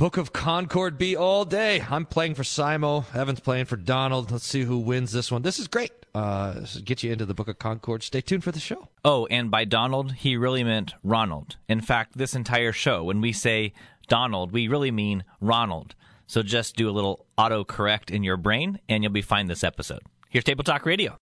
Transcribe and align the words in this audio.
Book 0.00 0.16
of 0.16 0.32
Concord 0.32 0.96
be 0.96 1.14
all 1.14 1.44
day. 1.44 1.84
I'm 1.90 2.06
playing 2.06 2.34
for 2.34 2.42
Simo. 2.42 3.04
Evan's 3.14 3.40
playing 3.40 3.66
for 3.66 3.76
Donald. 3.76 4.30
Let's 4.30 4.46
see 4.46 4.62
who 4.62 4.78
wins 4.78 5.12
this 5.12 5.30
one. 5.30 5.42
This 5.42 5.58
is 5.58 5.68
great. 5.68 5.92
Uh, 6.14 6.54
this 6.54 6.78
get 6.78 7.02
you 7.02 7.12
into 7.12 7.26
the 7.26 7.34
Book 7.34 7.48
of 7.48 7.58
Concord. 7.58 8.02
Stay 8.02 8.22
tuned 8.22 8.42
for 8.42 8.50
the 8.50 8.60
show. 8.60 8.88
Oh, 9.04 9.26
and 9.26 9.50
by 9.50 9.66
Donald, 9.66 10.12
he 10.12 10.38
really 10.38 10.64
meant 10.64 10.94
Ronald. 11.04 11.56
In 11.68 11.82
fact, 11.82 12.16
this 12.16 12.34
entire 12.34 12.72
show, 12.72 13.04
when 13.04 13.20
we 13.20 13.34
say 13.34 13.74
Donald, 14.08 14.52
we 14.52 14.68
really 14.68 14.90
mean 14.90 15.22
Ronald. 15.38 15.94
So 16.26 16.42
just 16.42 16.76
do 16.76 16.88
a 16.88 16.96
little 16.96 17.26
auto 17.36 17.62
correct 17.62 18.10
in 18.10 18.24
your 18.24 18.38
brain, 18.38 18.80
and 18.88 19.02
you'll 19.02 19.12
be 19.12 19.20
fine 19.20 19.48
this 19.48 19.62
episode. 19.62 20.00
Here's 20.30 20.44
Table 20.44 20.64
Talk 20.64 20.86
Radio. 20.86 21.18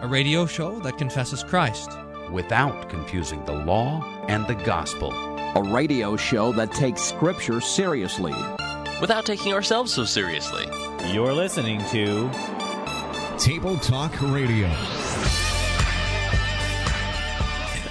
A 0.00 0.06
radio 0.06 0.44
show 0.44 0.80
that 0.80 0.98
confesses 0.98 1.42
Christ. 1.42 1.90
without 2.30 2.90
confusing 2.90 3.42
the 3.46 3.54
law 3.54 4.04
and 4.28 4.46
the 4.46 4.54
gospel. 4.54 5.37
A 5.56 5.62
radio 5.62 6.16
show 6.16 6.52
that 6.52 6.70
takes 6.72 7.02
Scripture 7.02 7.60
seriously. 7.60 8.34
without 9.00 9.24
taking 9.26 9.52
ourselves 9.52 9.92
so 9.92 10.04
seriously. 10.04 10.66
You're 11.12 11.32
listening 11.32 11.80
to 11.86 12.30
Table 13.38 13.76
Talk 13.78 14.12
Radio. 14.22 14.68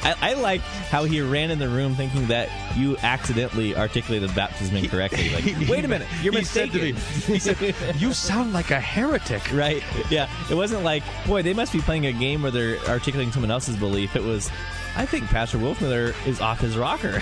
I, 0.03 0.15
I 0.21 0.33
like 0.35 0.61
how 0.61 1.03
he 1.03 1.19
ran 1.21 1.51
in 1.51 1.59
the 1.59 1.67
room 1.67 1.93
thinking 1.95 2.27
that 2.27 2.49
you 2.77 2.95
accidentally 2.99 3.75
articulated 3.75 4.33
baptism 4.35 4.77
incorrectly. 4.77 5.29
Like, 5.29 5.45
wait 5.69 5.83
a 5.83 5.87
minute, 5.89 6.07
you're 6.21 6.31
he 6.33 6.43
said 6.45 6.71
mistaken. 6.73 6.95
to 6.95 7.31
me, 7.31 7.33
he 7.33 7.39
said, 7.39 7.95
"You 7.97 8.13
sound 8.13 8.53
like 8.53 8.71
a 8.71 8.79
heretic." 8.79 9.51
right? 9.53 9.83
Yeah, 10.09 10.29
it 10.49 10.53
wasn't 10.55 10.83
like, 10.83 11.03
boy, 11.25 11.41
they 11.41 11.53
must 11.53 11.73
be 11.73 11.79
playing 11.79 12.05
a 12.05 12.13
game 12.13 12.41
where 12.43 12.51
they're 12.51 12.77
articulating 12.87 13.33
someone 13.33 13.51
else's 13.51 13.75
belief. 13.75 14.15
It 14.15 14.23
was, 14.23 14.49
I 14.97 15.05
think 15.05 15.27
Pastor 15.27 15.59
Wolfmuller 15.59 16.15
is 16.27 16.41
off 16.41 16.59
his 16.59 16.75
rocker. 16.75 17.21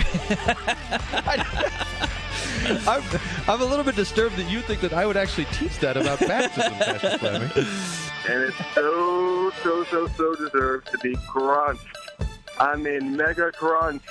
I'm, 2.88 3.02
I'm 3.46 3.60
a 3.60 3.64
little 3.64 3.84
bit 3.84 3.94
disturbed 3.94 4.36
that 4.36 4.50
you 4.50 4.62
think 4.62 4.80
that 4.80 4.94
I 4.94 5.04
would 5.04 5.18
actually 5.18 5.44
teach 5.52 5.78
that 5.80 5.98
about 5.98 6.18
baptism, 6.20 6.72
Pastor 6.72 7.18
Fleming. 7.18 7.50
and 8.28 8.44
it's 8.44 8.56
so, 8.74 9.50
so, 9.62 9.84
so, 9.84 10.06
so 10.08 10.34
deserved 10.36 10.90
to 10.90 10.98
be 10.98 11.14
crunched. 11.28 11.84
I 12.58 12.76
mean, 12.76 13.14
mega 13.14 13.52
crunched. 13.52 14.08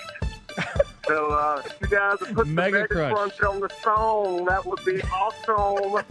so, 1.07 1.31
uh, 1.31 1.63
if 1.65 1.81
you 1.81 1.87
guys 1.87 2.19
would 2.21 2.35
put 2.35 2.47
Mega 2.47 2.71
the 2.71 2.81
mega 2.83 2.87
crunch. 2.93 3.37
crunch. 3.37 3.41
on 3.41 3.59
the 3.61 3.69
song, 3.81 4.45
that 4.45 4.63
would 4.63 4.85
be 4.85 5.01
awesome. 5.01 6.05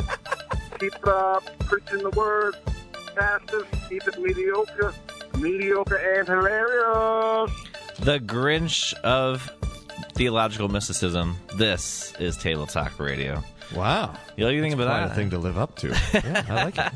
keep 0.81 1.07
uh, 1.07 1.39
preaching 1.61 1.99
the 2.03 2.11
word, 2.11 2.57
pastors. 3.15 3.63
Keep 3.89 4.09
it 4.09 4.19
mediocre, 4.21 4.93
mediocre 5.45 5.97
and 5.97 6.27
hilarious. 6.27 7.51
The 7.99 8.19
Grinch 8.19 8.95
of 9.03 9.51
theological 10.15 10.69
mysticism. 10.69 11.37
This 11.57 12.15
is 12.19 12.37
Table 12.39 12.67
Talk 12.67 12.99
Radio. 12.99 13.45
Wow. 13.75 14.15
You 14.37 14.45
know 14.45 14.51
anything 14.51 14.73
about 14.73 14.87
Quite 14.87 15.01
that? 15.01 15.13
a 15.13 15.15
thing 15.15 15.31
to 15.31 15.39
live 15.39 15.59
up 15.59 15.77
to. 15.77 15.89
Yeah, 16.15 16.45
I 16.49 16.65
like 16.65 16.79
it. 16.79 16.93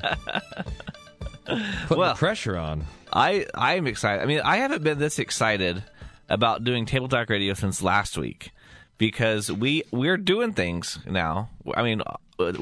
Putting 1.88 1.98
Well- 1.98 2.14
the 2.14 2.18
pressure 2.18 2.56
on. 2.56 2.84
I 3.12 3.46
I'm 3.54 3.86
excited. 3.86 4.22
I 4.22 4.26
mean, 4.26 4.40
I 4.44 4.56
haven't 4.58 4.82
been 4.82 4.98
this 4.98 5.18
excited 5.18 5.82
about 6.28 6.62
doing 6.64 6.84
Table 6.86 7.08
Talk 7.08 7.30
Radio 7.30 7.54
since 7.54 7.82
last 7.82 8.18
week 8.18 8.50
because 8.98 9.50
we 9.50 9.82
we're 9.90 10.18
doing 10.18 10.52
things 10.52 10.98
now. 11.06 11.48
I 11.74 11.82
mean, 11.82 12.02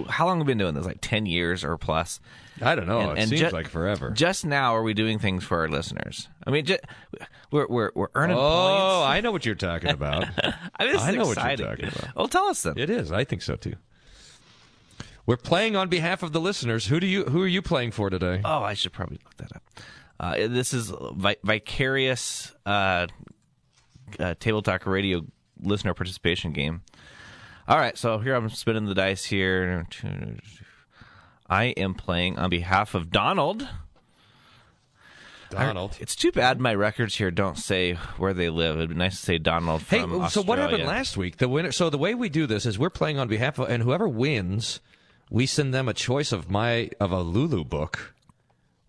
how 0.09 0.27
long 0.27 0.39
have 0.39 0.47
we 0.47 0.51
been 0.53 0.59
doing 0.59 0.75
this? 0.75 0.87
Like 0.87 0.99
ten 1.01 1.27
years 1.27 1.65
or 1.65 1.77
plus. 1.77 2.21
I 2.63 2.75
don't 2.75 2.87
know. 2.87 3.01
And- 3.01 3.19
it 3.19 3.21
and 3.23 3.29
seems 3.31 3.41
ju- 3.43 3.51
like 3.51 3.69
forever. 3.69 4.11
Just 4.11 4.47
now 4.47 4.75
are 4.75 4.83
we 4.83 4.95
doing 4.95 5.19
things 5.19 5.45
for 5.45 5.59
our 5.61 5.69
listeners? 5.69 6.29
I 6.47 6.51
mean, 6.51 6.65
ju- 6.65 6.79
we're 7.51 7.67
we're 7.69 7.91
we're 7.95 8.09
earning 8.15 8.37
oh, 8.37 8.41
points. 8.41 9.11
I 9.11 9.21
know 9.21 9.33
what 9.33 9.45
you're 9.45 9.55
talking 9.55 9.91
about. 9.91 10.25
I, 10.79 10.87
mean, 10.87 10.97
I 10.97 11.11
know 11.13 11.27
what 11.27 11.37
you're 11.37 11.57
talking 11.57 11.89
about. 11.89 12.17
Well, 12.17 12.29
tell 12.29 12.47
us 12.47 12.63
then. 12.63 12.75
it 12.77 12.89
is. 12.91 13.13
I 13.13 13.25
think 13.25 13.43
so 13.43 13.57
too. 13.57 13.75
We're 15.27 15.37
playing 15.37 15.75
on 15.75 15.89
behalf 15.89 16.23
of 16.23 16.33
the 16.33 16.41
listeners. 16.41 16.87
Who 16.87 17.01
do 17.01 17.07
you? 17.07 17.25
Who 17.25 17.43
are 17.43 17.49
you 17.49 17.61
playing 17.61 17.91
for 17.91 18.11
today? 18.11 18.41
Oh, 18.45 18.63
I 18.63 18.75
should 18.75 18.93
probably 18.93 19.19
look 19.25 19.37
that 19.39 19.57
up. 19.57 19.63
Uh, 20.19 20.49
this 20.49 20.73
is 20.73 20.93
vi- 21.15 21.37
vicarious 21.43 22.55
uh, 22.65 23.09
uh, 24.19 24.35
table 24.41 24.63
talk 24.63 24.87
radio 24.87 25.23
listener 25.61 25.95
participation 25.95 26.53
game. 26.53 26.83
All 27.69 27.79
right, 27.79 27.99
so 27.99 28.19
here 28.19 28.37
I'm 28.37 28.49
spinning 28.49 28.87
the 28.87 28.95
dice 28.95 29.25
here. 29.25 29.87
I 31.49 31.65
am 31.65 31.95
playing 31.95 32.39
on 32.39 32.49
behalf 32.49 32.95
of 32.95 33.11
Donald. 33.11 33.69
Donald. 35.51 35.97
It's 36.01 36.15
too 36.15 36.31
bad 36.31 36.61
my 36.61 36.75
records 36.75 37.17
here 37.17 37.31
don't 37.31 37.59
say 37.59 37.95
where 38.19 38.35
they 38.35 38.51
live. 38.51 38.77
It'd 38.77 38.91
be 38.91 38.95
nice 38.95 39.19
to 39.19 39.27
say 39.27 39.39
Donald. 39.39 39.83
Hey, 39.83 40.01
so 40.29 40.43
what 40.43 40.59
happened 40.59 40.85
last 40.85 41.17
week? 41.17 41.39
The 41.39 41.49
winner. 41.49 41.73
So 41.73 41.91
the 41.91 41.99
way 41.99 42.15
we 42.15 42.29
do 42.29 42.47
this 42.47 42.67
is 42.67 42.79
we're 42.79 42.91
playing 42.91 43.19
on 43.19 43.29
behalf 43.29 43.59
of, 43.59 43.69
and 43.69 43.83
whoever 43.83 44.09
wins, 44.09 44.81
we 45.31 45.47
send 45.47 45.75
them 45.75 45.89
a 45.89 45.95
choice 45.95 46.33
of 46.33 46.51
my 46.51 46.91
of 47.01 47.11
a 47.11 47.21
Lulu 47.21 47.65
book. 47.65 48.15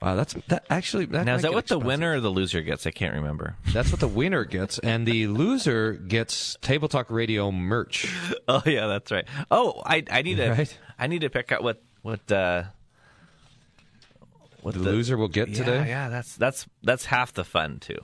Wow, 0.01 0.15
that's 0.15 0.35
that 0.49 0.65
actually. 0.69 1.05
That 1.05 1.25
Now, 1.25 1.35
is 1.35 1.41
that 1.41 1.53
what 1.53 1.67
the 1.67 1.79
winner 1.79 2.17
or 2.17 2.19
the 2.19 2.29
loser 2.29 2.61
gets? 2.61 2.85
I 2.85 2.91
can't 2.91 3.15
remember. 3.15 3.55
That's 3.73 3.91
what 3.91 3.99
the 3.99 4.07
winner 4.07 4.45
gets, 4.45 4.77
and 4.79 5.07
the 5.07 5.25
loser 5.25 5.93
gets 5.93 6.55
Table 6.61 6.87
Talk 6.87 7.09
Radio 7.09 7.51
merch. 7.51 8.13
Oh 8.49 8.61
yeah, 8.65 8.87
that's 8.87 9.11
right. 9.11 9.25
Oh, 9.51 9.81
I 9.85 10.03
I 10.09 10.21
need 10.21 10.35
to 10.35 10.49
Right. 10.49 10.77
I 10.97 11.07
need 11.07 11.21
to 11.21 11.29
pick 11.29 11.51
out 11.51 11.63
what 11.63 11.81
what 12.01 12.31
uh 12.31 12.63
what 14.61 14.73
The 14.73 14.79
loser 14.79 15.17
will 15.17 15.27
get 15.27 15.49
yeah, 15.49 15.55
today. 15.57 15.87
Yeah, 15.87 16.09
that's 16.09 16.35
that's 16.35 16.67
that's 16.83 17.05
half 17.05 17.33
the 17.33 17.43
fun 17.43 17.79
too. 17.79 17.99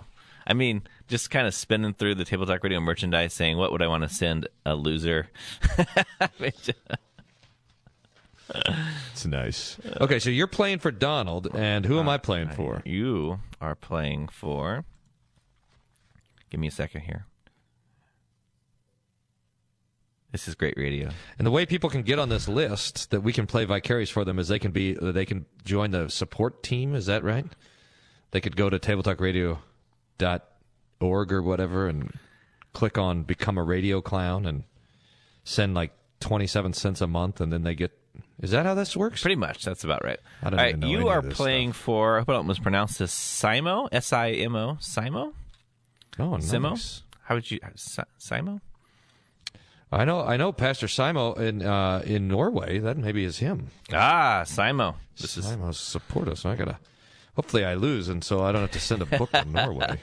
I 0.46 0.54
mean, 0.54 0.82
just 1.08 1.30
kind 1.30 1.48
of 1.48 1.54
spinning 1.54 1.94
through 1.94 2.16
the 2.16 2.26
Table 2.26 2.46
Talk 2.46 2.64
Radio 2.64 2.80
merchandise, 2.82 3.34
saying 3.34 3.58
what 3.58 3.72
would 3.72 3.82
I 3.82 3.88
want 3.88 4.04
to 4.04 4.10
send 4.10 4.48
a 4.66 4.76
loser. 4.76 5.30
I 8.54 8.70
mean, 8.70 8.78
just- 8.86 9.12
It's 9.12 9.26
nice. 9.26 9.78
Okay, 10.02 10.20
so 10.20 10.30
you're 10.30 10.48
playing 10.48 10.80
for 10.80 10.92
Donald, 10.92 11.48
and 11.56 11.86
who 11.86 12.00
am 12.00 12.10
I 12.10 12.18
playing 12.18 12.50
uh, 12.50 12.54
for? 12.54 12.82
you 12.86 13.40
are 13.62 13.76
playing 13.76 14.28
for. 14.30 14.84
Give 16.50 16.60
me 16.60 16.68
a 16.68 16.72
second 16.72 17.02
here. 17.02 17.26
This 20.32 20.48
is 20.48 20.56
great 20.56 20.74
radio. 20.78 21.12
And 21.38 21.46
the 21.46 21.52
way 21.52 21.68
people 21.68 21.92
can 21.92 22.02
get 22.02 22.18
on 22.18 22.30
this 22.30 22.48
list 22.48 23.12
that 23.12 23.22
we 23.22 23.32
can 23.32 23.46
play 23.46 23.66
vicarious 23.66 24.10
for 24.10 24.26
them 24.26 24.40
is 24.40 24.48
they 24.48 24.58
can 24.58 24.72
be 24.72 24.94
they 25.00 25.26
can 25.26 25.46
join 25.64 25.92
the 25.92 26.10
support 26.10 26.64
team. 26.64 26.96
Is 26.96 27.06
that 27.06 27.24
right? 27.24 27.46
They 28.32 28.42
could 28.42 28.56
go 28.56 28.68
to 28.68 28.80
tabletalkradio.org 28.80 31.32
or 31.32 31.42
whatever 31.44 31.88
and 31.88 32.18
click 32.74 32.98
on 32.98 33.22
become 33.24 33.60
a 33.60 33.64
radio 33.64 34.02
clown 34.02 34.48
and 34.48 34.64
send 35.44 35.76
like 35.76 35.92
27 36.20 36.74
cents 36.74 37.00
a 37.02 37.06
month 37.08 37.40
and 37.40 37.54
then 37.54 37.62
they 37.62 37.76
get 37.76 37.92
Is 38.44 38.52
that 38.52 38.66
how 38.66 38.74
this 38.74 38.96
works? 38.98 39.22
Pretty 39.22 39.38
much. 39.38 39.64
That's 39.64 39.86
about 39.86 40.04
right. 40.04 40.20
I 40.42 40.50
don't 40.50 40.60
All 40.60 40.66
right, 40.66 40.78
know 40.78 40.86
you 40.86 41.08
are 41.08 41.22
playing 41.22 41.72
for. 41.72 42.18
I 42.18 42.20
hope 42.20 42.30
I 42.30 42.34
don't 42.34 42.46
mispronounce 42.46 42.98
this. 42.98 43.16
Simo, 43.16 43.88
S 43.90 44.12
I 44.12 44.32
M 44.32 44.54
O, 44.58 44.78
Simo, 44.82 45.32
oh, 46.20 46.24
Simo. 46.40 47.02
How 47.24 47.36
would 47.36 47.50
you 47.50 47.62
Simo? 48.20 48.60
I 49.94 50.04
know 50.04 50.22
I 50.22 50.36
know 50.36 50.52
Pastor 50.52 50.88
Simo 50.88 51.38
in 51.40 51.62
uh, 51.62 52.04
in 52.06 52.28
Norway. 52.28 52.80
That 52.80 52.98
maybe 52.98 53.24
is 53.24 53.38
him. 53.38 53.70
Ah, 53.94 54.44
Simo. 54.46 54.96
This 55.18 55.38
is 55.38 55.46
Simo's 55.46 55.80
support 55.80 56.28
us. 56.28 56.46
I 56.46 56.58
gotta. 56.58 56.80
Hopefully, 57.36 57.66
I 57.66 57.74
lose, 57.76 58.10
and 58.10 58.24
so 58.24 58.44
I 58.44 58.52
don't 58.52 58.62
have 58.62 58.72
to 58.72 58.80
send 58.80 59.02
a 59.02 59.06
book 59.06 59.32
to 59.32 59.46
Norway. 59.46 60.00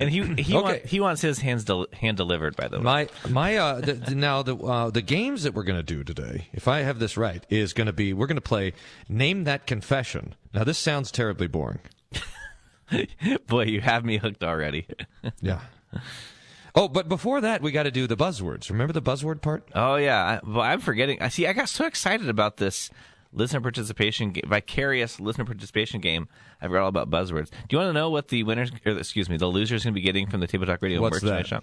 and 0.00 0.10
he 0.10 0.22
he 0.42 0.54
Okay. 0.56 0.62
want, 0.62 0.84
he 0.86 1.00
wants 1.00 1.22
his 1.22 1.38
hands 1.40 1.64
del- 1.64 1.86
hand 1.92 2.16
delivered. 2.16 2.56
By 2.56 2.68
the 2.68 2.78
way, 2.78 2.82
My 2.82 3.08
my 3.28 3.56
uh, 3.56 3.80
the, 3.80 3.92
the, 3.94 4.14
now 4.14 4.42
the 4.42 4.56
uh, 4.56 4.90
the 4.90 5.02
games 5.02 5.42
that 5.42 5.54
we're 5.54 5.64
going 5.64 5.78
to 5.78 5.82
do 5.82 6.04
today, 6.04 6.48
if 6.52 6.68
I 6.68 6.80
have 6.80 6.98
this 6.98 7.16
right, 7.16 7.44
is 7.50 7.72
going 7.72 7.86
to 7.86 7.92
be 7.92 8.12
we're 8.12 8.26
going 8.26 8.36
to 8.36 8.40
play 8.40 8.72
name 9.08 9.44
that 9.44 9.66
confession. 9.66 10.34
Now 10.54 10.64
this 10.64 10.78
sounds 10.78 11.10
terribly 11.10 11.46
boring. 11.48 11.80
boy, 13.46 13.64
you 13.64 13.80
have 13.80 14.04
me 14.04 14.18
hooked 14.18 14.42
already. 14.44 14.86
Yeah. 15.40 15.60
Oh, 16.74 16.88
but 16.88 17.08
before 17.08 17.40
that, 17.40 17.62
we 17.62 17.72
got 17.72 17.84
to 17.84 17.90
do 17.90 18.06
the 18.06 18.16
buzzwords. 18.18 18.68
Remember 18.70 18.92
the 18.92 19.00
buzzword 19.02 19.40
part? 19.40 19.66
oh 19.74 19.96
yeah, 19.96 20.22
I, 20.22 20.40
well, 20.46 20.60
I'm 20.60 20.80
forgetting. 20.80 21.20
I 21.22 21.28
see. 21.30 21.46
I 21.46 21.52
got 21.52 21.68
so 21.70 21.86
excited 21.86 22.28
about 22.28 22.58
this 22.58 22.90
listener 23.32 23.60
participation, 23.60 24.32
ga- 24.32 24.42
vicarious 24.46 25.20
listener 25.20 25.44
participation 25.44 26.00
game. 26.00 26.28
I 26.60 26.66
forgot 26.66 26.82
all 26.82 26.88
about 26.88 27.10
buzzwords. 27.10 27.50
Do 27.50 27.56
you 27.70 27.78
want 27.78 27.88
to 27.90 27.92
know 27.92 28.10
what 28.10 28.28
the 28.28 28.42
winners, 28.42 28.70
or 28.84 28.92
excuse 28.92 29.28
me, 29.28 29.36
the 29.36 29.46
losers 29.46 29.84
going 29.84 29.94
to 29.94 29.98
be 29.98 30.02
getting 30.02 30.28
from 30.28 30.40
the 30.40 30.46
Table 30.46 30.66
Talk 30.66 30.82
Radio 30.82 31.00
What's 31.00 31.22
merchandise 31.22 31.50
that? 31.50 31.62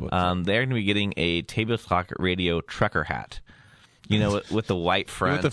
shop? 0.00 0.12
Um, 0.12 0.44
they're 0.44 0.60
going 0.60 0.70
to 0.70 0.74
be 0.74 0.84
getting 0.84 1.12
a 1.16 1.42
Table 1.42 1.78
Talk 1.78 2.10
Radio 2.18 2.60
trucker 2.60 3.04
hat. 3.04 3.40
You 4.08 4.18
know, 4.18 4.32
with, 4.34 4.50
with 4.50 4.66
the 4.66 4.76
white 4.76 5.08
front. 5.10 5.44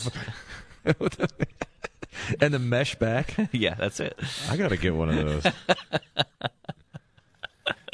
and 2.42 2.54
the 2.54 2.60
mesh 2.60 2.96
back. 2.96 3.36
yeah, 3.52 3.76
that's 3.76 4.00
it. 4.00 4.20
I 4.50 4.58
got 4.58 4.70
to 4.70 4.78
get 4.78 4.96
one 4.96 5.10
of 5.10 5.16
those. 5.16 5.54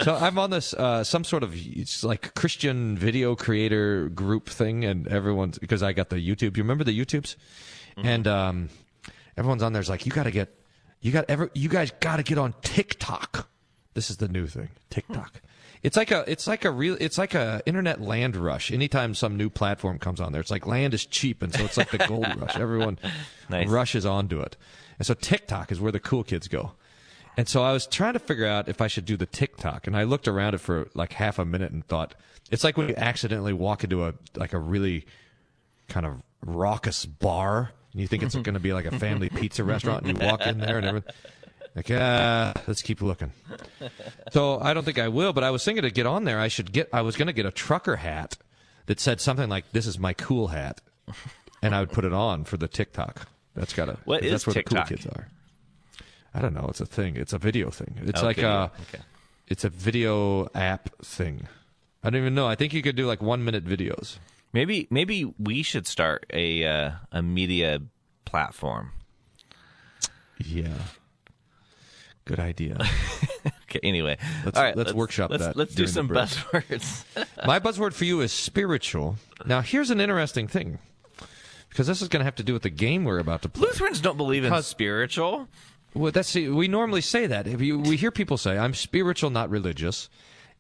So 0.06 0.16
I'm 0.16 0.38
on 0.38 0.52
this 0.52 0.72
uh, 0.76 1.04
some 1.04 1.24
sort 1.24 1.42
of 1.42 1.56
it's 1.56 2.04
like 2.04 2.36
Christian 2.36 2.96
video 2.96 3.36
creator 3.36 4.08
group 4.10 4.48
thing, 4.48 4.86
and 4.86 5.08
everyone's 5.08 5.58
because 5.58 5.82
I 5.82 5.94
got 5.94 6.10
the 6.10 6.18
YouTube. 6.18 6.58
You 6.58 6.64
remember 6.64 6.84
the 6.84 6.98
YouTubes, 6.98 7.36
and 7.98 8.28
um, 8.28 8.70
everyone's 9.36 9.64
on 9.64 9.74
there's 9.74 9.90
like 9.90 10.06
you 10.06 10.12
got 10.12 10.24
to 10.24 10.32
get 10.32 10.54
you 11.02 11.12
got 11.12 11.26
ever 11.28 11.50
you 11.56 11.70
guys 11.70 11.92
got 12.02 12.18
to 12.18 12.24
get 12.24 12.38
on 12.38 12.54
TikTok. 12.62 13.50
This 13.96 14.12
is 14.12 14.18
the 14.18 14.28
new 14.28 14.46
thing, 14.46 14.70
TikTok. 14.92 15.42
It's 15.82 15.98
like 15.98 16.12
a 16.12 16.24
it's 16.30 16.46
like 16.46 16.66
a 16.66 16.72
real 16.72 16.98
it's 17.00 17.18
like 17.18 17.34
a 17.34 17.64
internet 17.66 18.00
land 18.00 18.36
rush. 18.36 18.72
Anytime 18.72 19.16
some 19.16 19.38
new 19.38 19.50
platform 19.50 19.98
comes 19.98 20.22
on 20.22 20.34
there, 20.34 20.42
it's 20.42 20.52
like 20.52 20.68
land 20.68 20.94
is 20.94 21.04
cheap, 21.08 21.42
and 21.42 21.52
so 21.52 21.66
it's 21.66 21.78
like 21.78 21.90
the 21.90 22.06
gold 22.08 22.28
rush. 22.40 22.56
Everyone 22.56 23.00
Nice. 23.50 23.68
rushes 23.70 24.06
onto 24.06 24.40
it, 24.40 24.56
and 25.00 25.08
so 25.08 25.16
TikTok 25.16 25.72
is 25.72 25.82
where 25.82 25.92
the 25.92 26.00
cool 26.00 26.24
kids 26.24 26.48
go. 26.48 26.74
And 27.38 27.48
so 27.48 27.64
I 27.64 27.74
was 27.74 27.86
trying 27.86 28.14
to 28.14 28.20
figure 28.20 28.46
out 28.46 28.70
if 28.70 28.82
I 28.82 28.88
should 28.88 29.06
do 29.06 29.18
the 29.18 29.26
TikTok, 29.26 29.88
and 29.88 29.98
I 29.98 30.04
looked 30.04 30.28
around 30.28 30.54
it 30.54 30.60
for 30.60 30.88
like 30.94 31.14
half 31.14 31.38
a 31.40 31.46
minute 31.46 31.72
and 31.72 31.86
thought 31.86 32.16
it's 32.52 32.64
like 32.64 32.78
when 32.78 32.90
you 32.90 32.96
accidentally 32.96 33.54
walk 33.54 33.84
into 33.84 34.06
a 34.06 34.14
like 34.36 34.54
a 34.54 34.60
really 34.60 35.06
kind 35.88 36.06
of 36.06 36.22
raucous 36.46 37.06
bar, 37.06 37.72
and 37.92 38.02
you 38.02 38.08
think 38.08 38.24
it's 38.24 38.36
going 38.36 38.54
to 38.54 38.60
be 38.60 38.74
like 38.74 38.86
a 38.86 38.98
family 39.00 39.30
pizza 39.36 39.64
restaurant, 39.64 40.06
and 40.06 40.18
you 40.20 40.26
walk 40.26 40.42
in 40.42 40.60
there 40.60 40.78
and 40.78 40.86
everything. 40.86 41.14
Like, 41.76 41.92
ah, 41.92 42.54
let's 42.68 42.82
keep 42.82 43.02
looking. 43.02 43.34
So 44.32 44.60
I 44.62 44.74
don't 44.74 44.86
think 44.86 44.98
I 44.98 45.10
will, 45.10 45.34
but 45.34 45.44
I 45.44 45.52
was 45.52 45.66
thinking 45.66 45.82
to 45.82 45.92
get 45.92 46.06
on 46.06 46.24
there, 46.24 46.40
I 46.40 46.48
should 46.48 46.72
get. 46.72 46.88
I 46.94 47.02
was 47.02 47.18
going 47.18 47.28
to 47.28 47.34
get 47.34 47.46
a 47.46 47.52
trucker 47.52 47.98
hat 47.98 48.38
that 48.86 49.00
said 49.00 49.20
something 49.20 49.50
like, 49.50 49.72
"This 49.74 49.86
is 49.86 50.00
my 50.00 50.14
cool 50.14 50.48
hat," 50.48 50.80
and 51.62 51.76
I 51.76 51.82
would 51.82 51.92
put 51.92 52.06
it 52.06 52.14
on 52.14 52.46
for 52.46 52.56
the 52.56 52.70
TikTok. 52.70 53.28
That's 53.56 53.74
got 53.74 53.86
to. 53.86 53.98
What 54.06 54.24
is 54.24 54.32
that's 54.32 54.48
where 54.48 54.54
TikTok? 54.54 54.88
the 54.88 54.96
cool 54.96 54.98
kids 54.98 55.08
are. 55.08 55.28
I 56.36 56.42
don't 56.42 56.54
know. 56.54 56.68
It's 56.70 56.82
a 56.82 56.86
thing. 56.86 57.16
It's 57.16 57.32
a 57.34 57.38
video 57.38 57.70
thing. 57.70 57.98
It's 58.04 58.22
Oh, 58.22 58.26
like 58.26 58.36
video. 58.36 58.50
a. 58.52 58.64
Okay. 58.94 59.04
It's 59.48 59.64
a 59.64 59.70
video 59.70 60.48
app 60.54 60.90
thing. 61.04 61.48
I 62.04 62.10
don't 62.10 62.20
even 62.22 62.36
know. 62.36 62.48
I 62.48 62.56
think 62.56 62.74
you 62.74 62.82
could 62.82 62.96
do 62.96 63.08
like 63.08 63.22
one 63.22 63.44
minute 63.46 63.66
videos. 63.66 64.18
Maybe 64.54 64.88
maybe 64.90 65.34
we 65.40 65.64
should 65.64 65.88
start 65.88 66.26
a 66.34 66.66
uh, 66.66 66.92
a 67.12 67.22
media 67.22 67.82
platform. 68.26 68.92
Yeah. 70.44 70.74
Good 72.26 72.40
idea. 72.40 72.78
Okay. 73.68 73.80
Anyway, 73.90 74.18
Let's- 74.46 74.58
all 74.58 74.64
right. 74.64 74.76
let's 74.78 74.94
workshop 74.94 75.32
let's, 75.32 75.44
that 75.44 75.56
Let's 75.58 75.76
do 75.76 75.86
some 75.88 76.08
buzzwords. 76.08 77.04
My 77.46 77.60
buzzword 77.60 77.94
for 77.94 78.06
you 78.06 78.22
is 78.22 78.32
spiritual. 78.32 79.18
Now, 79.46 79.62
here's 79.62 79.90
an 79.90 80.00
interesting 80.00 80.48
thing. 80.48 80.80
Because 81.70 81.88
this 81.88 82.02
is 82.02 82.08
going 82.08 82.22
to 82.22 82.24
have 82.26 82.36
to 82.36 82.44
do 82.44 82.54
with 82.54 82.62
the 82.62 82.70
game 82.70 83.04
we're 83.04 83.20
about 83.20 83.42
to 83.42 83.50
play. 83.50 83.68
Lutherans 83.68 84.00
don't 84.00 84.16
believe 84.18 84.46
in 84.46 84.62
spiritual. 84.62 85.50
Well, 85.96 86.12
that's 86.12 86.36
we 86.36 86.68
normally 86.68 87.02
say 87.02 87.26
that. 87.28 87.48
If 87.48 87.62
you, 87.62 87.80
we 87.80 87.96
hear 87.96 88.12
people 88.12 88.38
say, 88.38 88.58
"I'm 88.58 88.74
spiritual, 88.74 89.30
not 89.30 89.50
religious," 89.50 90.10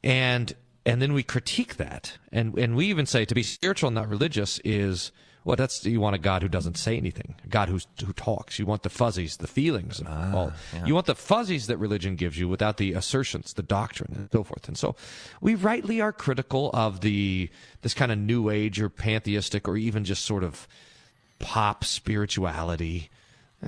and 0.03 0.55
and 0.85 1.01
then 1.01 1.13
we 1.13 1.23
critique 1.23 1.75
that, 1.75 2.17
and 2.31 2.57
and 2.57 2.75
we 2.75 2.87
even 2.87 3.05
say 3.05 3.25
to 3.25 3.35
be 3.35 3.43
spiritual, 3.43 3.91
not 3.91 4.07
religious, 4.07 4.59
is 4.63 5.11
well, 5.45 5.55
that's 5.55 5.85
you 5.85 6.01
want 6.01 6.15
a 6.15 6.19
God 6.19 6.41
who 6.41 6.47
doesn't 6.47 6.75
say 6.75 6.97
anything, 6.97 7.35
a 7.43 7.47
God 7.47 7.69
who's 7.69 7.85
who 8.03 8.13
talks. 8.13 8.57
You 8.57 8.65
want 8.65 8.81
the 8.81 8.89
fuzzies, 8.89 9.37
the 9.37 9.47
feelings, 9.47 9.99
and 9.99 10.07
ah, 10.09 10.35
all. 10.35 10.53
You 10.85 10.95
want 10.95 11.05
the 11.05 11.13
fuzzies 11.13 11.67
that 11.67 11.77
religion 11.77 12.15
gives 12.15 12.39
you, 12.39 12.47
without 12.47 12.77
the 12.77 12.93
assertions, 12.93 13.53
the 13.53 13.61
doctrine, 13.61 14.13
and 14.15 14.29
so 14.31 14.43
forth. 14.43 14.67
And 14.67 14.75
so, 14.75 14.95
we 15.41 15.53
rightly 15.53 16.01
are 16.01 16.11
critical 16.11 16.71
of 16.73 17.01
the 17.01 17.49
this 17.83 17.93
kind 17.93 18.11
of 18.11 18.17
new 18.17 18.49
age 18.49 18.81
or 18.81 18.89
pantheistic 18.89 19.67
or 19.67 19.77
even 19.77 20.03
just 20.03 20.25
sort 20.25 20.43
of 20.43 20.67
pop 21.37 21.83
spirituality. 21.83 23.11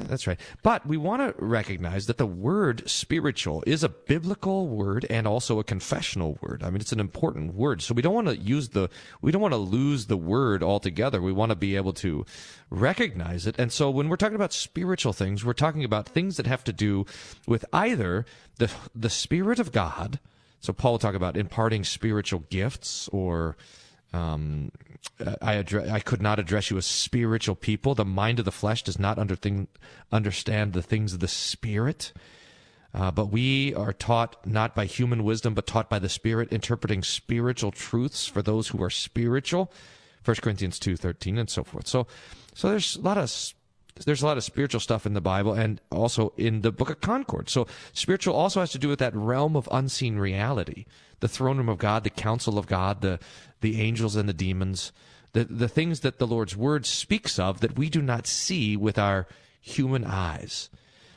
That's 0.05 0.27
right. 0.27 0.39
But 0.61 0.85
we 0.85 0.97
want 0.97 1.21
to 1.21 1.43
recognize 1.43 2.05
that 2.05 2.17
the 2.17 2.25
word 2.25 2.87
spiritual 2.87 3.63
is 3.65 3.83
a 3.83 3.89
biblical 3.89 4.67
word 4.67 5.05
and 5.09 5.27
also 5.27 5.59
a 5.59 5.63
confessional 5.63 6.37
word. 6.41 6.61
I 6.63 6.69
mean, 6.69 6.81
it's 6.81 6.91
an 6.91 6.99
important 6.99 7.55
word. 7.55 7.81
So 7.81 7.93
we 7.93 8.01
don't 8.01 8.13
want 8.13 8.27
to 8.27 8.37
use 8.37 8.69
the, 8.69 8.89
we 9.21 9.31
don't 9.31 9.41
want 9.41 9.53
to 9.53 9.57
lose 9.57 10.05
the 10.05 10.17
word 10.17 10.61
altogether. 10.61 11.21
We 11.21 11.31
want 11.31 11.49
to 11.49 11.55
be 11.55 11.75
able 11.75 11.93
to 11.93 12.25
recognize 12.69 13.47
it. 13.47 13.55
And 13.57 13.71
so 13.71 13.89
when 13.89 14.07
we're 14.07 14.17
talking 14.17 14.35
about 14.35 14.53
spiritual 14.53 15.13
things, 15.13 15.43
we're 15.43 15.53
talking 15.53 15.83
about 15.83 16.07
things 16.07 16.37
that 16.37 16.45
have 16.47 16.63
to 16.65 16.73
do 16.73 17.05
with 17.47 17.65
either 17.73 18.25
the, 18.57 18.71
the 18.93 19.09
Spirit 19.09 19.59
of 19.59 19.71
God. 19.71 20.19
So 20.59 20.73
Paul 20.73 20.93
will 20.93 20.99
talk 20.99 21.15
about 21.15 21.37
imparting 21.37 21.83
spiritual 21.83 22.43
gifts 22.49 23.07
or, 23.09 23.57
um, 24.13 24.71
I 25.41 25.53
address, 25.53 25.89
I 25.89 25.99
could 25.99 26.21
not 26.21 26.39
address 26.39 26.71
you 26.71 26.77
as 26.77 26.85
spiritual 26.85 27.55
people. 27.55 27.95
The 27.95 28.05
mind 28.05 28.39
of 28.39 28.45
the 28.45 28.51
flesh 28.51 28.83
does 28.83 28.99
not 28.99 29.17
under 29.17 29.35
thing, 29.35 29.67
understand 30.11 30.73
the 30.73 30.81
things 30.81 31.13
of 31.13 31.19
the 31.19 31.27
spirit. 31.27 32.13
Uh, 32.93 33.11
but 33.11 33.25
we 33.27 33.75
are 33.75 33.93
taught 33.93 34.45
not 34.45 34.73
by 34.73 34.85
human 34.85 35.23
wisdom, 35.23 35.53
but 35.53 35.67
taught 35.67 35.89
by 35.89 35.99
the 35.99 36.09
Spirit, 36.09 36.51
interpreting 36.51 37.03
spiritual 37.03 37.71
truths 37.71 38.25
for 38.25 38.41
those 38.41 38.69
who 38.69 38.81
are 38.81 38.89
spiritual. 38.89 39.71
1 40.25 40.35
Corinthians 40.41 40.79
two 40.79 40.97
thirteen 40.97 41.37
and 41.37 41.49
so 41.49 41.63
forth. 41.63 41.87
So, 41.87 42.07
so 42.55 42.69
there's 42.69 42.95
a 42.95 43.01
lot 43.01 43.17
of 43.17 43.29
there's 44.05 44.21
a 44.21 44.25
lot 44.25 44.37
of 44.37 44.43
spiritual 44.43 44.79
stuff 44.79 45.05
in 45.05 45.13
the 45.13 45.21
Bible 45.21 45.53
and 45.53 45.81
also 45.91 46.33
in 46.37 46.61
the 46.61 46.71
Book 46.71 46.89
of 46.89 47.01
Concord. 47.01 47.49
So 47.49 47.67
spiritual 47.93 48.35
also 48.35 48.59
has 48.59 48.71
to 48.71 48.79
do 48.79 48.87
with 48.87 48.99
that 48.99 49.15
realm 49.15 49.55
of 49.55 49.67
unseen 49.71 50.17
reality, 50.17 50.85
the 51.19 51.27
throne 51.27 51.57
room 51.57 51.69
of 51.69 51.77
God, 51.77 52.03
the 52.03 52.09
council 52.09 52.57
of 52.57 52.67
God, 52.67 53.01
the 53.01 53.19
the 53.61 53.81
angels 53.81 54.15
and 54.15 54.29
the 54.29 54.33
demons, 54.33 54.91
the 55.33 55.45
the 55.45 55.67
things 55.67 56.01
that 56.01 56.19
the 56.19 56.27
Lord's 56.27 56.55
word 56.55 56.85
speaks 56.85 57.39
of 57.39 57.59
that 57.61 57.77
we 57.77 57.89
do 57.89 58.01
not 58.01 58.27
see 58.27 58.77
with 58.77 58.97
our 58.97 59.27
human 59.59 60.03
eyes. 60.03 60.69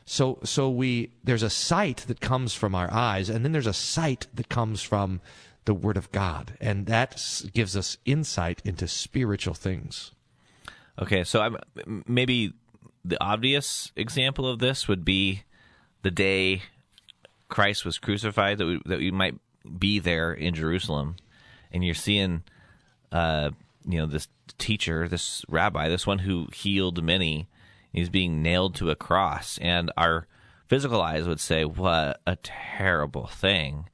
So 0.05 0.39
so 0.43 0.69
we 0.69 1.13
there's 1.23 1.43
a 1.43 1.49
sight 1.49 2.05
that 2.07 2.19
comes 2.19 2.53
from 2.53 2.75
our 2.75 2.91
eyes, 2.91 3.29
and 3.29 3.45
then 3.45 3.51
there's 3.51 3.67
a 3.67 3.73
sight 3.73 4.27
that 4.33 4.49
comes 4.49 4.81
from 4.81 5.21
the 5.65 5.73
Word 5.73 5.97
of 5.97 6.11
God, 6.11 6.53
and 6.59 6.85
that 6.87 7.43
gives 7.53 7.77
us 7.77 7.97
insight 8.05 8.61
into 8.65 8.87
spiritual 8.87 9.53
things. 9.53 10.11
Okay, 10.99 11.23
so 11.23 11.41
I'm, 11.41 11.57
maybe 12.07 12.53
the 13.03 13.21
obvious 13.23 13.91
example 13.95 14.47
of 14.47 14.59
this 14.59 14.87
would 14.87 15.03
be 15.03 15.43
the 16.01 16.11
day 16.11 16.63
Christ 17.49 17.85
was 17.85 17.97
crucified. 17.97 18.57
That 18.57 18.65
we, 18.65 18.81
that 18.85 18.99
we 18.99 19.11
might 19.11 19.35
be 19.77 19.99
there 19.99 20.33
in 20.33 20.53
Jerusalem, 20.53 21.15
and 21.71 21.83
you're 21.83 21.93
seeing, 21.93 22.43
uh, 23.11 23.51
you 23.85 23.99
know, 23.99 24.05
this 24.05 24.27
teacher, 24.57 25.07
this 25.07 25.43
rabbi, 25.49 25.89
this 25.89 26.07
one 26.07 26.19
who 26.19 26.47
healed 26.53 27.03
many. 27.03 27.47
He's 27.91 28.09
being 28.09 28.41
nailed 28.41 28.75
to 28.75 28.89
a 28.89 28.95
cross, 28.95 29.57
and 29.61 29.91
our 29.97 30.27
physical 30.67 31.01
eyes 31.01 31.27
would 31.27 31.41
say, 31.41 31.65
"What 31.65 32.21
a 32.25 32.37
terrible 32.37 33.27
thing," 33.27 33.89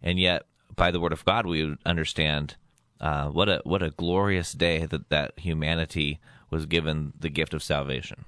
and 0.00 0.18
yet 0.18 0.46
by 0.74 0.90
the 0.90 1.00
word 1.00 1.12
of 1.12 1.24
God, 1.24 1.46
we 1.46 1.64
would 1.64 1.78
understand 1.84 2.56
uh, 3.00 3.28
what 3.28 3.48
a 3.48 3.60
what 3.64 3.82
a 3.82 3.90
glorious 3.90 4.52
day 4.52 4.86
that 4.86 5.08
that 5.10 5.38
humanity 5.38 6.20
was 6.50 6.66
given 6.66 7.12
the 7.18 7.30
gift 7.30 7.52
of 7.52 7.62
salvation. 7.62 8.24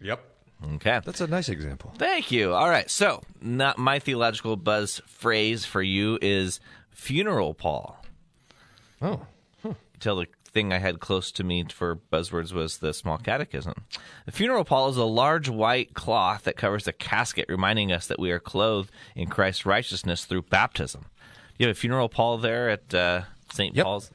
Yep, 0.00 0.20
Okay, 0.74 1.00
that's 1.04 1.20
a 1.20 1.26
nice 1.26 1.48
example. 1.48 1.92
thank 1.98 2.30
you. 2.32 2.52
All 2.52 2.68
right, 2.68 2.90
so 2.90 3.22
not 3.40 3.78
my 3.78 3.98
theological 3.98 4.56
buzz 4.56 5.00
phrase 5.06 5.64
for 5.64 5.82
you 5.82 6.18
is 6.20 6.58
funeral 6.90 7.54
pall. 7.54 8.04
Oh, 9.00 9.26
Until 9.94 10.16
the 10.16 10.26
thing 10.52 10.72
I 10.72 10.78
had 10.78 10.98
close 10.98 11.30
to 11.32 11.44
me 11.44 11.64
for 11.72 11.96
buzzwords 12.12 12.52
was 12.52 12.78
the 12.78 12.92
small 12.94 13.18
catechism. 13.18 13.74
The 14.26 14.32
funeral 14.32 14.64
pall 14.64 14.88
is 14.88 14.96
a 14.96 15.04
large 15.04 15.48
white 15.48 15.94
cloth 15.94 16.44
that 16.44 16.56
covers 16.56 16.84
the 16.84 16.92
casket, 16.92 17.46
reminding 17.48 17.92
us 17.92 18.06
that 18.08 18.18
we 18.18 18.30
are 18.32 18.40
clothed 18.40 18.90
in 19.14 19.28
Christ's 19.28 19.66
righteousness 19.66 20.24
through 20.24 20.42
baptism. 20.42 21.04
You 21.58 21.66
have 21.68 21.76
a 21.76 21.78
funeral 21.78 22.08
pall 22.08 22.38
there 22.38 22.70
at 22.70 22.92
uh, 22.94 23.22
St. 23.52 23.74
Yep. 23.76 23.84
Paul's. 23.84 24.10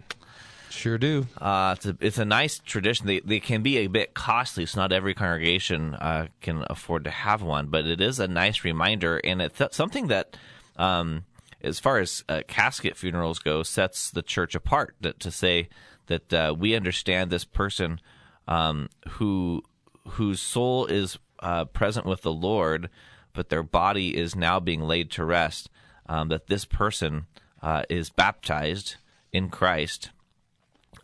Sure 0.73 0.97
do. 0.97 1.27
Uh, 1.39 1.75
it's, 1.77 1.85
a, 1.85 1.97
it's 1.99 2.17
a 2.17 2.25
nice 2.25 2.59
tradition. 2.59 3.07
They, 3.07 3.19
they 3.19 3.39
can 3.39 3.61
be 3.61 3.77
a 3.77 3.87
bit 3.87 4.13
costly, 4.13 4.65
so 4.65 4.81
not 4.81 4.91
every 4.91 5.13
congregation 5.13 5.95
uh, 5.95 6.27
can 6.41 6.65
afford 6.69 7.03
to 7.05 7.11
have 7.11 7.41
one, 7.41 7.67
but 7.67 7.85
it 7.85 8.01
is 8.01 8.19
a 8.19 8.27
nice 8.27 8.63
reminder, 8.63 9.19
and 9.23 9.41
it's 9.41 9.57
th- 9.57 9.73
something 9.73 10.07
that, 10.07 10.35
um, 10.77 11.25
as 11.61 11.79
far 11.79 11.99
as 11.99 12.23
uh, 12.27 12.41
casket 12.47 12.97
funerals 12.97 13.39
go, 13.39 13.63
sets 13.63 14.11
the 14.11 14.21
church 14.21 14.55
apart. 14.55 14.95
That, 15.01 15.19
to 15.21 15.31
say 15.31 15.69
that 16.07 16.33
uh, 16.33 16.55
we 16.57 16.75
understand 16.75 17.29
this 17.29 17.45
person 17.45 17.99
um, 18.47 18.89
who 19.11 19.63
whose 20.05 20.41
soul 20.41 20.85
is 20.85 21.17
uh, 21.39 21.65
present 21.65 22.05
with 22.05 22.21
the 22.23 22.33
Lord, 22.33 22.89
but 23.33 23.49
their 23.49 23.63
body 23.63 24.17
is 24.17 24.35
now 24.35 24.59
being 24.59 24.81
laid 24.81 25.11
to 25.11 25.23
rest. 25.23 25.69
Um, 26.07 26.27
that 26.27 26.47
this 26.47 26.65
person 26.65 27.27
uh, 27.61 27.83
is 27.89 28.09
baptized 28.09 28.95
in 29.31 29.49
Christ 29.49 30.09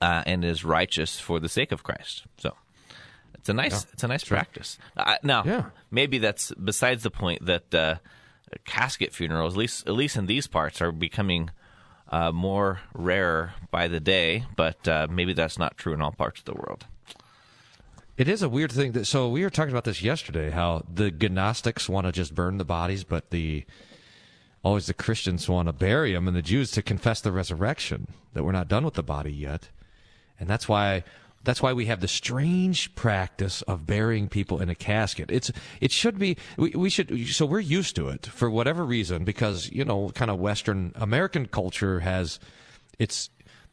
uh, 0.01 0.23
and 0.25 0.43
is 0.45 0.63
righteous 0.65 1.19
for 1.19 1.39
the 1.39 1.49
sake 1.49 1.71
of 1.71 1.83
Christ. 1.83 2.23
So 2.37 2.55
it's 3.35 3.49
a 3.49 3.53
nice 3.53 3.85
it's 3.93 4.03
a 4.03 4.07
nice 4.07 4.23
practice. 4.23 4.77
Uh, 4.97 5.15
now, 5.23 5.43
Yeah. 5.45 5.65
maybe 5.91 6.17
that's 6.17 6.51
besides 6.53 7.03
the 7.03 7.11
point 7.11 7.45
that 7.45 7.73
uh, 7.73 7.95
casket 8.65 9.13
funerals, 9.13 9.53
at 9.53 9.57
least 9.59 9.87
at 9.87 9.93
least 9.93 10.15
in 10.17 10.25
these 10.25 10.47
parts, 10.47 10.81
are 10.81 10.91
becoming 10.91 11.51
uh, 12.09 12.31
more 12.31 12.79
rare 12.93 13.53
by 13.71 13.87
the 13.87 13.99
day. 13.99 14.45
But 14.55 14.87
uh, 14.87 15.07
maybe 15.09 15.33
that's 15.33 15.59
not 15.59 15.77
true 15.77 15.93
in 15.93 16.01
all 16.01 16.11
parts 16.11 16.39
of 16.39 16.45
the 16.45 16.53
world. 16.55 16.85
It 18.17 18.27
is 18.27 18.41
a 18.41 18.49
weird 18.49 18.71
thing 18.73 18.91
that 18.93 19.05
so 19.05 19.29
we 19.29 19.43
were 19.43 19.49
talking 19.49 19.71
about 19.71 19.85
this 19.85 20.01
yesterday 20.01 20.49
how 20.49 20.83
the 20.93 21.09
Gnostics 21.09 21.87
want 21.87 22.05
to 22.05 22.11
just 22.11 22.35
burn 22.35 22.57
the 22.57 22.65
bodies 22.65 23.05
but 23.05 23.29
the 23.29 23.63
always 24.61 24.87
the 24.87 24.93
Christians 24.93 25.47
want 25.47 25.69
to 25.69 25.73
bury 25.73 26.11
them 26.11 26.27
and 26.27 26.35
the 26.35 26.41
Jews 26.41 26.71
to 26.71 26.81
confess 26.81 27.21
the 27.21 27.31
resurrection 27.31 28.07
that 28.33 28.43
we're 28.43 28.51
not 28.51 28.67
done 28.67 28.83
with 28.83 28.95
the 28.95 29.03
body 29.03 29.31
yet. 29.31 29.69
And 30.39 30.49
that's 30.49 30.67
why 30.67 31.03
That's 31.43 31.61
why 31.61 31.73
we 31.73 31.85
have 31.85 32.01
the 32.01 32.07
strange 32.07 32.93
practice 32.95 33.61
of 33.63 33.85
burying 33.85 34.27
people 34.27 34.61
in 34.61 34.69
a 34.69 34.75
casket. 34.75 35.31
It's 35.31 35.51
it 35.79 35.91
should 35.91 36.19
be 36.19 36.35
we, 36.57 36.71
we 36.71 36.89
should 36.89 37.27
so 37.29 37.45
we're 37.45 37.61
used 37.79 37.95
to 37.95 38.09
it 38.09 38.25
for 38.25 38.49
whatever 38.49 38.83
reason 38.85 39.23
because 39.23 39.71
you 39.71 39.85
know 39.85 40.09
kind 40.13 40.29
of 40.29 40.37
Western 40.37 40.91
American 40.95 41.47
culture 41.47 42.01
has 42.01 42.39
it's 42.99 43.29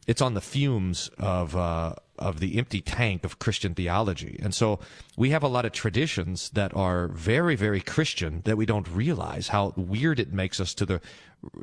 it's 0.07 0.21
on 0.21 0.33
the 0.33 0.41
fumes 0.41 1.11
of 1.19 1.55
uh, 1.55 1.93
of 2.17 2.39
the 2.39 2.57
empty 2.57 2.79
tank 2.81 3.25
of 3.25 3.37
Christian 3.37 3.75
theology, 3.75 4.39
and 4.41 4.55
so 4.55 4.79
we 5.17 5.31
have 5.31 5.43
a 5.43 5.49
lot 5.49 5.65
of 5.65 5.73
traditions 5.73 6.49
that 6.51 6.73
are 6.73 7.09
very 7.09 7.57
very 7.57 7.81
Christian 7.81 8.41
that 8.45 8.55
we 8.55 8.65
don't 8.65 8.87
realize 8.87 9.49
how 9.49 9.73
weird 9.75 10.19
it 10.19 10.31
makes 10.31 10.61
us 10.61 10.73
to 10.75 10.85
the 10.85 11.01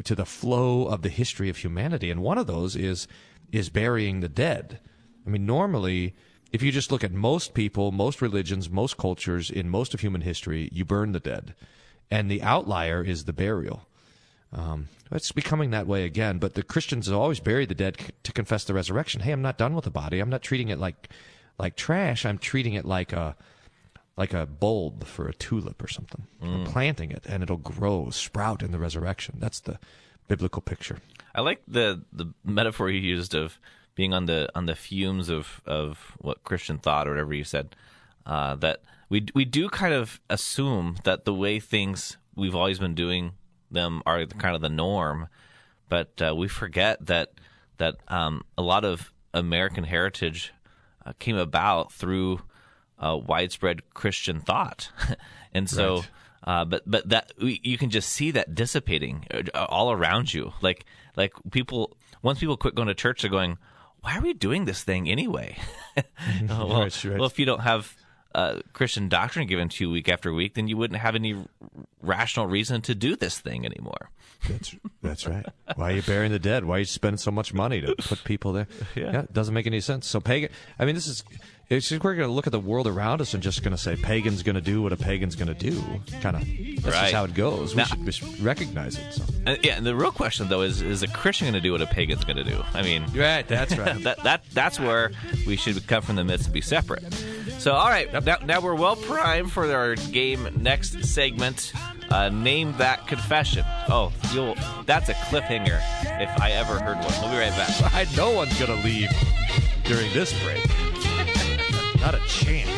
to 0.05 0.15
the 0.15 0.27
flow 0.27 0.87
of 0.87 1.01
the 1.01 1.09
history 1.09 1.49
of 1.49 1.57
humanity. 1.57 2.11
And 2.11 2.21
one 2.21 2.37
of 2.37 2.47
those 2.47 2.77
is 2.77 3.09
is 3.51 3.71
burying 3.71 4.21
the 4.21 4.29
dead. 4.29 4.81
I 5.27 5.31
mean, 5.31 5.47
normally, 5.47 6.15
if 6.53 6.63
you 6.63 6.71
just 6.71 6.93
look 6.93 7.03
at 7.05 7.13
most 7.13 7.55
people, 7.55 7.93
most 7.93 8.21
religions, 8.23 8.71
most 8.71 8.97
cultures, 8.97 9.51
in 9.51 9.69
most 9.69 9.95
of 9.95 10.01
human 10.01 10.21
history, 10.21 10.69
you 10.73 10.85
burn 10.85 11.13
the 11.13 11.21
dead. 11.21 11.55
And 12.11 12.31
the 12.31 12.43
outlier 12.43 13.03
is 13.03 13.25
the 13.25 13.33
burial. 13.33 13.87
Um, 14.53 14.89
it's 15.11 15.33
becoming 15.33 15.71
that 15.71 15.87
way 15.87 16.05
again, 16.05 16.39
but 16.39 16.55
the 16.55 16.63
Christians 16.63 17.07
have 17.07 17.17
always 17.17 17.41
buried 17.41 17.69
the 17.69 17.75
dead 17.75 18.01
c- 18.01 18.07
to 18.23 18.33
confess 18.33 18.65
the 18.65 18.75
resurrection. 18.75 19.21
Hey, 19.23 19.33
I'm 19.33 19.43
not 19.43 19.59
done 19.59 19.75
with 19.75 19.85
the 19.85 19.91
body. 19.91 20.21
I'm 20.21 20.31
not 20.31 20.43
treating 20.43 20.69
it 20.69 20.79
like 20.79 21.09
like 21.59 21.77
trash. 21.77 22.25
I'm 22.25 22.39
treating 22.39 22.75
it 22.75 22.85
like 22.85 23.13
a 23.13 23.37
like 24.17 24.33
a 24.33 24.47
bulb 24.47 25.05
for 25.05 25.27
a 25.27 25.35
tulip 25.35 25.83
or 25.83 25.89
something. 25.89 26.27
I'm 26.41 26.65
planting 26.65 27.11
it, 27.11 27.25
and 27.29 27.43
it'll 27.43 27.57
grow, 27.57 28.11
sprout 28.11 28.63
in 28.63 28.71
the 28.71 28.79
resurrection. 28.79 29.37
That's 29.41 29.59
the 29.61 29.79
biblical 30.29 30.63
picture. 30.63 30.99
I 31.35 31.41
like 31.41 31.63
the 31.67 32.03
the 32.13 32.33
metaphor 32.45 32.91
you 32.91 33.01
used 33.01 33.35
of 33.35 33.59
being 33.95 34.13
on 34.13 34.27
the 34.27 34.49
on 34.55 34.67
the 34.67 34.75
fumes 34.75 35.29
of 35.29 35.61
of 35.67 36.17
what 36.19 36.45
Christian 36.45 36.79
thought 36.79 37.07
or 37.07 37.11
whatever 37.11 37.35
you 37.35 37.45
said. 37.45 37.77
Uh, 38.27 38.55
that 38.57 38.81
we 39.09 39.27
we 39.35 39.45
do 39.45 39.69
kind 39.69 39.95
of 39.95 40.21
assume 40.31 40.97
that 41.05 41.25
the 41.25 41.35
way 41.35 41.61
things 41.61 42.17
we've 42.35 42.55
always 42.55 42.79
been 42.79 42.95
doing 42.95 43.33
them 43.71 44.03
are 44.07 44.25
kind 44.27 44.55
of 44.55 44.61
the 44.61 44.69
norm, 44.69 45.29
but 45.89 46.21
uh, 46.23 46.35
we 46.35 46.49
forget 46.49 47.05
that 47.07 47.33
that 47.79 47.97
um, 48.09 48.43
a 48.57 48.63
lot 48.63 48.85
of 48.85 49.13
American 49.33 49.85
heritage 49.85 50.53
uh, 51.05 51.13
came 51.19 51.37
about 51.37 51.93
through 51.93 52.41
uh, 52.99 53.17
widespread 53.17 53.83
Christian 53.95 54.41
thought, 54.41 54.91
and 55.55 55.69
so. 55.69 55.97
Right. 55.97 56.09
Uh, 56.47 56.63
but 56.63 56.83
but 56.85 57.09
that 57.09 57.33
you 57.39 57.79
can 57.79 57.89
just 57.89 58.11
see 58.11 58.31
that 58.33 58.55
dissipating 58.55 59.25
uh, 59.33 59.65
all 59.71 59.91
around 59.91 60.35
you. 60.35 60.53
Like 60.61 60.85
like 61.17 61.33
people 61.51 61.97
once 62.21 62.39
people 62.39 62.59
quit 62.59 62.75
going 62.75 62.89
to 62.89 62.95
church, 62.95 63.23
they're 63.23 63.31
going, 63.31 63.57
"Why 64.05 64.19
are 64.19 64.21
we 64.21 64.33
doing 64.35 64.65
this 64.67 64.83
thing 64.83 65.09
anyway?" 65.11 65.57
well, 66.49 66.81
Right, 66.81 67.05
right. 67.05 67.19
well, 67.19 67.27
if 67.27 67.39
you 67.39 67.47
don't 67.47 67.61
have 67.61 67.97
uh, 68.35 68.61
Christian 68.73 69.09
doctrine 69.09 69.47
given 69.47 69.69
to 69.69 69.85
you 69.85 69.91
week 69.91 70.09
after 70.09 70.33
week, 70.33 70.55
then 70.55 70.67
you 70.67 70.77
wouldn't 70.77 70.99
have 71.01 71.15
any 71.15 71.35
r- 71.35 71.45
rational 72.03 72.47
reason 72.49 72.83
to 72.83 72.95
do 72.95 73.15
this 73.17 73.39
thing 73.39 73.65
anymore. 73.65 74.11
That's 74.49 74.75
that's 75.03 75.27
right. 75.27 75.47
Why 75.77 75.93
are 75.93 75.97
you 75.97 76.03
burying 76.03 76.33
the 76.33 76.39
dead? 76.41 76.65
Why 76.65 76.77
are 76.77 76.79
you 76.81 76.85
spending 76.85 77.19
so 77.19 77.31
much 77.31 77.55
money 77.55 77.81
to 77.81 77.95
put 77.97 78.25
people 78.25 78.53
there? 78.53 78.67
Yeah. 78.97 79.21
it 79.23 79.33
doesn't 79.33 79.55
make 79.55 79.67
any 79.69 79.81
sense. 79.81 80.07
So 80.09 80.21
pagan. 80.21 80.51
I 80.79 80.85
mean, 80.85 80.95
this 80.97 81.07
is. 81.07 81.23
It's 81.71 81.89
just 81.89 82.05
we're 82.05 82.15
going 82.15 82.29
to 82.29 82.33
look 82.35 82.47
at 82.47 82.53
the 82.53 82.61
world 82.61 82.87
around 82.87 83.21
us 83.23 83.33
and 83.35 83.43
just 83.43 83.63
going 83.63 83.73
to 83.75 83.79
say 83.83 83.97
pagan's 83.97 84.43
going 84.43 84.55
to 84.55 84.61
do 84.61 84.83
what 84.83 84.93
a 84.93 84.97
pagan's 84.97 85.35
going 85.35 85.49
to 85.49 85.55
do. 85.55 85.83
Kind 86.21 86.37
of. 86.37 86.43
That's 86.83 86.85
Right. 86.95 87.01
just 87.03 87.15
how 87.15 87.25
it 87.25 87.35
goes. 87.35 87.73
We 87.75 87.79
Now- 87.79 87.85
should 87.85 88.05
just 88.05 88.23
recognize 88.41 88.99
it. 88.99 89.13
So. 89.15 89.23
And, 89.47 89.59
yeah, 89.65 89.77
and 89.77 89.87
the 89.87 89.97
real 89.97 90.13
question 90.13 90.49
though 90.49 90.61
is: 90.63 90.83
Is 90.83 91.03
a 91.03 91.09
Christian 91.09 91.47
going 91.47 91.55
to 91.55 91.61
do 91.61 91.73
what 91.73 91.81
a 91.81 91.87
pagan's 91.87 92.25
going 92.25 92.37
to 92.37 92.45
do? 92.45 92.63
I 92.75 92.83
mean, 92.83 93.05
Right. 93.15 93.47
That's 93.49 93.77
right. 93.79 94.03
that 94.05 94.23
that 94.25 94.45
that's 94.53 94.79
where 94.79 95.13
we 95.47 95.57
should 95.57 95.87
come 95.87 96.03
from 96.03 96.17
the 96.17 96.25
midst 96.25 96.47
and 96.47 96.55
be 96.55 96.61
separate. 96.61 97.03
So, 97.59 97.73
all 97.73 97.89
right, 97.89 98.13
now, 98.25 98.37
now 98.45 98.61
we're 98.61 98.75
well 98.75 98.97
primed 98.97 99.51
for 99.51 99.71
our 99.75 99.95
game 99.95 100.47
next 100.57 101.03
segment. 101.05 101.73
Uh, 102.11 102.29
name 102.29 102.75
that 102.77 103.07
confession. 103.07 103.65
Oh, 103.89 104.13
you'll 104.35 104.55
that's 104.85 105.09
a 105.09 105.15
cliffhanger 105.15 105.81
if 106.21 106.41
I 106.41 106.51
ever 106.53 106.79
heard 106.79 106.97
one. 106.99 107.07
We'll 107.23 107.31
be 107.31 107.39
right 107.39 107.51
back. 107.57 107.71
I, 107.95 108.07
no 108.17 108.33
one's 108.33 108.59
going 108.61 108.79
to 108.79 108.87
leave 108.87 109.09
during 109.85 110.13
this 110.13 110.31
break. 110.45 110.63
Not 112.05 112.17
a 112.17 112.21
chance. 112.29 112.69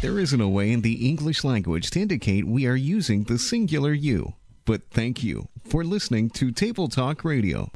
There 0.00 0.18
isn't 0.18 0.40
a 0.40 0.48
way 0.48 0.72
in 0.72 0.80
the 0.80 1.06
English 1.06 1.44
language 1.44 1.90
to 1.90 2.00
indicate 2.00 2.46
we 2.46 2.66
are 2.66 2.74
using 2.74 3.24
the 3.24 3.38
singular 3.38 3.92
you. 3.92 4.36
But 4.64 4.88
thank 4.90 5.22
you 5.22 5.48
for 5.62 5.84
listening 5.84 6.30
to 6.30 6.50
Table 6.50 6.88
Talk 6.88 7.26
Radio. 7.26 7.70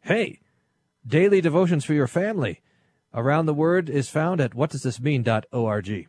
Hey, 0.00 0.40
daily 1.06 1.40
devotions 1.40 1.84
for 1.84 1.94
your 1.94 2.08
family. 2.08 2.62
Around 3.14 3.46
the 3.46 3.54
Word 3.54 3.88
is 3.88 4.08
found 4.08 4.40
at 4.40 4.54
whatdoesthismean.org. 4.54 6.08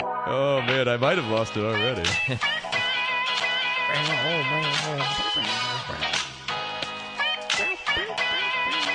Oh 0.00 0.62
man, 0.62 0.88
I 0.88 0.96
might 0.96 1.18
have 1.18 1.30
lost 1.30 1.58
it 1.58 1.62
already. 1.62 2.08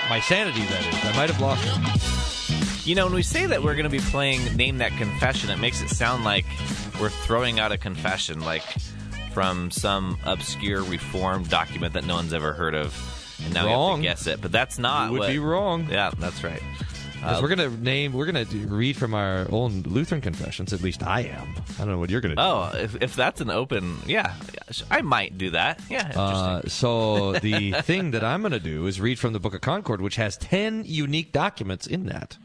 My 0.10 0.20
sanity, 0.22 0.62
that 0.66 0.86
is. 0.88 1.06
I 1.06 1.16
might 1.18 1.30
have 1.30 1.42
lost 1.42 1.64
it. 1.66 2.88
You 2.88 2.96
know, 2.96 3.06
when 3.06 3.14
we 3.16 3.22
say 3.24 3.46
that 3.46 3.62
we're 3.62 3.74
going 3.76 3.84
to 3.84 3.90
be 3.90 4.00
playing 4.00 4.56
Name 4.56 4.78
That 4.78 4.94
Confession, 4.94 5.50
it 5.50 5.60
makes 5.60 5.82
it 5.82 5.90
sound 5.90 6.24
like 6.24 6.46
we're 7.02 7.10
throwing 7.10 7.60
out 7.60 7.72
a 7.74 7.78
confession, 7.78 8.40
like 8.40 8.64
from 9.34 9.70
some 9.70 10.18
obscure 10.26 10.82
reformed 10.84 11.50
document 11.50 11.94
that 11.94 12.06
no 12.06 12.16
one's 12.16 12.34
ever 12.34 12.54
heard 12.54 12.74
of, 12.74 12.96
and 13.44 13.54
now 13.54 13.66
we 13.66 13.72
have 13.72 13.96
to 13.98 14.02
guess 14.02 14.28
it. 14.28 14.42
But 14.42 14.54
that's 14.54 14.80
not 14.80 15.08
You 15.08 15.12
would 15.14 15.20
what- 15.20 15.28
be 15.30 15.40
wrong. 15.40 15.88
Yeah, 15.92 16.12
that's 16.18 16.44
right. 16.44 16.62
'Cause 17.22 17.42
we're 17.42 17.50
gonna 17.50 17.70
name. 17.70 18.14
We're 18.14 18.26
gonna 18.26 18.46
do- 18.46 18.68
read 18.68 18.96
from 18.96 19.14
our 19.14 19.48
own 19.52 19.82
Lutheran 19.84 20.22
confessions. 20.22 20.72
At 20.72 20.82
least 20.82 21.04
I 21.04 21.22
am. 21.22 21.56
I 21.76 21.80
don't 21.80 21.90
know 21.90 21.98
what 21.98 22.10
you're 22.10 22.22
gonna 22.22 22.36
do. 22.36 22.42
Oh, 22.42 22.72
if, 22.76 22.96
if 23.02 23.16
that's 23.16 23.42
an 23.42 23.50
open, 23.50 23.98
yeah, 24.06 24.34
I 24.90 25.02
might 25.02 25.38
do 25.38 25.50
that. 25.52 25.82
Yeah. 25.90 26.12
Uh, 26.16 26.62
so 26.68 27.34
the 27.42 27.74
thing 27.82 28.12
that 28.12 28.24
I'm 28.24 28.42
going 28.42 28.52
to 28.54 28.60
do 28.60 28.86
is 28.88 29.02
read 29.02 29.20
from 29.20 29.34
the 29.34 29.40
Book 29.40 29.54
of 29.54 29.62
Concord, 29.62 30.00
which 30.02 30.16
has 30.16 30.38
ten 30.38 30.84
unique 30.86 31.32
documents 31.32 31.88
in 31.88 32.06
that. 32.06 32.38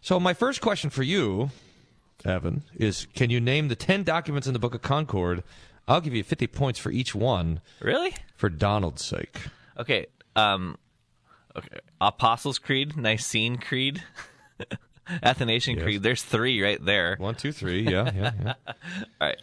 So 0.00 0.18
my 0.18 0.34
first 0.34 0.60
question 0.60 0.90
for 0.90 1.02
you, 1.04 1.50
Evan, 2.24 2.62
is: 2.74 3.06
Can 3.14 3.30
you 3.30 3.40
name 3.40 3.68
the 3.68 3.76
ten 3.76 4.02
documents 4.02 4.46
in 4.46 4.52
the 4.52 4.58
Book 4.58 4.74
of 4.74 4.82
Concord? 4.82 5.44
I'll 5.88 6.00
give 6.00 6.14
you 6.14 6.22
50 6.22 6.46
points 6.46 6.78
for 6.78 6.90
each 6.92 7.12
one 7.12 7.60
really? 7.80 8.14
for 8.36 8.48
Donald's 8.48 9.04
sake. 9.04 9.40
Okay. 9.76 10.06
Um, 10.36 10.76
okay. 11.56 11.78
Apostles' 12.00 12.58
Creed, 12.58 12.96
Nicene 12.96 13.56
Creed, 13.58 14.02
Athanasian 15.22 15.76
Yes. 15.76 15.82
Creed. 15.84 16.02
There's 16.02 16.22
three 16.22 16.62
right 16.62 16.82
there. 16.84 17.16
One, 17.18 17.34
two, 17.34 17.52
three. 17.52 17.82
Yeah, 17.82 18.10
yeah, 18.14 18.30
yeah. 18.42 18.54
All 19.20 19.28
right. 19.28 19.38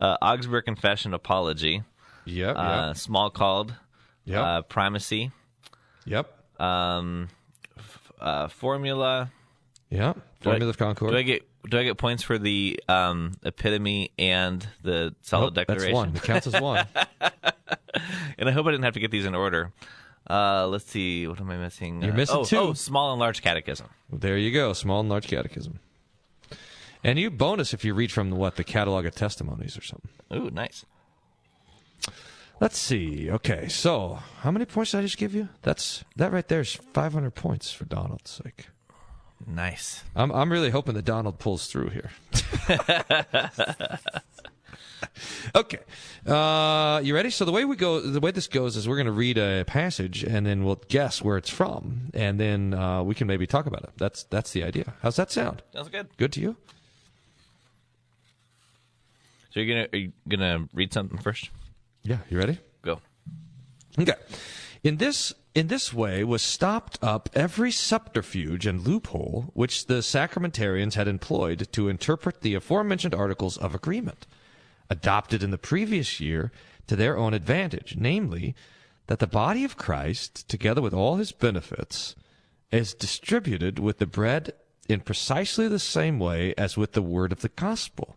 Uh, 0.00 0.16
Augsburg 0.22 0.64
Confession, 0.64 1.14
Apology, 1.14 1.82
Yep, 2.24 2.56
uh, 2.56 2.60
yep, 2.88 2.96
Smalcald, 2.96 3.74
yep, 4.24 4.40
uh, 4.44 4.62
Primacy, 4.62 5.32
yep, 6.04 6.32
um, 6.60 7.28
f- 7.76 8.12
uh, 8.20 8.48
Formula. 8.48 9.30
yep. 9.90 10.16
Formula 10.40 10.70
of 10.70 10.78
Concord. 10.78 11.10
Do 11.12 11.16
I 11.16 11.22
get 11.22 11.42
do 11.70 11.78
I 11.78 11.84
get 11.84 11.96
points 11.98 12.22
for 12.24 12.38
the 12.38 12.80
um, 12.88 13.34
epitome 13.44 14.10
and 14.18 14.66
the 14.82 15.14
solid 15.22 15.54
Nope, 15.54 15.66
declaration? 15.66 15.92
That's 15.92 15.94
one. 15.94 16.16
It 16.16 16.22
counts 16.22 16.46
as 16.48 16.60
one. 16.60 16.86
And 18.38 18.48
I 18.48 18.52
hope 18.52 18.66
I 18.66 18.70
didn't 18.70 18.84
have 18.84 18.94
to 18.94 19.00
get 19.00 19.10
these 19.10 19.26
in 19.26 19.34
order. 19.34 19.70
Uh, 20.28 20.66
let's 20.68 20.84
see. 20.90 21.26
What 21.26 21.40
am 21.40 21.50
I 21.50 21.56
missing? 21.56 22.02
You're 22.02 22.12
Uh, 22.12 22.16
missing 22.16 22.36
oh, 22.38 22.44
two. 22.44 22.56
Oh, 22.58 22.72
small 22.74 23.12
and 23.12 23.20
large 23.20 23.42
catechism. 23.42 23.88
There 24.10 24.36
you 24.36 24.50
go, 24.52 24.72
small 24.72 25.00
and 25.00 25.08
large 25.08 25.26
catechism. 25.26 25.80
And 27.04 27.18
you 27.18 27.30
bonus 27.30 27.74
if 27.74 27.84
you 27.84 27.94
read 27.94 28.12
from 28.12 28.30
what 28.30 28.56
the 28.56 28.64
catalog 28.64 29.04
of 29.06 29.14
testimonies 29.14 29.76
or 29.76 29.82
something. 29.82 30.10
Ooh, 30.32 30.50
nice. 30.50 30.84
Let's 32.60 32.78
see. 32.78 33.28
Okay, 33.28 33.66
so 33.66 34.20
how 34.42 34.52
many 34.52 34.64
points 34.66 34.92
did 34.92 34.98
I 34.98 35.02
just 35.02 35.18
give 35.18 35.34
you? 35.34 35.48
That's 35.62 36.04
that 36.14 36.30
right 36.30 36.46
there 36.46 36.60
is 36.60 36.74
500 36.92 37.34
points 37.34 37.72
for 37.72 37.84
Donald's 37.86 38.30
sake. 38.30 38.68
Nice. 39.44 40.04
I'm 40.14 40.30
I'm 40.30 40.52
really 40.52 40.70
hoping 40.70 40.94
that 40.94 41.04
Donald 41.04 41.40
pulls 41.40 41.66
through 41.66 41.88
here. 41.88 42.10
okay, 45.54 45.78
uh, 46.26 47.00
you 47.02 47.14
ready? 47.14 47.30
So 47.30 47.44
the 47.44 47.52
way 47.52 47.64
we 47.64 47.76
go, 47.76 48.00
the 48.00 48.20
way 48.20 48.30
this 48.30 48.46
goes 48.46 48.76
is 48.76 48.88
we're 48.88 48.96
going 48.96 49.06
to 49.06 49.12
read 49.12 49.38
a 49.38 49.64
passage 49.64 50.22
and 50.22 50.46
then 50.46 50.64
we'll 50.64 50.80
guess 50.88 51.22
where 51.22 51.36
it's 51.36 51.50
from, 51.50 52.10
and 52.14 52.38
then 52.38 52.74
uh, 52.74 53.02
we 53.02 53.14
can 53.14 53.26
maybe 53.26 53.46
talk 53.46 53.66
about 53.66 53.82
it. 53.82 53.90
That's 53.96 54.24
that's 54.24 54.52
the 54.52 54.62
idea. 54.62 54.94
How's 55.02 55.16
that 55.16 55.30
sound? 55.30 55.62
Sounds 55.72 55.88
good. 55.88 56.08
Good 56.16 56.32
to 56.32 56.40
you? 56.40 56.56
So 59.52 59.60
you're 59.60 59.74
gonna 59.74 59.88
are 59.92 59.98
you 59.98 60.12
gonna 60.28 60.68
read 60.72 60.92
something 60.92 61.18
first? 61.18 61.50
Yeah. 62.02 62.18
You 62.30 62.38
ready? 62.38 62.58
Go. 62.82 63.00
Okay. 63.98 64.14
In 64.82 64.96
this 64.96 65.34
in 65.54 65.66
this 65.68 65.92
way 65.92 66.24
was 66.24 66.40
stopped 66.40 66.98
up 67.02 67.28
every 67.34 67.70
subterfuge 67.70 68.66
and 68.66 68.80
loophole 68.80 69.50
which 69.52 69.86
the 69.86 70.00
sacramentarians 70.00 70.94
had 70.94 71.06
employed 71.06 71.68
to 71.72 71.88
interpret 71.88 72.40
the 72.40 72.54
aforementioned 72.54 73.14
articles 73.14 73.58
of 73.58 73.74
agreement. 73.74 74.26
Adopted 74.92 75.42
in 75.42 75.50
the 75.50 75.58
previous 75.58 76.20
year 76.20 76.52
to 76.86 76.94
their 76.94 77.16
own 77.16 77.32
advantage, 77.32 77.96
namely, 77.98 78.54
that 79.06 79.20
the 79.20 79.26
body 79.26 79.64
of 79.64 79.78
Christ, 79.78 80.46
together 80.48 80.82
with 80.82 80.92
all 80.92 81.16
his 81.16 81.32
benefits, 81.32 82.14
is 82.70 82.92
distributed 82.92 83.78
with 83.78 83.98
the 83.98 84.06
bread 84.06 84.52
in 84.88 85.00
precisely 85.00 85.66
the 85.66 85.78
same 85.78 86.18
way 86.18 86.54
as 86.58 86.76
with 86.76 86.92
the 86.92 87.02
word 87.02 87.32
of 87.32 87.40
the 87.40 87.48
gospel, 87.48 88.16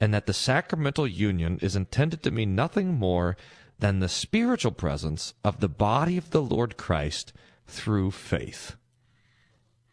and 0.00 0.12
that 0.12 0.26
the 0.26 0.32
sacramental 0.32 1.06
union 1.06 1.58
is 1.62 1.76
intended 1.76 2.22
to 2.24 2.32
mean 2.32 2.56
nothing 2.56 2.94
more 2.94 3.36
than 3.78 4.00
the 4.00 4.08
spiritual 4.08 4.72
presence 4.72 5.34
of 5.44 5.60
the 5.60 5.68
body 5.68 6.16
of 6.16 6.30
the 6.30 6.42
Lord 6.42 6.76
Christ 6.76 7.32
through 7.68 8.10
faith. 8.10 8.74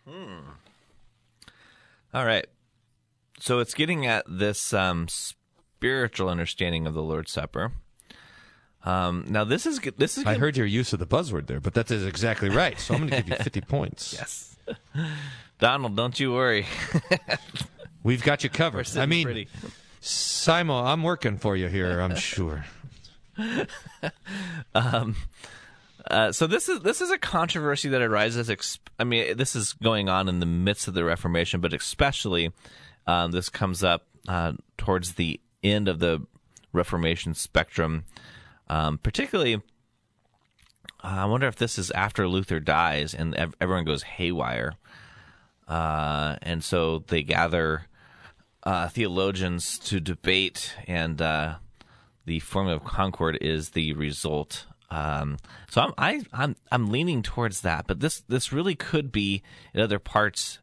Hmm. 0.07 0.49
All 2.11 2.25
right. 2.25 2.47
So 3.39 3.59
it's 3.59 3.75
getting 3.75 4.07
at 4.07 4.25
this 4.27 4.73
um, 4.73 5.07
spiritual 5.77 6.27
understanding 6.27 6.87
of 6.87 6.95
the 6.95 7.03
Lord's 7.03 7.31
Supper. 7.31 7.71
Um, 8.83 9.25
now 9.27 9.43
this 9.43 9.67
is 9.67 9.79
this 9.97 10.17
is 10.17 10.25
I 10.25 10.35
heard 10.35 10.57
your 10.57 10.65
use 10.65 10.91
of 10.91 10.97
the 10.97 11.05
buzzword 11.05 11.45
there, 11.45 11.59
but 11.59 11.75
that 11.75 11.91
is 11.91 12.03
exactly 12.05 12.49
right. 12.49 12.79
So 12.79 12.95
I'm 12.95 13.01
going 13.01 13.11
to 13.11 13.17
give 13.17 13.29
you 13.29 13.43
50 13.43 13.61
points. 13.75 14.13
yes. 14.13 14.57
Donald, 15.59 15.95
don't 15.95 16.19
you 16.19 16.33
worry. 16.33 16.65
We've 18.03 18.23
got 18.23 18.43
you 18.43 18.49
covered. 18.49 18.89
I 18.97 19.05
mean, 19.05 19.25
pretty. 19.25 19.47
Simon, 19.99 20.83
I'm 20.85 21.03
working 21.03 21.37
for 21.37 21.55
you 21.55 21.67
here, 21.67 21.99
I'm 21.99 22.15
sure. 22.15 22.65
Uh, 26.09 26.31
so 26.31 26.47
this 26.47 26.69
is 26.69 26.79
this 26.81 27.01
is 27.01 27.11
a 27.11 27.17
controversy 27.17 27.89
that 27.89 28.01
arises. 28.01 28.79
I 28.97 29.03
mean, 29.03 29.35
this 29.37 29.55
is 29.55 29.73
going 29.73 30.09
on 30.09 30.29
in 30.29 30.39
the 30.39 30.45
midst 30.45 30.87
of 30.87 30.93
the 30.93 31.03
Reformation, 31.03 31.59
but 31.59 31.73
especially 31.73 32.51
um, 33.05 33.31
this 33.31 33.49
comes 33.49 33.83
up 33.83 34.05
uh, 34.27 34.53
towards 34.77 35.15
the 35.15 35.39
end 35.71 35.87
of 35.87 35.99
the 35.99 36.25
Reformation 36.73 37.33
spectrum. 37.33 38.05
Um, 38.69 38.97
particularly, 38.97 39.55
uh, 39.55 39.59
I 41.01 41.25
wonder 41.25 41.47
if 41.47 41.55
this 41.55 41.77
is 41.77 41.91
after 41.91 42.27
Luther 42.27 42.59
dies 42.59 43.13
and 43.13 43.35
ev- 43.35 43.55
everyone 43.61 43.85
goes 43.85 44.03
haywire, 44.03 44.73
uh, 45.67 46.35
and 46.41 46.63
so 46.63 46.99
they 47.07 47.23
gather 47.23 47.87
uh, 48.63 48.89
theologians 48.89 49.79
to 49.79 49.99
debate, 49.99 50.75
and 50.87 51.21
uh, 51.21 51.55
the 52.25 52.39
formula 52.39 52.77
of 52.77 52.83
concord 52.83 53.37
is 53.41 53.69
the 53.69 53.93
result. 53.93 54.65
Um, 54.89 55.37
so 55.69 55.81
I'm 55.81 55.93
I, 55.97 56.21
I'm 56.33 56.55
I'm 56.71 56.91
leaning 56.91 57.21
towards 57.21 57.61
that, 57.61 57.87
but 57.87 57.99
this 57.99 58.21
this 58.27 58.51
really 58.51 58.75
could 58.75 59.11
be 59.11 59.41
in 59.73 59.81
other 59.81 59.99
parts 59.99 60.59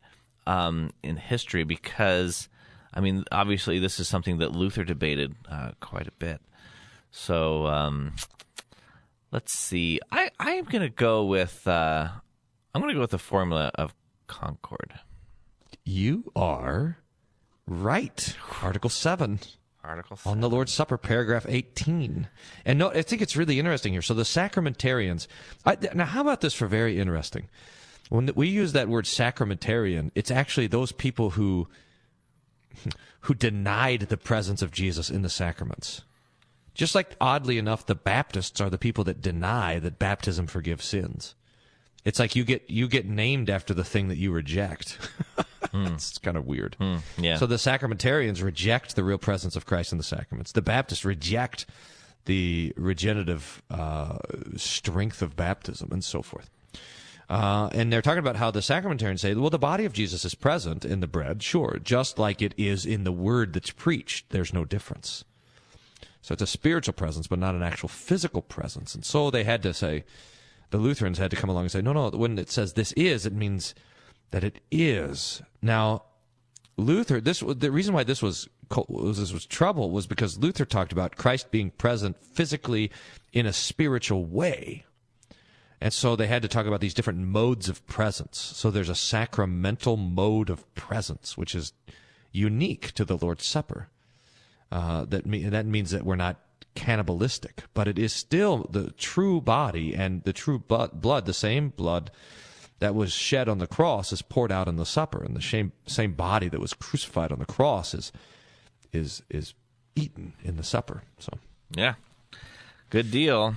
um, 0.46 0.92
in 1.02 1.16
history 1.16 1.64
because 1.64 2.48
I 2.94 3.00
mean 3.00 3.24
obviously 3.32 3.78
this 3.78 3.98
is 4.00 4.08
something 4.08 4.38
that 4.38 4.52
Luther 4.52 4.84
debated 4.84 5.34
uh, 5.50 5.72
quite 5.80 6.06
a 6.06 6.12
bit. 6.12 6.40
So 7.10 7.66
um, 7.66 8.12
let's 9.32 9.52
see. 9.52 10.00
I 10.10 10.30
I 10.38 10.52
am 10.52 10.64
gonna 10.64 10.88
go 10.88 11.24
with 11.24 11.66
uh, 11.66 12.08
I'm 12.74 12.80
gonna 12.80 12.94
go 12.94 13.00
with 13.00 13.10
the 13.10 13.18
formula 13.18 13.70
of 13.74 13.94
concord. 14.26 14.94
You 15.84 16.32
are 16.34 16.98
right. 17.66 18.36
Article 18.62 18.90
7 18.90 19.40
Article 19.84 20.16
seven. 20.16 20.32
on 20.32 20.40
the 20.40 20.48
Lord's 20.48 20.72
Supper, 20.72 20.96
paragraph 20.96 21.44
18. 21.48 22.28
And 22.64 22.78
no, 22.78 22.90
I 22.90 23.02
think 23.02 23.20
it's 23.20 23.36
really 23.36 23.58
interesting 23.58 23.92
here. 23.92 24.02
So 24.02 24.14
the 24.14 24.22
sacramentarians. 24.22 25.26
I, 25.66 25.76
now, 25.94 26.06
how 26.06 26.22
about 26.22 26.40
this 26.40 26.54
for 26.54 26.66
very 26.66 26.98
interesting? 26.98 27.48
When 28.08 28.30
we 28.34 28.48
use 28.48 28.72
that 28.72 28.88
word 28.88 29.04
sacramentarian, 29.04 30.10
it's 30.14 30.30
actually 30.30 30.66
those 30.66 30.92
people 30.92 31.30
who 31.30 31.68
who 33.20 33.34
denied 33.34 34.00
the 34.02 34.16
presence 34.16 34.62
of 34.62 34.70
Jesus 34.70 35.10
in 35.10 35.22
the 35.22 35.30
sacraments. 35.30 36.02
Just 36.74 36.94
like 36.94 37.16
oddly 37.20 37.58
enough, 37.58 37.86
the 37.86 37.94
Baptists 37.94 38.60
are 38.60 38.70
the 38.70 38.78
people 38.78 39.04
that 39.04 39.20
deny 39.20 39.78
that 39.78 39.98
baptism 39.98 40.46
forgives 40.46 40.84
sins. 40.84 41.34
It's 42.04 42.18
like 42.18 42.36
you 42.36 42.44
get 42.44 42.68
you 42.68 42.88
get 42.88 43.06
named 43.06 43.48
after 43.48 43.72
the 43.72 43.84
thing 43.84 44.08
that 44.08 44.18
you 44.18 44.32
reject. 44.32 44.98
it's 45.74 46.18
kind 46.18 46.36
of 46.36 46.46
weird. 46.46 46.76
yeah. 47.18 47.36
So 47.36 47.46
the 47.46 47.56
sacramentarians 47.56 48.42
reject 48.42 48.96
the 48.96 49.04
real 49.04 49.18
presence 49.18 49.56
of 49.56 49.66
Christ 49.66 49.92
in 49.92 49.98
the 49.98 50.04
sacraments. 50.04 50.52
The 50.52 50.62
Baptists 50.62 51.04
reject 51.04 51.66
the 52.26 52.72
regenerative 52.76 53.62
uh, 53.70 54.18
strength 54.56 55.22
of 55.22 55.36
baptism 55.36 55.90
and 55.92 56.02
so 56.02 56.22
forth. 56.22 56.50
Uh, 57.28 57.68
and 57.72 57.92
they're 57.92 58.02
talking 58.02 58.18
about 58.18 58.36
how 58.36 58.50
the 58.50 58.60
sacramentarians 58.60 59.20
say, 59.20 59.34
well, 59.34 59.50
the 59.50 59.58
body 59.58 59.84
of 59.84 59.92
Jesus 59.92 60.24
is 60.24 60.34
present 60.34 60.84
in 60.84 61.00
the 61.00 61.06
bread, 61.06 61.42
sure, 61.42 61.78
just 61.82 62.18
like 62.18 62.42
it 62.42 62.54
is 62.56 62.84
in 62.84 63.04
the 63.04 63.12
word 63.12 63.52
that's 63.54 63.70
preached. 63.70 64.30
There's 64.30 64.52
no 64.52 64.64
difference. 64.64 65.24
So 66.20 66.32
it's 66.32 66.42
a 66.42 66.46
spiritual 66.46 66.94
presence, 66.94 67.26
but 67.26 67.38
not 67.38 67.54
an 67.54 67.62
actual 67.62 67.88
physical 67.88 68.42
presence. 68.42 68.94
And 68.94 69.04
so 69.04 69.30
they 69.30 69.44
had 69.44 69.62
to 69.62 69.74
say, 69.74 70.04
the 70.70 70.78
Lutherans 70.78 71.18
had 71.18 71.30
to 71.30 71.36
come 71.36 71.50
along 71.50 71.64
and 71.64 71.72
say, 71.72 71.82
no, 71.82 71.92
no, 71.92 72.10
when 72.10 72.38
it 72.38 72.50
says 72.50 72.72
this 72.72 72.92
is, 72.92 73.26
it 73.26 73.32
means 73.32 73.74
that 74.30 74.44
it 74.44 74.60
is. 74.70 75.42
Now, 75.62 76.04
Luther, 76.76 77.20
this 77.20 77.40
the 77.40 77.70
reason 77.70 77.94
why 77.94 78.04
this 78.04 78.22
was 78.22 78.48
was 78.88 79.18
this 79.18 79.32
was 79.32 79.46
trouble 79.46 79.90
was 79.90 80.06
because 80.06 80.38
Luther 80.38 80.64
talked 80.64 80.92
about 80.92 81.16
Christ 81.16 81.50
being 81.50 81.70
present 81.70 82.16
physically 82.18 82.90
in 83.32 83.46
a 83.46 83.52
spiritual 83.52 84.24
way. 84.24 84.84
And 85.84 85.92
so 85.92 86.16
they 86.16 86.28
had 86.28 86.40
to 86.40 86.48
talk 86.48 86.64
about 86.64 86.80
these 86.80 86.94
different 86.94 87.18
modes 87.18 87.68
of 87.68 87.86
presence. 87.86 88.38
So 88.38 88.70
there's 88.70 88.88
a 88.88 88.94
sacramental 88.94 89.98
mode 89.98 90.48
of 90.48 90.74
presence, 90.74 91.36
which 91.36 91.54
is 91.54 91.74
unique 92.32 92.92
to 92.92 93.04
the 93.04 93.18
Lord's 93.18 93.44
Supper. 93.44 93.88
Uh, 94.72 95.04
that 95.04 95.26
me- 95.26 95.44
that 95.44 95.66
means 95.66 95.90
that 95.90 96.06
we're 96.06 96.16
not 96.16 96.40
cannibalistic, 96.74 97.64
but 97.74 97.86
it 97.86 97.98
is 97.98 98.14
still 98.14 98.66
the 98.70 98.92
true 98.92 99.42
body 99.42 99.94
and 99.94 100.22
the 100.24 100.32
true 100.32 100.58
blood, 100.58 101.26
the 101.26 101.34
same 101.34 101.68
blood 101.68 102.10
that 102.78 102.94
was 102.94 103.12
shed 103.12 103.46
on 103.46 103.58
the 103.58 103.66
cross 103.66 104.10
is 104.10 104.22
poured 104.22 104.50
out 104.50 104.68
in 104.68 104.76
the 104.76 104.86
supper, 104.86 105.22
and 105.22 105.36
the 105.36 105.42
same 105.42 105.72
same 105.84 106.14
body 106.14 106.48
that 106.48 106.60
was 106.60 106.72
crucified 106.72 107.30
on 107.30 107.40
the 107.40 107.44
cross 107.44 107.92
is 107.92 108.10
is 108.90 109.22
is 109.28 109.52
eaten 109.94 110.32
in 110.42 110.56
the 110.56 110.64
supper. 110.64 111.02
So 111.18 111.34
yeah. 111.76 111.96
Good 112.88 113.10
deal. 113.10 113.56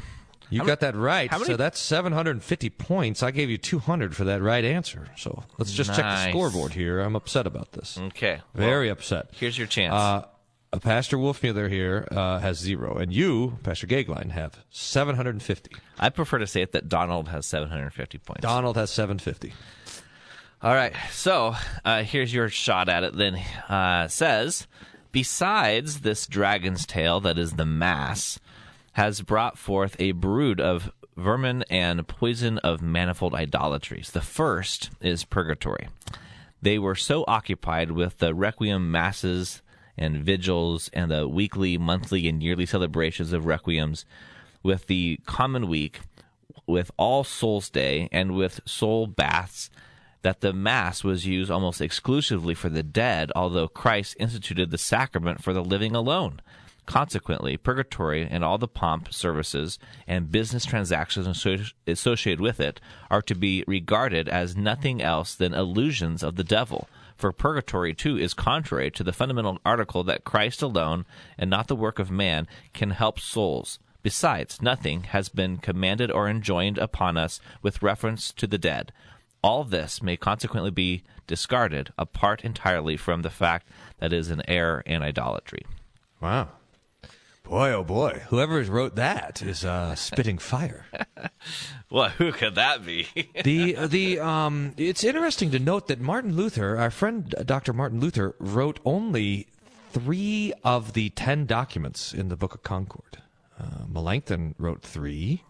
You 0.50 0.64
got 0.64 0.80
that 0.82 0.96
right. 0.96 1.32
many- 1.32 1.46
so 1.46 1.58
that's 1.58 1.80
750 1.80 2.70
points. 2.70 3.24
I 3.24 3.32
gave 3.32 3.50
you 3.50 3.58
200 3.58 4.16
for 4.16 4.24
that 4.26 4.42
right 4.42 4.64
answer. 4.64 5.08
So 5.18 5.44
let's 5.58 5.72
just 5.74 5.90
check 5.94 6.04
the 6.04 6.30
scoreboard 6.30 6.74
here. 6.74 7.00
I'm 7.00 7.16
upset 7.16 7.46
about 7.48 7.74
this. 7.74 7.98
Okay. 7.98 8.42
Very 8.56 8.88
Well, 8.88 8.94
upset. 8.94 9.30
Here's 9.32 9.58
your 9.58 9.68
chance. 9.68 9.94
Uh, 9.94 10.26
uh, 10.74 10.80
Pastor 10.80 11.18
Wolfmuller 11.18 11.70
here 11.70 12.08
uh, 12.12 12.40
has 12.40 12.58
zero, 12.58 12.98
and 12.98 13.14
you, 13.14 13.58
Pastor 13.64 13.88
Gagline, 13.88 14.32
have 14.32 14.64
750. 14.70 15.72
I 15.98 16.10
prefer 16.10 16.40
to 16.40 16.48
say 16.48 16.62
it 16.62 16.74
that 16.74 16.90
Donald 16.90 17.30
has 17.30 17.46
750 17.46 18.18
points. 18.18 18.42
Donald 18.42 18.76
has 18.76 18.90
750. 18.92 19.54
All 20.62 20.74
right. 20.74 20.94
So 21.12 21.56
uh, 21.86 22.04
here's 22.04 22.34
your 22.34 22.50
shot 22.50 22.90
at 22.90 23.04
it 23.04 23.16
then. 23.16 23.36
Uh, 23.70 24.08
says, 24.08 24.68
besides 25.12 26.02
this 26.02 26.28
dragon's 26.28 26.86
tail 26.86 27.20
that 27.22 27.38
is 27.38 27.54
the 27.54 27.66
mass, 27.66 28.40
has 28.98 29.22
brought 29.22 29.60
forth 29.60 29.96
a 30.00 30.12
brood 30.12 30.60
of 30.60 30.92
vermin 31.16 31.64
and 31.70 32.08
poison 32.08 32.58
of 32.58 32.82
manifold 32.82 33.36
idolatries. 33.36 34.10
The 34.10 34.22
first 34.22 34.90
is 35.00 35.24
purgatory. 35.24 35.90
They 36.64 36.80
were 36.80 36.96
so 36.96 37.24
occupied 37.28 37.92
with 37.92 38.18
the 38.18 38.34
requiem 38.34 38.90
masses 38.90 39.62
and 40.00 40.18
vigils 40.18 40.90
and 40.94 41.12
the 41.12 41.28
weekly, 41.28 41.78
monthly, 41.78 42.28
and 42.28 42.42
yearly 42.42 42.66
celebrations 42.66 43.34
of 43.34 43.46
requiems, 43.46 44.04
with 44.64 44.88
the 44.88 45.20
common 45.28 45.68
week, 45.68 46.00
with 46.66 46.90
All 46.98 47.24
Souls 47.24 47.70
Day, 47.70 48.10
and 48.12 48.32
with 48.32 48.62
soul 48.66 49.06
baths, 49.06 49.70
that 50.24 50.42
the 50.42 50.54
Mass 50.54 51.04
was 51.04 51.28
used 51.28 51.52
almost 51.52 51.82
exclusively 51.82 52.56
for 52.56 52.70
the 52.70 52.82
dead, 52.82 53.32
although 53.36 53.68
Christ 53.68 54.16
instituted 54.20 54.72
the 54.72 54.80
sacrament 54.80 55.44
for 55.44 55.54
the 55.54 55.64
living 55.64 55.96
alone. 55.96 56.42
Consequently, 56.88 57.58
purgatory 57.58 58.26
and 58.26 58.46
all 58.46 58.58
the 58.58 58.68
pomp, 58.68 59.14
services, 59.14 59.78
and 60.08 60.32
business 60.32 60.66
transactions 60.66 61.28
associated 61.86 62.40
with 62.40 62.62
it 62.62 62.80
are 63.12 63.22
to 63.22 63.36
be 63.36 63.66
regarded 63.68 64.30
as 64.30 64.56
nothing 64.56 65.02
else 65.02 65.36
than 65.36 65.54
illusions 65.54 66.24
of 66.24 66.38
the 66.38 66.46
devil. 66.46 66.88
For 67.18 67.34
purgatory, 67.34 67.94
too, 67.94 68.18
is 68.18 68.34
contrary 68.34 68.90
to 68.92 69.04
the 69.04 69.12
fundamental 69.12 69.60
article 69.66 70.04
that 70.06 70.24
Christ 70.24 70.62
alone, 70.62 71.06
and 71.38 71.50
not 71.50 71.68
the 71.68 71.76
work 71.76 72.00
of 72.00 72.10
man, 72.10 72.48
can 72.74 72.92
help 72.92 73.20
souls. 73.20 73.80
Besides, 74.02 74.62
nothing 74.62 75.04
has 75.04 75.28
been 75.28 75.58
commanded 75.58 76.10
or 76.10 76.30
enjoined 76.30 76.78
upon 76.78 77.18
us 77.18 77.42
with 77.62 77.82
reference 77.82 78.32
to 78.32 78.48
the 78.48 78.58
dead. 78.58 78.94
All 79.44 79.66
this 79.66 80.02
may 80.02 80.16
consequently 80.16 80.72
be 80.72 81.04
discarded 81.28 81.92
apart 81.98 82.46
entirely 82.46 82.96
from 82.96 83.24
the 83.24 83.30
fact 83.30 83.68
that 84.00 84.14
it 84.14 84.18
is 84.18 84.30
an 84.30 84.42
error 84.48 84.84
and 84.86 85.04
idolatry. 85.04 85.66
Wow. 86.22 86.50
Boy, 87.50 87.72
oh 87.72 87.84
boy. 87.84 88.24
Whoever 88.28 88.62
wrote 88.64 88.96
that 88.96 89.42
is 89.42 89.64
uh, 89.64 89.96
spitting 89.96 90.38
fire. 90.38 90.86
Well, 91.90 92.10
who 92.10 92.34
could 92.34 92.56
that 92.56 92.86
be? 92.86 93.08
the 93.46 93.88
the 93.88 94.20
um 94.20 94.74
it's 94.76 95.06
interesting 95.06 95.52
to 95.52 95.60
note 95.60 95.88
that 95.88 96.02
Martin 96.02 96.36
Luther, 96.36 96.78
our 96.78 96.92
friend 96.92 97.34
uh, 97.38 97.44
Dr. 97.44 97.72
Martin 97.72 98.02
Luther 98.02 98.36
wrote 98.40 98.82
only 98.84 99.48
three 99.92 100.52
of 100.66 100.92
the 100.92 101.12
ten 101.12 101.46
documents 101.46 102.14
in 102.14 102.28
the 102.28 102.36
Book 102.36 102.54
of 102.54 102.64
Concord. 102.64 103.22
Uh, 103.58 103.86
Melanchthon 103.88 104.56
wrote 104.58 104.82
three: 104.82 105.44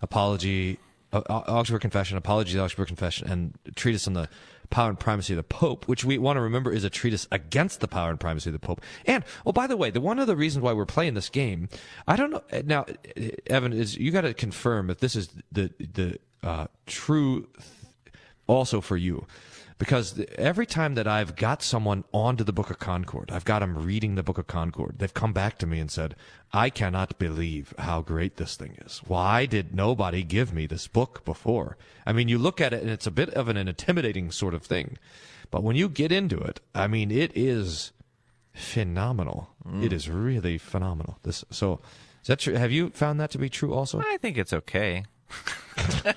Apology, 0.00 0.78
Uh, 1.12 1.22
uh, 1.28 1.42
Augsburg 1.48 1.80
Confession, 1.80 2.16
Apology 2.16 2.52
of 2.52 2.58
the 2.58 2.64
Augsburg 2.64 2.86
Confession, 2.86 3.28
and 3.28 3.58
Treatise 3.74 4.06
on 4.06 4.12
the 4.12 4.28
Power 4.70 4.88
and 4.88 4.98
Primacy 4.98 5.32
of 5.32 5.36
the 5.38 5.42
Pope, 5.42 5.88
which 5.88 6.04
we 6.04 6.16
want 6.16 6.36
to 6.36 6.40
remember 6.40 6.72
is 6.72 6.84
a 6.84 6.90
treatise 6.90 7.26
against 7.32 7.80
the 7.80 7.88
power 7.88 8.10
and 8.10 8.20
primacy 8.20 8.50
of 8.50 8.52
the 8.52 8.60
Pope. 8.60 8.80
And 9.04 9.24
oh, 9.44 9.52
by 9.52 9.66
the 9.66 9.76
way, 9.76 9.90
the 9.90 10.00
one 10.00 10.20
of 10.20 10.28
the 10.28 10.36
reasons 10.36 10.62
why 10.62 10.72
we're 10.72 10.86
playing 10.86 11.14
this 11.14 11.28
game, 11.28 11.68
I 12.06 12.14
don't 12.14 12.30
know. 12.30 12.42
Eh, 12.50 12.62
now, 12.64 12.86
eh, 13.16 13.30
Evan, 13.48 13.72
is 13.72 13.96
you 13.98 14.12
got 14.12 14.20
to 14.20 14.32
confirm 14.32 14.88
if 14.88 15.00
this 15.00 15.16
is 15.16 15.30
the 15.50 15.72
the 15.78 16.18
uh, 16.42 16.68
true 16.86 17.48
also 18.46 18.80
for 18.80 18.96
you 18.96 19.26
because 19.80 20.22
every 20.36 20.66
time 20.66 20.94
that 20.96 21.08
I've 21.08 21.36
got 21.36 21.62
someone 21.62 22.04
onto 22.12 22.44
the 22.44 22.52
Book 22.52 22.68
of 22.68 22.78
Concord, 22.78 23.30
I've 23.32 23.46
got 23.46 23.60
them 23.60 23.78
reading 23.78 24.14
the 24.14 24.22
Book 24.22 24.36
of 24.36 24.46
Concord, 24.46 24.98
they've 24.98 25.14
come 25.14 25.32
back 25.32 25.56
to 25.58 25.66
me 25.66 25.80
and 25.80 25.90
said, 25.90 26.16
I 26.52 26.68
cannot 26.68 27.18
believe 27.18 27.72
how 27.78 28.02
great 28.02 28.36
this 28.36 28.56
thing 28.56 28.76
is. 28.84 28.98
Why 29.06 29.46
did 29.46 29.74
nobody 29.74 30.22
give 30.22 30.52
me 30.52 30.66
this 30.66 30.86
book 30.86 31.24
before? 31.24 31.78
I 32.04 32.12
mean, 32.12 32.28
you 32.28 32.36
look 32.36 32.60
at 32.60 32.74
it 32.74 32.82
and 32.82 32.90
it's 32.90 33.06
a 33.06 33.10
bit 33.10 33.30
of 33.30 33.48
an 33.48 33.56
intimidating 33.56 34.30
sort 34.30 34.52
of 34.52 34.64
thing. 34.64 34.98
But 35.50 35.62
when 35.62 35.76
you 35.76 35.88
get 35.88 36.12
into 36.12 36.38
it, 36.38 36.60
I 36.74 36.86
mean, 36.86 37.10
it 37.10 37.32
is 37.34 37.92
phenomenal. 38.52 39.48
Mm. 39.66 39.82
It 39.82 39.94
is 39.94 40.10
really 40.10 40.58
phenomenal. 40.58 41.16
This 41.22 41.42
so 41.50 41.80
is 42.20 42.26
that 42.26 42.40
true? 42.40 42.52
Have 42.52 42.70
you 42.70 42.90
found 42.90 43.18
that 43.18 43.30
to 43.30 43.38
be 43.38 43.48
true 43.48 43.72
also? 43.72 43.98
I 43.98 44.18
think 44.18 44.36
it's 44.36 44.52
okay. 44.52 45.04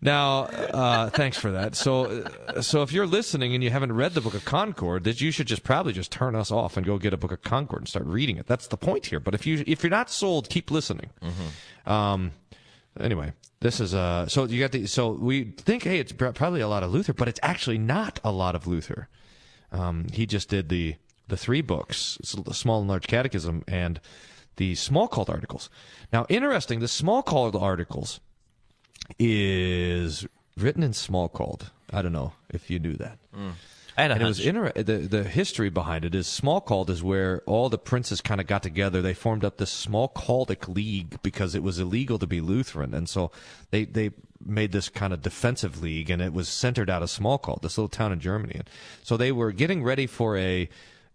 Now, 0.00 0.42
uh, 0.42 1.10
thanks 1.10 1.36
for 1.36 1.50
that. 1.52 1.74
So, 1.74 2.24
so 2.60 2.82
if 2.82 2.92
you're 2.92 3.06
listening 3.06 3.54
and 3.54 3.64
you 3.64 3.70
haven't 3.70 3.92
read 3.92 4.14
the 4.14 4.20
Book 4.20 4.34
of 4.34 4.44
Concord, 4.44 5.02
that 5.04 5.20
you 5.20 5.32
should 5.32 5.48
just 5.48 5.64
probably 5.64 5.92
just 5.92 6.12
turn 6.12 6.36
us 6.36 6.52
off 6.52 6.76
and 6.76 6.86
go 6.86 6.98
get 6.98 7.12
a 7.12 7.16
Book 7.16 7.32
of 7.32 7.42
Concord 7.42 7.82
and 7.82 7.88
start 7.88 8.06
reading 8.06 8.36
it. 8.36 8.46
That's 8.46 8.68
the 8.68 8.76
point 8.76 9.06
here. 9.06 9.18
But 9.18 9.34
if 9.34 9.44
you 9.44 9.64
if 9.66 9.82
you're 9.82 9.90
not 9.90 10.08
sold, 10.10 10.48
keep 10.48 10.70
listening. 10.70 11.10
Um, 11.84 12.30
anyway, 13.00 13.32
this 13.60 13.80
is 13.80 13.92
uh. 13.92 14.28
So 14.28 14.44
you 14.44 14.60
got 14.60 14.70
the 14.70 14.86
so 14.86 15.10
we 15.10 15.44
think 15.44 15.82
hey 15.82 15.98
it's 15.98 16.12
probably 16.12 16.60
a 16.60 16.68
lot 16.68 16.84
of 16.84 16.92
Luther, 16.92 17.12
but 17.12 17.26
it's 17.26 17.40
actually 17.42 17.78
not 17.78 18.20
a 18.22 18.30
lot 18.30 18.54
of 18.54 18.68
Luther. 18.68 19.08
Um, 19.72 20.06
he 20.12 20.26
just 20.26 20.48
did 20.48 20.68
the 20.68 20.94
the 21.26 21.36
three 21.36 21.60
books, 21.60 22.18
the 22.46 22.54
Small 22.54 22.80
and 22.80 22.88
Large 22.88 23.08
Catechism, 23.08 23.64
and 23.66 24.00
the 24.56 24.74
Smalcald 24.74 25.28
Articles. 25.28 25.68
Now, 26.12 26.24
interesting, 26.28 26.80
the 26.80 26.86
Smalcald 26.86 27.60
Articles 27.60 28.20
is 29.18 30.26
written 30.56 30.82
in 30.82 30.92
Smalcald. 30.92 31.70
I 31.92 32.02
don't 32.02 32.12
know 32.12 32.32
if 32.50 32.70
you 32.70 32.78
knew 32.78 32.94
that. 32.94 33.18
I 33.96 34.02
had 34.02 34.10
a 34.10 34.14
And 34.14 34.22
it 34.22 34.26
was 34.26 34.38
hunch. 34.38 34.48
inter- 34.48 34.72
the 34.82 34.98
the 35.08 35.24
history 35.24 35.70
behind 35.70 36.04
it 36.04 36.14
is 36.14 36.26
Smalcald 36.26 36.88
is 36.90 37.02
where 37.02 37.42
all 37.46 37.68
the 37.68 37.78
princes 37.78 38.20
kind 38.20 38.40
of 38.40 38.46
got 38.46 38.62
together. 38.62 39.02
They 39.02 39.14
formed 39.14 39.44
up 39.44 39.56
this 39.56 39.86
Smalcaldic 39.86 40.68
league 40.72 41.20
because 41.22 41.54
it 41.54 41.62
was 41.62 41.78
illegal 41.78 42.18
to 42.18 42.26
be 42.26 42.40
Lutheran, 42.40 42.94
and 42.94 43.08
so 43.08 43.30
they 43.70 43.84
they 43.84 44.10
made 44.44 44.70
this 44.70 44.88
kind 44.88 45.12
of 45.12 45.20
defensive 45.22 45.82
league, 45.82 46.10
and 46.10 46.22
it 46.22 46.32
was 46.32 46.48
centered 46.48 46.88
out 46.88 47.02
of 47.02 47.08
Smalcald, 47.08 47.62
this 47.62 47.76
little 47.76 47.88
town 47.88 48.12
in 48.12 48.20
Germany. 48.20 48.54
And 48.56 48.70
so 49.02 49.16
they 49.16 49.32
were 49.32 49.50
getting 49.50 49.82
ready 49.82 50.06
for 50.06 50.36
a 50.36 50.68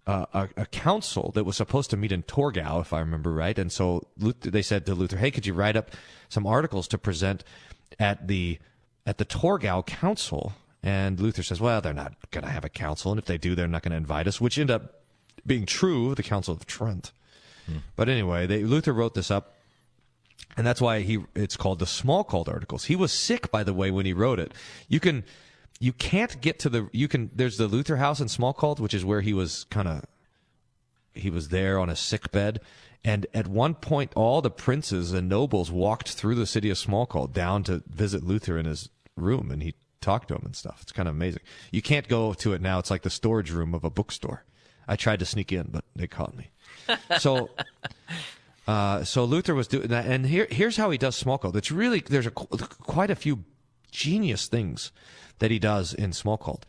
uh, 0.05 0.25
a, 0.33 0.49
a 0.57 0.65
council 0.65 1.31
that 1.35 1.45
was 1.45 1.55
supposed 1.55 1.89
to 1.91 1.95
meet 1.97 2.11
in 2.11 2.23
Torgau, 2.23 2.81
if 2.81 2.91
I 2.91 2.99
remember 2.99 3.31
right. 3.31 3.57
And 3.57 3.71
so 3.71 4.05
Luther, 4.17 4.51
they 4.51 4.61
said 4.61 4.85
to 4.87 4.95
Luther, 4.95 5.17
"Hey, 5.17 5.31
could 5.31 5.45
you 5.45 5.53
write 5.53 5.77
up 5.77 5.91
some 6.27 6.45
articles 6.45 6.89
to 6.89 6.97
present 6.97 7.45
at 7.99 8.27
the 8.27 8.59
at 9.05 9.17
the 9.17 9.25
Torgau 9.25 9.85
Council?" 9.85 10.53
And 10.81 11.19
Luther 11.19 11.43
says, 11.43 11.61
"Well, 11.61 11.81
they're 11.81 11.93
not 11.93 12.13
going 12.31 12.43
to 12.43 12.51
have 12.51 12.65
a 12.65 12.69
council, 12.69 13.11
and 13.11 13.19
if 13.19 13.25
they 13.25 13.37
do, 13.37 13.55
they're 13.55 13.67
not 13.67 13.83
going 13.83 13.91
to 13.91 13.97
invite 13.97 14.27
us." 14.27 14.41
Which 14.41 14.57
ended 14.57 14.75
up 14.75 15.03
being 15.45 15.65
true 15.65 16.09
of 16.09 16.15
the 16.15 16.23
Council 16.23 16.53
of 16.53 16.65
Trent. 16.65 17.11
Hmm. 17.65 17.77
But 17.95 18.09
anyway, 18.09 18.45
they, 18.47 18.63
Luther 18.63 18.93
wrote 18.93 19.13
this 19.13 19.31
up, 19.31 19.55
and 20.57 20.65
that's 20.65 20.81
why 20.81 21.01
he 21.01 21.19
it's 21.35 21.57
called 21.57 21.79
the 21.79 21.85
Smalcald 21.85 22.47
Articles. 22.47 22.85
He 22.85 22.95
was 22.95 23.11
sick, 23.11 23.51
by 23.51 23.63
the 23.63 23.73
way, 23.73 23.91
when 23.91 24.05
he 24.05 24.13
wrote 24.13 24.39
it. 24.39 24.53
You 24.87 24.99
can 24.99 25.23
you 25.79 25.93
can't 25.93 26.39
get 26.41 26.59
to 26.59 26.69
the 26.69 26.89
you 26.91 27.07
can 27.07 27.29
there's 27.33 27.57
the 27.57 27.67
Luther 27.67 27.97
House 27.97 28.19
in 28.19 28.27
Smalcald, 28.27 28.79
which 28.79 28.93
is 28.93 29.05
where 29.05 29.21
he 29.21 29.33
was 29.33 29.65
kind 29.65 29.87
of 29.87 30.05
he 31.13 31.29
was 31.29 31.49
there 31.49 31.79
on 31.79 31.89
a 31.89 31.95
sick 31.95 32.31
bed. 32.31 32.59
And 33.05 33.27
at 33.33 33.47
one 33.47 33.75
point, 33.75 34.13
all 34.15 34.41
the 34.41 34.49
princes 34.49 35.11
and 35.11 35.27
nobles 35.27 35.69
walked 35.69 36.11
through 36.11 36.35
the 36.35 36.45
city 36.45 36.69
of 36.69 36.77
Smalcald 36.77 37.33
down 37.33 37.63
to 37.63 37.83
visit 37.87 38.23
Luther 38.23 38.57
in 38.57 38.65
his 38.65 38.89
room, 39.17 39.51
and 39.51 39.61
he 39.61 39.75
talked 39.99 40.29
to 40.29 40.35
him 40.35 40.43
and 40.45 40.55
stuff. 40.55 40.79
It's 40.81 40.91
kind 40.91 41.09
of 41.09 41.15
amazing. 41.15 41.41
You 41.71 41.81
can't 41.81 42.07
go 42.07 42.33
to 42.33 42.53
it 42.53 42.61
now. 42.61 42.79
It's 42.79 42.91
like 42.91 43.01
the 43.01 43.09
storage 43.09 43.51
room 43.51 43.73
of 43.73 43.83
a 43.83 43.89
bookstore. 43.89 44.43
I 44.87 44.95
tried 44.95 45.19
to 45.19 45.25
sneak 45.25 45.51
in, 45.51 45.67
but 45.71 45.83
they 45.95 46.07
caught 46.07 46.35
me. 46.35 46.51
So, 47.19 47.49
uh, 48.67 49.03
so 49.03 49.23
Luther 49.23 49.55
was 49.55 49.67
doing 49.67 49.87
that, 49.87 50.05
and 50.05 50.25
here, 50.25 50.47
here's 50.49 50.75
how 50.75 50.89
he 50.89 50.97
does 50.97 51.21
Smalcald. 51.21 51.55
It's 51.55 51.71
really 51.71 52.01
there's 52.01 52.27
a, 52.27 52.31
quite 52.31 53.09
a 53.09 53.15
few 53.15 53.45
genius 53.91 54.47
things 54.47 54.91
that 55.39 55.51
he 55.51 55.59
does 55.59 55.93
in 55.93 56.11
Smalcald. 56.11 56.63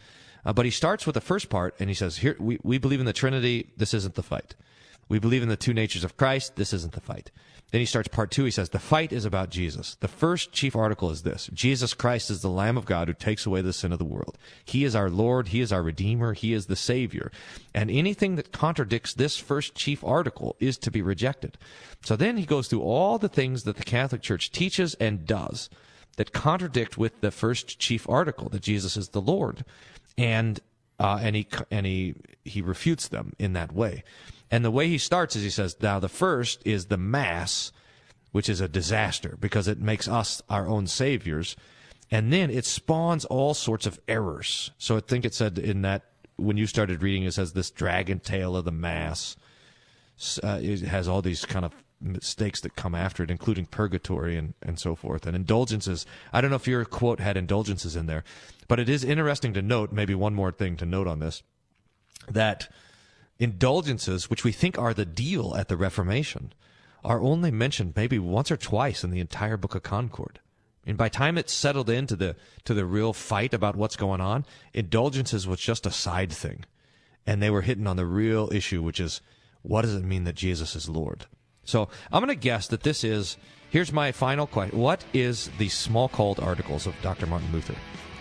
Uh, 0.45 0.53
but 0.53 0.65
he 0.65 0.71
starts 0.71 1.07
with 1.07 1.15
the 1.15 1.21
first 1.21 1.49
part, 1.49 1.75
and 1.81 1.89
he 1.89 1.95
says, 1.95 2.19
"Here 2.19 2.37
we, 2.39 2.59
we 2.63 2.79
believe 2.79 3.01
in 3.01 3.07
the 3.07 3.13
Trinity. 3.13 3.71
This 3.77 3.95
isn't 3.95 4.15
the 4.15 4.23
fight. 4.23 4.55
We 5.09 5.19
believe 5.19 5.43
in 5.43 5.49
the 5.49 5.57
two 5.57 5.75
natures 5.75 6.05
of 6.05 6.17
Christ. 6.17 6.57
This 6.57 6.73
isn't 6.73 6.95
the 6.95 7.01
fight." 7.01 7.31
Then 7.71 7.81
he 7.81 7.87
starts 7.87 8.09
part 8.09 8.31
two. 8.31 8.45
He 8.45 8.53
says, 8.53 8.69
"The 8.69 8.79
fight 8.79 9.13
is 9.13 9.25
about 9.25 9.51
Jesus. 9.51 9.97
The 9.99 10.07
first 10.07 10.53
chief 10.53 10.77
article 10.77 11.11
is 11.11 11.23
this: 11.23 11.51
Jesus 11.53 11.93
Christ 11.93 12.31
is 12.31 12.41
the 12.41 12.49
Lamb 12.49 12.77
of 12.77 12.85
God 12.85 13.09
who 13.09 13.15
takes 13.15 13.47
away 13.47 13.63
the 13.63 13.73
sin 13.73 13.91
of 13.91 13.99
the 13.99 14.05
world. 14.05 14.39
He 14.65 14.85
is 14.85 14.95
our 14.95 15.11
Lord. 15.11 15.49
He 15.49 15.61
is 15.61 15.73
our 15.73 15.83
Redeemer. 15.83 16.35
He 16.35 16.53
is 16.53 16.67
the 16.67 16.77
Savior. 16.77 17.33
And 17.75 17.91
anything 17.91 18.37
that 18.37 18.53
contradicts 18.53 19.13
this 19.13 19.37
first 19.37 19.75
chief 19.75 20.05
article 20.05 20.57
is 20.61 20.79
to 20.79 20.91
be 20.91 21.03
rejected." 21.03 21.59
So 22.05 22.15
then 22.15 22.37
he 22.37 22.47
goes 22.47 22.69
through 22.69 22.83
all 22.83 23.19
the 23.19 23.29
things 23.29 23.65
that 23.65 23.77
the 23.77 23.85
Catholic 23.85 24.23
Church 24.23 24.53
teaches 24.53 24.95
and 24.95 25.27
does 25.27 25.69
that 26.17 26.33
contradict 26.33 26.97
with 26.97 27.21
the 27.23 27.33
first 27.33 27.81
chief 27.81 28.09
article 28.09 28.49
that 28.51 28.63
Jesus 28.63 28.97
is 28.97 29.09
the 29.09 29.21
Lord, 29.21 29.65
and 30.17 30.61
uh, 31.01 31.19
and 31.21 31.35
he 31.35 31.49
and 31.73 31.87
he 31.87 32.15
he 32.45 32.63
refutes 32.63 33.09
them 33.09 33.33
in 33.39 33.55
that 33.55 33.73
way. 33.73 34.05
And 34.55 34.65
the 34.65 34.71
way 34.71 34.87
he 34.87 34.99
starts 34.99 35.35
is 35.35 35.43
he 35.43 35.51
says, 35.51 35.75
"Now 35.81 35.99
the 35.99 36.09
first 36.09 36.63
is 36.65 36.87
the 36.87 36.97
Mass, 36.97 37.73
which 38.31 38.49
is 38.49 38.61
a 38.61 38.69
disaster 38.69 39.37
because 39.41 39.67
it 39.67 39.81
makes 39.81 40.07
us 40.07 40.43
our 40.49 40.69
own 40.69 40.87
saviors, 40.87 41.57
and 42.09 42.33
then 42.33 42.51
it 42.51 42.65
spawns 42.65 43.25
all 43.25 43.55
sorts 43.55 43.85
of 43.85 43.99
errors." 44.07 44.71
So 44.79 44.97
I 44.97 45.01
think 45.01 45.25
it 45.25 45.35
said 45.35 45.59
in 45.59 45.83
that 45.83 46.03
when 46.37 46.57
you 46.57 46.69
started 46.69 47.03
reading, 47.03 47.25
it 47.25 47.35
says 47.35 47.53
this 47.53 47.73
dragon 47.73 48.21
tail 48.21 48.57
of 48.57 48.65
the 48.65 48.71
Mass. 48.71 49.37
Uh, 50.41 50.61
it 50.63 50.83
has 50.83 51.09
all 51.09 51.21
these 51.21 51.45
kind 51.45 51.65
of 51.65 51.73
mistakes 52.01 52.61
that 52.61 52.77
come 52.77 52.95
after 52.95 53.25
it, 53.25 53.33
including 53.33 53.67
purgatory 53.67 54.37
and, 54.37 54.55
and 54.63 54.79
so 54.79 54.95
forth. 54.95 55.27
And 55.27 55.35
indulgences. 55.35 56.07
I 56.33 56.41
don't 56.41 56.51
know 56.51 56.63
if 56.63 56.69
your 56.69 56.85
quote 56.85 57.19
had 57.19 57.37
indulgences 57.37 57.97
in 57.97 58.07
there, 58.07 58.23
but 58.69 58.79
it 58.79 58.89
is 58.89 59.03
interesting 59.03 59.53
to 59.55 59.63
note, 59.63 59.91
maybe 59.91 60.15
one 60.15 60.37
more 60.37 60.53
thing 60.53 60.77
to 60.77 60.87
note 60.87 61.09
on 61.09 61.19
this, 61.19 61.43
that 62.31 62.69
indulgences, 63.39 64.31
which 64.31 64.45
we 64.45 64.53
think 64.53 64.79
are 64.79 64.95
the 64.95 65.07
deal 65.07 65.55
at 65.57 65.69
the 65.69 65.77
Reformation, 65.77 66.53
are 67.05 67.21
only 67.21 67.51
mentioned 67.51 67.95
maybe 67.97 68.19
once 68.19 68.51
or 68.51 68.57
twice 68.57 69.05
in 69.05 69.11
the 69.11 69.21
entire 69.21 69.57
Book 69.57 69.75
of 69.75 69.83
Concord. 69.83 70.41
And 70.87 70.97
by 70.97 71.09
the 71.09 71.15
time 71.15 71.39
it's 71.39 71.53
settled 71.53 71.89
into 71.89 72.17
the 72.17 72.37
to 72.65 72.75
the 72.75 72.85
real 72.85 73.13
fight 73.13 73.55
about 73.55 73.77
what's 73.77 73.97
going 73.97 74.21
on, 74.21 74.45
indulgences 74.73 75.47
was 75.47 75.61
just 75.61 75.87
a 75.87 75.91
side 75.91 76.33
thing. 76.33 76.65
And 77.27 77.43
they 77.43 77.51
were 77.51 77.63
hitting 77.63 77.87
on 77.87 77.97
the 77.97 78.07
real 78.07 78.51
issue, 78.53 78.83
which 78.83 79.01
is 79.01 79.23
what 79.63 79.83
does 79.83 79.95
it 79.95 80.05
mean 80.05 80.25
that 80.25 80.35
Jesus 80.35 80.77
is 80.77 80.89
Lord? 80.89 81.27
So 81.65 81.89
I'm 82.13 82.23
going 82.23 82.29
to 82.29 82.41
guess 82.41 82.69
that 82.69 82.83
this 82.83 83.03
is. 83.03 83.37
Here's 83.71 83.93
my 83.93 84.13
final 84.13 84.47
question: 84.47 84.79
What 84.79 85.05
is 85.15 85.51
the 85.59 85.69
Smalcald 85.69 86.43
articles 86.43 86.87
of 86.87 86.95
Dr. 87.03 87.27
Martin 87.27 87.51
Luther? 87.51 87.75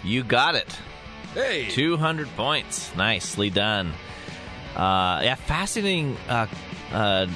You 0.03 0.23
got 0.23 0.55
it. 0.55 0.79
Hey, 1.33 1.67
200 1.69 2.27
points. 2.37 2.95
Nicely 2.95 3.49
done. 3.49 3.91
Uh, 4.75 5.21
yeah, 5.23 5.35
fascinating 5.35 6.17
uh, 6.27 6.47
uh, 6.91 7.27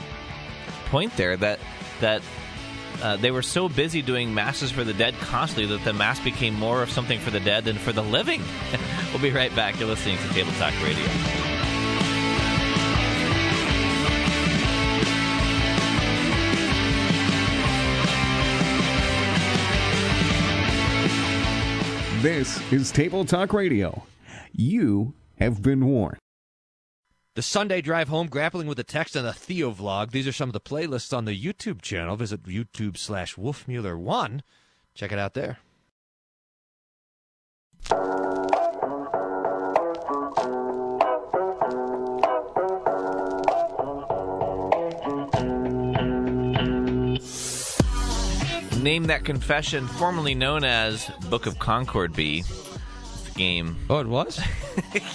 point 0.88 1.16
there 1.18 1.38
that 1.38 1.60
that 2.02 2.22
uh, 3.02 3.16
they 3.18 3.32
were 3.32 3.44
so 3.44 3.70
busy 3.70 4.02
doing 4.02 4.34
masses 4.34 4.72
for 4.72 4.84
the 4.84 4.94
dead 4.94 5.14
constantly 5.16 5.76
that 5.76 5.84
the 5.84 5.94
mass 5.94 6.20
became 6.20 6.56
more 6.56 6.82
of 6.82 6.90
something 6.90 7.20
for 7.20 7.30
the 7.30 7.40
dead 7.40 7.66
than 7.66 7.78
for 7.78 7.92
the 7.92 8.02
living. 8.04 8.42
we'll 9.12 9.22
be 9.22 9.32
right 9.32 9.56
back. 9.56 9.80
You're 9.80 9.90
listening 9.90 10.18
to 10.18 10.28
Table 10.30 10.52
Talk 10.54 10.74
Radio. 10.84 11.06
This 22.22 22.60
is 22.74 22.92
Table 22.92 23.26
Talk 23.26 23.54
Radio. 23.54 24.04
You 24.52 25.14
have 25.40 25.62
been 25.62 25.86
warned. 25.86 26.18
The 27.38 27.44
Sunday 27.44 27.82
Drive 27.82 28.08
Home, 28.08 28.30
Grappling 28.30 28.66
with 28.66 28.78
the 28.78 28.84
Text, 28.84 29.16
and 29.16 29.24
the 29.24 29.32
Theo 29.32 29.72
Vlog. 29.72 30.10
These 30.10 30.28
are 30.28 30.32
some 30.32 30.50
of 30.50 30.54
the 30.54 30.60
playlists 30.60 31.16
on 31.16 31.26
the 31.26 31.40
YouTube 31.40 31.84
channel. 31.84 32.16
Visit 32.16 32.42
YouTube 32.46 32.98
slash 32.98 33.36
Wolfmuller1. 33.36 34.42
Check 34.96 35.12
it 35.12 35.20
out 35.20 35.36
there. 35.36 35.60
Name 48.82 49.04
That 49.04 49.22
Confession, 49.26 49.88
formerly 49.88 50.34
known 50.34 50.64
as 50.64 51.08
Book 51.30 51.46
of 51.46 51.60
Concord 51.60 52.14
B, 52.14 52.44
Game. 53.38 53.78
Oh, 53.90 54.00
it 54.00 54.08
was. 54.08 54.40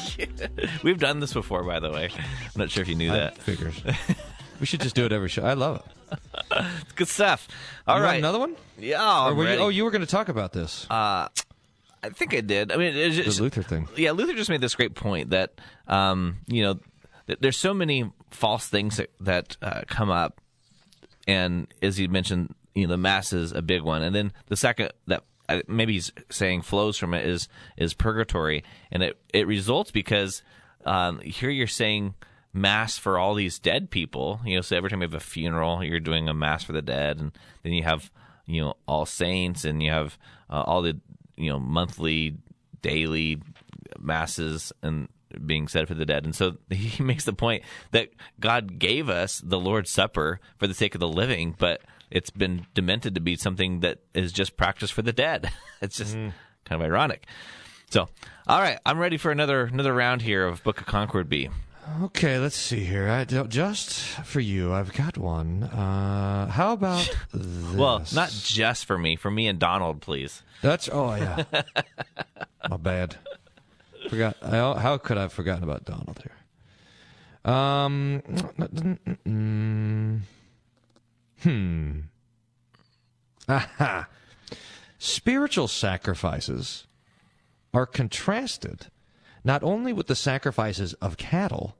We've 0.83 0.99
done 0.99 1.21
this 1.21 1.33
before, 1.33 1.65
by 1.65 1.81
the 1.81 1.91
way. 1.91 2.09
I'm 2.15 2.21
not 2.57 2.71
sure 2.71 2.83
if 2.83 2.89
you 2.89 2.95
knew 2.95 3.13
I 3.13 3.17
that. 3.17 3.39
figures. 3.39 3.81
we 4.61 4.67
should 4.67 4.81
just 4.81 4.95
do 4.95 5.05
it 5.05 5.13
every 5.13 5.29
show. 5.29 5.43
I 5.45 5.55
love 5.55 5.83
it. 5.85 6.19
It's 6.85 6.93
good 6.93 7.09
stuff. 7.09 7.49
All 7.87 7.97
You 7.99 8.03
right, 8.03 8.09
want 8.09 8.19
another 8.19 8.39
one? 8.39 8.57
Yeah, 8.79 9.01
Or 9.03 9.31
I'm 9.31 9.37
were 9.37 9.45
you, 9.53 9.59
oh, 9.59 9.69
you 9.69 9.85
were 9.85 9.91
going 9.91 10.03
to 10.03 10.11
talk 10.11 10.29
about 10.29 10.53
this. 10.53 10.87
Uh, 10.91 11.29
I 12.03 12.09
think 12.11 12.35
I 12.35 12.41
did. 12.41 12.71
I 12.73 12.77
mean, 12.77 12.95
it's 12.97 13.37
the 13.37 13.43
Luther 13.43 13.63
thing. 13.63 13.89
yeah, 13.97 14.11
Luther 14.13 14.35
just 14.35 14.51
made 14.51 14.61
this 14.61 14.75
great 14.75 14.95
point 14.95 15.31
that 15.31 15.53
um, 15.87 16.39
you 16.49 16.63
know 16.65 16.79
th- 17.27 17.39
there's 17.41 17.57
so 17.57 17.73
many 17.73 18.11
false 18.31 18.67
things 18.69 18.97
that, 18.99 19.11
that 19.21 19.57
uh, 19.63 19.83
come 19.87 20.11
up, 20.11 20.41
and 21.29 21.67
as 21.81 21.99
you 22.01 22.09
mentioned, 22.09 22.55
you 22.75 22.87
know, 22.87 22.91
the 22.93 22.97
mass 22.99 23.33
is 23.33 23.53
a 23.53 23.63
big 23.63 23.83
one, 23.83 24.03
and 24.03 24.15
then 24.15 24.33
the 24.49 24.57
second 24.57 24.91
that 25.07 25.23
maybe 25.67 25.95
he's 25.95 26.13
saying 26.31 26.63
flows 26.63 26.99
from 26.99 27.15
it 27.15 27.27
is 27.27 27.49
is 27.77 27.95
purgatory, 27.95 28.65
and 28.91 29.03
it 29.03 29.19
it 29.33 29.47
results 29.47 29.91
because 29.91 30.43
um, 30.85 31.21
here 31.21 31.51
you're 31.51 31.67
saying 31.67 32.15
mass 32.53 32.99
for 32.99 33.19
all 33.19 33.35
these 33.35 33.59
dead 33.59 33.91
people. 33.91 34.41
You 34.45 34.57
know, 34.57 34.63
so 34.63 34.77
every 34.77 34.91
time 34.91 35.01
you 35.01 35.09
have 35.09 35.15
a 35.15 35.21
funeral, 35.21 35.83
you're 35.83 36.01
doing 36.01 36.29
a 36.29 36.35
mass 36.35 36.65
for 36.65 36.73
the 36.73 36.83
dead, 36.83 37.19
and 37.19 37.33
then 37.63 37.73
you 37.73 37.83
have 37.85 38.11
you 38.47 38.61
know 38.61 38.75
all 38.87 39.07
saints, 39.07 39.65
and 39.65 39.83
you 39.83 39.91
have 39.91 40.19
uh, 40.51 40.63
all 40.63 40.83
the 40.83 41.01
you 41.37 41.51
know 41.51 41.59
monthly, 41.59 42.37
daily 42.83 43.41
masses 43.99 44.73
and 44.83 45.09
being 45.47 45.69
said 45.69 45.89
for 45.89 45.95
the 45.95 46.05
dead. 46.05 46.25
And 46.25 46.35
so 46.35 46.57
he 46.71 47.03
makes 47.03 47.25
the 47.25 47.33
point 47.33 47.63
that 47.91 48.11
God 48.41 48.79
gave 48.79 49.09
us 49.09 49.41
the 49.45 49.61
Lord's 49.61 49.91
Supper 49.91 50.41
for 50.59 50.67
the 50.67 50.75
sake 50.75 50.95
of 50.95 51.01
the 51.01 51.09
living, 51.09 51.55
but 51.59 51.83
it's 52.13 52.31
been 52.31 52.67
demented 52.75 53.15
to 53.15 53.21
be 53.21 53.37
something 53.37 53.81
that 53.81 53.99
is 54.15 54.33
just 54.33 54.57
practiced 54.57 54.93
for 54.93 55.03
the 55.03 55.13
dead. 55.13 55.51
it's 55.81 55.97
just 55.97 56.15
mm. 56.17 56.33
kind 56.65 56.81
of 56.81 56.87
ironic. 56.87 57.27
So, 57.91 58.09
all 58.47 58.61
right, 58.61 58.79
I'm 58.87 58.99
ready 58.99 59.17
for 59.17 59.31
another 59.31 59.65
another 59.65 59.93
round 59.93 60.23
here 60.23 60.47
of 60.47 60.63
Book 60.63 60.81
of 60.81 60.87
Concord 60.87 61.29
B. 61.29 61.49
Okay, 62.01 62.39
let's 62.39 62.57
see 62.57 62.85
here. 62.85 63.09
I, 63.09 63.25
just 63.25 63.99
for 64.25 64.41
you, 64.41 64.73
I've 64.73 64.93
got 64.93 65.19
one. 65.19 65.65
Uh, 65.65 66.47
how 66.47 66.73
about 66.73 67.15
this? 67.35 67.75
Well, 67.75 68.05
not 68.15 68.31
just 68.31 68.87
for 68.87 68.97
me, 68.97 69.17
for 69.17 69.31
me 69.31 69.49
and 69.49 69.59
Donald, 69.59 70.01
please. 70.01 70.43
That's 70.63 70.89
oh 70.93 71.15
yeah. 71.15 71.45
My 72.71 72.77
bad. 72.77 73.17
Forgot. 74.09 74.37
I, 74.43 74.57
how 74.81 74.97
could 74.99 75.19
I 75.19 75.23
have 75.23 75.33
forgotten 75.33 75.65
about 75.65 75.85
Donald 75.85 76.21
here? 76.23 77.53
Um. 77.53 78.23
Mm, 78.29 78.99
mm, 79.27 80.21
mm, 81.43 82.03
Hmm. 83.47 83.53
Aha. 83.53 84.09
Spiritual 84.99 85.69
sacrifices 85.69 86.87
are 87.75 87.87
contrasted 87.87 88.87
not 89.45 89.63
only 89.63 89.93
with 89.93 90.07
the 90.07 90.15
sacrifices 90.15 90.95
of 90.95 91.17
cattle, 91.17 91.77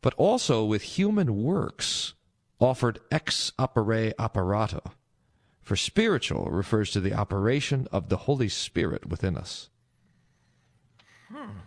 but 0.00 0.14
also 0.14 0.64
with 0.64 0.82
human 0.82 1.42
works 1.42 2.14
offered 2.58 2.98
ex 3.10 3.52
opere 3.58 4.14
operato. 4.18 4.80
For 5.62 5.76
spiritual 5.76 6.46
refers 6.46 6.92
to 6.92 7.00
the 7.00 7.12
operation 7.12 7.88
of 7.92 8.08
the 8.08 8.18
Holy 8.18 8.48
Spirit 8.48 9.06
within 9.06 9.36
us. 9.36 9.68
Hmm. 11.28 11.58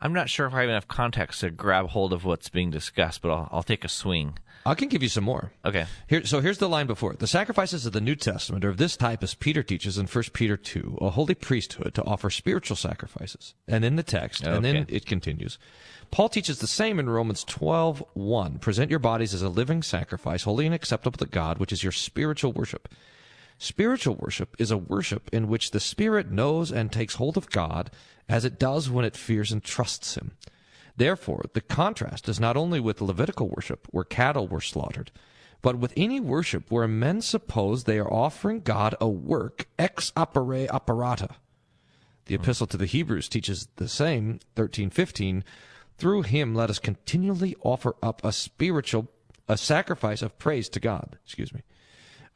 I'm 0.00 0.14
not 0.14 0.30
sure 0.30 0.46
if 0.46 0.54
I 0.54 0.62
have 0.62 0.70
enough 0.70 0.88
context 0.88 1.40
to 1.40 1.50
grab 1.50 1.88
hold 1.88 2.14
of 2.14 2.24
what's 2.24 2.48
being 2.48 2.70
discussed, 2.70 3.20
but 3.20 3.30
I'll, 3.30 3.48
I'll 3.52 3.62
take 3.62 3.84
a 3.84 3.88
swing. 3.88 4.38
I 4.66 4.74
can 4.74 4.88
give 4.88 5.02
you 5.02 5.08
some 5.08 5.24
more. 5.24 5.52
Okay. 5.64 5.86
Here, 6.06 6.24
so 6.24 6.40
here's 6.40 6.58
the 6.58 6.68
line 6.68 6.86
before. 6.86 7.14
The 7.14 7.26
sacrifices 7.26 7.86
of 7.86 7.92
the 7.92 8.00
New 8.00 8.14
Testament 8.14 8.64
are 8.64 8.68
of 8.68 8.76
this 8.76 8.96
type 8.96 9.22
as 9.22 9.34
Peter 9.34 9.62
teaches 9.62 9.96
in 9.96 10.06
1 10.06 10.24
Peter 10.34 10.56
2, 10.56 10.98
a 11.00 11.10
holy 11.10 11.34
priesthood 11.34 11.94
to 11.94 12.04
offer 12.04 12.28
spiritual 12.28 12.76
sacrifices. 12.76 13.54
And 13.66 13.84
in 13.84 13.96
the 13.96 14.02
text, 14.02 14.44
and 14.44 14.64
then 14.64 14.86
it 14.88 15.06
continues. 15.06 15.58
Paul 16.10 16.28
teaches 16.28 16.58
the 16.58 16.66
same 16.66 16.98
in 16.98 17.08
Romans 17.08 17.44
12, 17.44 18.04
1. 18.14 18.58
Present 18.58 18.90
your 18.90 18.98
bodies 18.98 19.32
as 19.32 19.42
a 19.42 19.48
living 19.48 19.82
sacrifice, 19.82 20.42
holy 20.42 20.66
and 20.66 20.74
acceptable 20.74 21.18
to 21.18 21.26
God, 21.26 21.58
which 21.58 21.72
is 21.72 21.82
your 21.82 21.92
spiritual 21.92 22.52
worship. 22.52 22.88
Spiritual 23.58 24.16
worship 24.16 24.56
is 24.58 24.70
a 24.70 24.76
worship 24.76 25.30
in 25.32 25.48
which 25.48 25.70
the 25.70 25.80
Spirit 25.80 26.30
knows 26.30 26.72
and 26.72 26.90
takes 26.90 27.14
hold 27.14 27.36
of 27.36 27.50
God 27.50 27.90
as 28.28 28.44
it 28.44 28.58
does 28.58 28.90
when 28.90 29.04
it 29.04 29.16
fears 29.16 29.52
and 29.52 29.62
trusts 29.62 30.16
Him. 30.16 30.32
Therefore, 31.00 31.46
the 31.54 31.62
contrast 31.62 32.28
is 32.28 32.38
not 32.38 32.58
only 32.58 32.78
with 32.78 33.00
Levitical 33.00 33.48
worship, 33.48 33.88
where 33.90 34.04
cattle 34.04 34.46
were 34.46 34.60
slaughtered, 34.60 35.10
but 35.62 35.78
with 35.78 35.94
any 35.96 36.20
worship 36.20 36.70
where 36.70 36.86
men 36.86 37.22
suppose 37.22 37.84
they 37.84 37.98
are 37.98 38.12
offering 38.12 38.60
God 38.60 38.94
a 39.00 39.08
work 39.08 39.66
ex 39.78 40.12
opere 40.14 40.68
operata. 40.68 41.36
The 42.26 42.34
epistle 42.34 42.66
to 42.66 42.76
the 42.76 42.84
Hebrews 42.84 43.30
teaches 43.30 43.68
the 43.76 43.88
same, 43.88 44.40
13:15, 44.56 45.42
through 45.96 46.20
him 46.20 46.54
let 46.54 46.68
us 46.68 46.78
continually 46.78 47.56
offer 47.62 47.96
up 48.02 48.22
a 48.22 48.30
spiritual 48.30 49.08
a 49.48 49.56
sacrifice 49.56 50.20
of 50.20 50.38
praise 50.38 50.68
to 50.68 50.80
God, 50.80 51.16
excuse 51.24 51.54
me. 51.54 51.62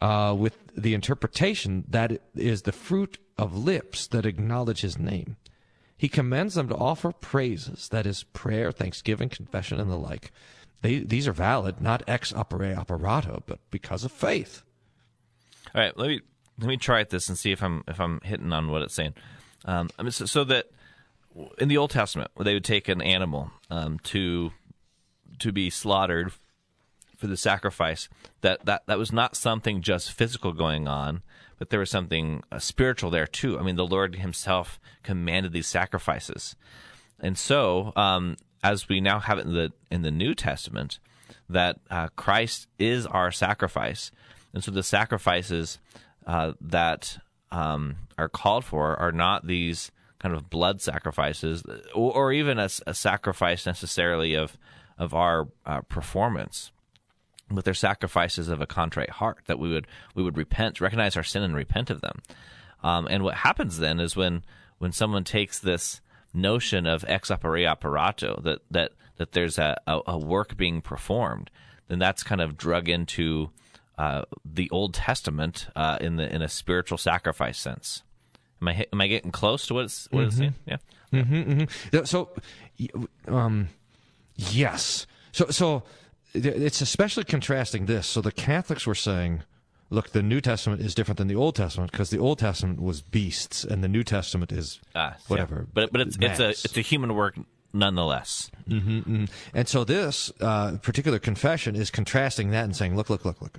Uh, 0.00 0.34
with 0.34 0.56
the 0.74 0.94
interpretation 0.94 1.84
that 1.86 2.12
it 2.12 2.22
is 2.34 2.62
the 2.62 2.72
fruit 2.72 3.18
of 3.36 3.54
lips 3.54 4.06
that 4.06 4.24
acknowledge 4.24 4.80
his 4.80 4.98
name. 4.98 5.36
He 5.96 6.08
commends 6.08 6.54
them 6.54 6.68
to 6.68 6.76
offer 6.76 7.12
praises, 7.12 7.88
that 7.88 8.06
is, 8.06 8.24
prayer, 8.24 8.72
thanksgiving, 8.72 9.28
confession, 9.28 9.80
and 9.80 9.90
the 9.90 9.96
like. 9.96 10.32
They, 10.82 10.98
these 10.98 11.26
are 11.28 11.32
valid, 11.32 11.80
not 11.80 12.02
ex 12.06 12.32
opere 12.32 12.76
operato, 12.76 13.42
but 13.46 13.58
because 13.70 14.04
of 14.04 14.12
faith. 14.12 14.62
All 15.74 15.80
right, 15.80 15.96
let 15.96 16.08
me 16.08 16.20
let 16.58 16.68
me 16.68 16.76
try 16.76 17.00
at 17.00 17.10
this 17.10 17.28
and 17.28 17.38
see 17.38 17.52
if 17.52 17.62
I'm 17.62 17.84
if 17.88 18.00
I'm 18.00 18.20
hitting 18.22 18.52
on 18.52 18.70
what 18.70 18.82
it's 18.82 18.94
saying. 18.94 19.14
Um, 19.64 19.88
I 19.98 20.02
mean, 20.02 20.12
so, 20.12 20.26
so 20.26 20.44
that 20.44 20.66
in 21.58 21.68
the 21.68 21.78
Old 21.78 21.90
Testament, 21.90 22.30
they 22.38 22.54
would 22.54 22.64
take 22.64 22.88
an 22.88 23.00
animal 23.00 23.50
um, 23.70 23.98
to 24.00 24.52
to 25.38 25.52
be 25.52 25.70
slaughtered 25.70 26.32
for 27.16 27.26
the 27.26 27.36
sacrifice, 27.36 28.08
that, 28.42 28.64
that 28.66 28.82
that 28.86 28.98
was 28.98 29.12
not 29.12 29.36
something 29.36 29.80
just 29.80 30.12
physical 30.12 30.52
going 30.52 30.86
on, 30.86 31.22
but 31.58 31.70
there 31.70 31.80
was 31.80 31.90
something 31.90 32.42
uh, 32.50 32.58
spiritual 32.58 33.10
there 33.10 33.26
too. 33.26 33.58
I 33.58 33.62
mean, 33.62 33.76
the 33.76 33.86
Lord 33.86 34.16
Himself 34.16 34.78
commanded 35.02 35.52
these 35.52 35.66
sacrifices, 35.66 36.56
and 37.20 37.36
so 37.38 37.92
um, 37.96 38.36
as 38.62 38.88
we 38.88 39.00
now 39.00 39.20
have 39.20 39.38
it 39.38 39.46
in 39.46 39.54
the 39.54 39.72
in 39.90 40.02
the 40.02 40.10
New 40.10 40.34
Testament, 40.34 40.98
that 41.48 41.78
uh, 41.90 42.08
Christ 42.16 42.66
is 42.78 43.06
our 43.06 43.30
sacrifice, 43.30 44.10
and 44.52 44.62
so 44.62 44.70
the 44.70 44.82
sacrifices 44.82 45.78
uh, 46.26 46.52
that 46.60 47.18
um, 47.50 47.96
are 48.18 48.28
called 48.28 48.64
for 48.64 48.98
are 48.98 49.12
not 49.12 49.46
these 49.46 49.90
kind 50.18 50.34
of 50.34 50.48
blood 50.48 50.80
sacrifices, 50.80 51.62
or, 51.94 52.12
or 52.14 52.32
even 52.32 52.58
a, 52.58 52.68
a 52.86 52.94
sacrifice 52.94 53.66
necessarily 53.66 54.34
of 54.34 54.56
of 54.98 55.12
our 55.12 55.48
uh, 55.66 55.80
performance 55.82 56.70
but 57.54 57.64
they're 57.64 57.74
sacrifices 57.74 58.48
of 58.48 58.60
a 58.60 58.66
contrite 58.66 59.10
heart 59.10 59.38
that 59.46 59.58
we 59.58 59.70
would 59.70 59.86
we 60.14 60.22
would 60.22 60.36
repent, 60.36 60.80
recognize 60.80 61.16
our 61.16 61.22
sin, 61.22 61.42
and 61.42 61.54
repent 61.54 61.90
of 61.90 62.00
them. 62.00 62.20
Um, 62.82 63.06
and 63.08 63.22
what 63.22 63.34
happens 63.34 63.78
then 63.78 64.00
is 64.00 64.16
when 64.16 64.44
when 64.78 64.92
someone 64.92 65.24
takes 65.24 65.58
this 65.58 66.00
notion 66.32 66.86
of 66.86 67.04
ex 67.06 67.30
opere 67.30 67.66
operato 67.66 68.40
that 68.42 68.60
that 68.70 68.92
that 69.16 69.32
there's 69.32 69.58
a, 69.58 69.80
a, 69.86 70.00
a 70.08 70.18
work 70.18 70.56
being 70.56 70.80
performed, 70.80 71.50
then 71.88 71.98
that's 71.98 72.22
kind 72.22 72.40
of 72.40 72.56
drug 72.56 72.88
into 72.88 73.50
uh, 73.96 74.22
the 74.44 74.68
Old 74.70 74.94
Testament 74.94 75.68
uh, 75.76 75.98
in 76.00 76.16
the 76.16 76.32
in 76.34 76.42
a 76.42 76.48
spiritual 76.48 76.98
sacrifice 76.98 77.58
sense. 77.58 78.02
Am 78.60 78.68
I 78.68 78.86
am 78.92 79.00
I 79.00 79.06
getting 79.06 79.30
close 79.30 79.66
to 79.66 79.74
what 79.74 79.84
it's 79.84 80.08
what 80.10 80.24
it's 80.24 80.36
saying? 80.36 80.54
Yeah. 80.66 80.78
Mm-hmm, 81.12 81.62
mm-hmm. 81.62 82.04
So, 82.04 82.30
um, 83.28 83.68
yes. 84.36 85.06
So, 85.30 85.46
so 85.46 85.84
it's 86.34 86.80
especially 86.80 87.24
contrasting 87.24 87.86
this. 87.86 88.06
So 88.06 88.20
the 88.20 88.32
Catholics 88.32 88.86
were 88.86 88.94
saying, 88.94 89.42
look, 89.90 90.10
the 90.10 90.22
New 90.22 90.40
Testament 90.40 90.80
is 90.82 90.94
different 90.94 91.18
than 91.18 91.28
the 91.28 91.34
Old 91.36 91.54
Testament 91.56 91.92
because 91.92 92.10
the 92.10 92.18
Old 92.18 92.38
Testament 92.38 92.80
was 92.82 93.02
beasts 93.02 93.64
and 93.64 93.82
the 93.84 93.88
New 93.88 94.02
Testament 94.04 94.52
is 94.52 94.80
Ah, 94.94 95.16
whatever. 95.28 95.56
yeah. 95.66 95.70
But 95.72 95.92
but 95.92 96.00
it's 96.00 96.16
it's 96.20 96.40
a 96.40 96.48
it's 96.50 96.76
a 96.76 96.80
human 96.80 97.14
work 97.14 97.38
nonetheless. 97.72 98.50
hmm 98.68 99.00
hmm 99.00 99.24
And 99.52 99.68
so 99.68 99.84
this 99.84 100.32
uh, 100.40 100.76
particular 100.82 101.18
confession 101.18 101.74
is 101.76 101.90
contrasting 101.90 102.50
that 102.50 102.64
and 102.64 102.74
saying, 102.76 102.96
look, 102.96 103.10
look, 103.10 103.24
look, 103.24 103.40
look. 103.42 103.58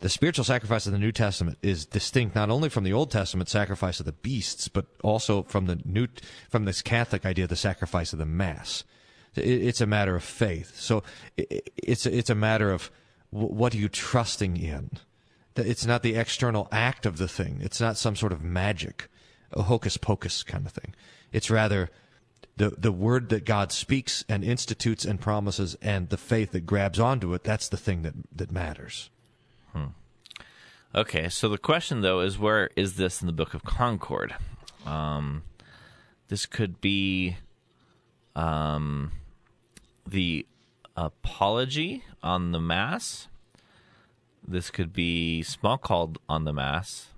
The 0.00 0.08
spiritual 0.08 0.44
sacrifice 0.44 0.86
of 0.86 0.92
the 0.92 0.98
New 0.98 1.12
Testament 1.12 1.58
is 1.62 1.86
distinct 1.86 2.34
not 2.34 2.50
only 2.50 2.68
from 2.68 2.82
the 2.82 2.92
Old 2.92 3.10
Testament 3.12 3.48
sacrifice 3.48 4.00
of 4.00 4.06
the 4.06 4.12
beasts, 4.12 4.66
but 4.66 4.86
also 5.04 5.44
from 5.44 5.66
the 5.66 5.80
new 5.84 6.08
from 6.50 6.64
this 6.64 6.82
Catholic 6.82 7.24
idea 7.24 7.44
of 7.44 7.50
the 7.50 7.56
sacrifice 7.56 8.12
of 8.12 8.18
the 8.18 8.26
Mass. 8.26 8.82
It, 9.36 9.42
it's 9.42 9.80
a 9.80 9.86
matter 9.86 10.16
of 10.16 10.24
faith. 10.24 10.78
So 10.78 11.02
it's 11.36 12.06
it's 12.06 12.30
a 12.30 12.34
matter 12.34 12.70
of 12.70 12.90
what 13.30 13.74
are 13.74 13.78
you 13.78 13.88
trusting 13.88 14.56
in. 14.56 14.90
It's 15.56 15.86
not 15.86 16.02
the 16.02 16.14
external 16.14 16.68
act 16.72 17.04
of 17.04 17.18
the 17.18 17.28
thing. 17.28 17.60
It's 17.62 17.80
not 17.80 17.96
some 17.96 18.16
sort 18.16 18.32
of 18.32 18.42
magic, 18.42 19.08
a 19.52 19.62
hocus 19.62 19.96
pocus 19.96 20.42
kind 20.42 20.66
of 20.66 20.72
thing. 20.72 20.94
It's 21.32 21.50
rather 21.50 21.90
the 22.56 22.70
the 22.70 22.92
word 22.92 23.28
that 23.30 23.44
God 23.44 23.72
speaks 23.72 24.24
and 24.28 24.44
institutes 24.44 25.04
and 25.04 25.20
promises 25.20 25.76
and 25.82 26.08
the 26.08 26.16
faith 26.16 26.52
that 26.52 26.66
grabs 26.66 26.98
onto 26.98 27.32
it, 27.34 27.44
that's 27.44 27.68
the 27.68 27.76
thing 27.76 28.02
that 28.02 28.14
that 28.34 28.50
matters. 28.50 29.10
Okay, 30.94 31.30
so 31.30 31.48
the 31.48 31.56
question 31.56 32.02
though 32.02 32.20
is 32.20 32.38
where 32.38 32.68
is 32.76 32.96
this 32.96 33.22
in 33.22 33.26
the 33.26 33.32
Book 33.32 33.54
of 33.54 33.64
Concord? 33.64 34.34
Um, 34.84 35.42
this 36.28 36.44
could 36.44 36.82
be 36.82 37.38
um, 38.36 39.12
the 40.06 40.46
apology 40.96 42.04
on 42.22 42.52
the 42.52 42.60
Mass. 42.60 43.28
This 44.46 44.70
could 44.70 44.92
be 44.92 45.42
Smalcald 45.46 46.16
on 46.28 46.44
the 46.44 46.52
Mass. 46.52 47.08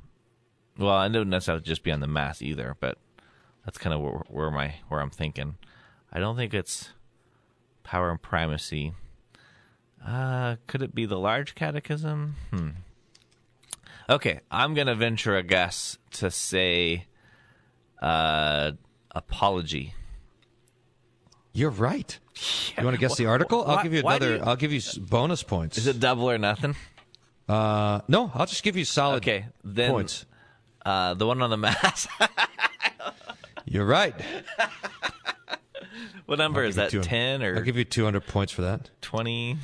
Well, 0.78 0.90
I 0.90 1.08
don't 1.08 1.30
necessarily 1.30 1.62
just 1.62 1.82
be 1.82 1.92
on 1.92 2.00
the 2.00 2.06
Mass 2.06 2.42
either, 2.42 2.76
but 2.80 2.98
that's 3.64 3.78
kind 3.78 3.94
of 3.94 4.00
where, 4.00 4.22
where 4.28 4.50
my 4.50 4.74
where 4.88 5.00
I'm 5.00 5.10
thinking. 5.10 5.56
I 6.12 6.20
don't 6.20 6.36
think 6.36 6.52
it's 6.52 6.90
power 7.82 8.10
and 8.10 8.20
primacy. 8.20 8.92
Uh, 10.06 10.56
could 10.66 10.82
it 10.82 10.94
be 10.94 11.06
the 11.06 11.18
large 11.18 11.54
catechism? 11.54 12.36
Hmm. 12.50 12.68
Okay, 14.08 14.40
I'm 14.50 14.74
gonna 14.74 14.94
venture 14.94 15.36
a 15.36 15.42
guess 15.42 15.96
to 16.12 16.30
say 16.30 17.06
uh, 18.02 18.72
apology. 19.12 19.94
You're 21.54 21.70
right. 21.70 22.18
You 22.76 22.84
want 22.84 22.94
to 22.96 23.00
guess 23.00 23.16
the 23.16 23.26
article? 23.26 23.64
I'll 23.64 23.76
why- 23.76 23.82
give 23.84 23.92
you 23.94 24.00
another. 24.00 24.36
you- 24.36 24.42
I'll 24.42 24.56
give 24.56 24.72
you 24.72 24.80
bonus 25.00 25.42
points. 25.42 25.78
Is 25.78 25.86
it 25.86 26.00
double 26.00 26.28
or 26.30 26.36
nothing? 26.36 26.74
Uh, 27.48 28.00
no, 28.08 28.30
I'll 28.34 28.46
just 28.46 28.62
give 28.62 28.76
you 28.76 28.84
solid 28.84 29.18
Okay, 29.18 29.46
then 29.62 29.90
points. 29.92 30.26
uh, 30.84 31.14
the 31.14 31.26
one 31.26 31.40
on 31.42 31.50
the 31.50 31.56
mass. 31.56 32.08
You're 33.66 33.84
right. 33.86 34.14
what 36.26 36.38
number 36.38 36.62
I'll 36.62 36.68
is 36.68 36.76
that? 36.76 36.90
Ten 37.02 37.42
or 37.42 37.56
I'll 37.56 37.62
give 37.62 37.76
you 37.76 37.84
200 37.84 38.26
points 38.26 38.52
for 38.52 38.62
that. 38.62 38.90
twenty? 39.00 39.58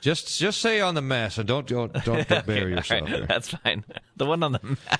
Just 0.00 0.38
just 0.38 0.60
say 0.60 0.80
on 0.80 0.94
the 0.94 1.02
mass 1.02 1.38
and 1.38 1.48
don't 1.48 1.66
don't 1.66 1.92
don't, 2.04 2.28
don't 2.28 2.46
bury 2.46 2.72
all 2.72 2.78
yourself. 2.78 3.02
right, 3.02 3.10
there. 3.10 3.26
that's 3.26 3.48
fine. 3.50 3.84
The 4.16 4.26
one 4.26 4.42
on 4.42 4.52
the 4.52 4.60
mass. 4.62 4.98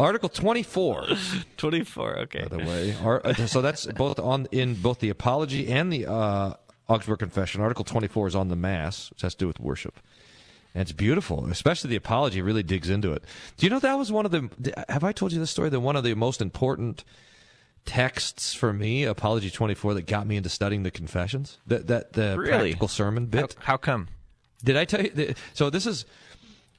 Article 0.00 0.28
24. 0.28 1.06
Twenty-four. 1.56 2.18
Okay. 2.20 2.42
by 2.48 2.56
the 2.56 2.64
way. 2.64 2.96
Ar- 3.02 3.20
uh, 3.24 3.34
so 3.46 3.60
that's 3.62 3.86
both 3.86 4.18
on 4.18 4.46
in 4.52 4.74
both 4.74 5.00
the 5.00 5.08
apology 5.10 5.68
and 5.68 5.92
the 5.92 6.06
uh, 6.06 6.54
Augsburg 6.88 7.18
Confession. 7.18 7.60
Article 7.60 7.84
24 7.84 8.28
is 8.28 8.36
on 8.36 8.48
the 8.48 8.56
Mass, 8.56 9.10
which 9.10 9.22
has 9.22 9.34
to 9.34 9.38
do 9.40 9.46
with 9.46 9.58
worship. 9.60 9.98
And 10.74 10.82
it's 10.82 10.92
beautiful, 10.92 11.46
especially 11.46 11.90
the 11.90 11.96
apology 11.96 12.42
really 12.42 12.62
digs 12.62 12.90
into 12.90 13.12
it. 13.12 13.24
Do 13.56 13.66
you 13.66 13.70
know 13.70 13.80
that 13.80 13.98
was 13.98 14.12
one 14.12 14.24
of 14.26 14.30
the? 14.30 14.84
Have 14.88 15.02
I 15.02 15.12
told 15.12 15.32
you 15.32 15.40
this 15.40 15.50
story? 15.50 15.70
That 15.70 15.80
one 15.80 15.96
of 15.96 16.04
the 16.04 16.14
most 16.14 16.40
important 16.40 17.04
texts 17.84 18.52
for 18.54 18.72
me, 18.72 19.04
Apology 19.04 19.50
24, 19.50 19.94
that 19.94 20.06
got 20.06 20.26
me 20.26 20.36
into 20.36 20.48
studying 20.50 20.82
the 20.82 20.90
Confessions. 20.90 21.58
That 21.66 21.86
that 21.88 22.12
the 22.12 22.36
Really? 22.38 22.48
practical 22.70 22.88
sermon 22.88 23.24
How, 23.24 23.40
bit. 23.40 23.56
how 23.60 23.76
come? 23.78 24.08
Did 24.62 24.76
I 24.76 24.84
tell 24.84 25.02
you? 25.02 25.10
th- 25.10 25.36
So 25.54 25.70
this 25.70 25.86
is 25.86 26.04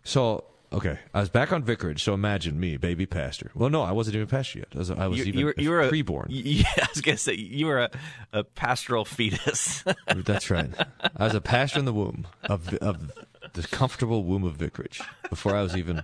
so 0.04 0.46
okay. 0.74 1.00
I 1.14 1.20
was 1.20 1.30
back 1.30 1.52
on 1.52 1.64
vicarage. 1.64 2.04
So 2.04 2.14
imagine 2.14 2.60
me, 2.60 2.78
baby 2.78 3.06
pastor. 3.06 3.52
Well, 3.54 3.70
no, 3.70 3.82
I 3.82 3.92
wasn't 3.92 4.16
even 4.16 4.28
pastor 4.28 4.60
yet. 4.60 4.68
I 4.74 4.78
was, 4.78 4.92
I 4.92 5.08
was 5.08 5.20
You, 5.20 5.26
even 5.26 5.40
you 5.40 5.46
were, 5.46 5.54
you 5.58 5.70
were 5.70 5.82
a, 5.82 5.90
preborn. 5.90 6.28
Yeah, 6.30 6.66
I 6.78 6.88
was 6.94 7.02
gonna 7.02 7.18
say 7.18 7.34
you 7.36 7.66
were 7.66 7.80
a, 7.80 7.90
a 8.34 8.44
pastoral 8.44 9.06
fetus. 9.06 9.84
That's 10.16 10.50
right. 10.50 10.70
I 11.16 11.26
was 11.26 11.36
a 11.36 11.42
pastor 11.42 11.80
in 11.80 11.86
the 11.86 11.94
womb 11.94 12.28
of 12.44 12.74
of 12.76 13.12
the 13.54 13.64
comfortable 13.64 14.24
womb 14.24 14.44
of 14.44 14.56
vicarage 14.56 15.02
before 15.30 15.56
I 15.56 15.62
was 15.62 15.76
even. 15.76 16.04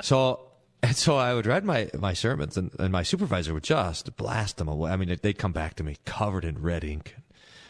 So 0.00 0.40
and 0.82 0.96
so 0.96 1.16
I 1.16 1.34
would 1.34 1.46
read 1.46 1.64
my 1.64 1.90
my 1.94 2.12
sermons, 2.12 2.56
and, 2.56 2.72
and 2.78 2.90
my 2.92 3.02
supervisor 3.02 3.54
would 3.54 3.62
just 3.62 4.16
blast 4.16 4.56
them 4.56 4.68
away. 4.68 4.90
I 4.90 4.96
mean, 4.96 5.16
they'd 5.22 5.38
come 5.38 5.52
back 5.52 5.74
to 5.76 5.84
me 5.84 5.96
covered 6.04 6.44
in 6.44 6.60
red 6.60 6.84
ink. 6.84 7.16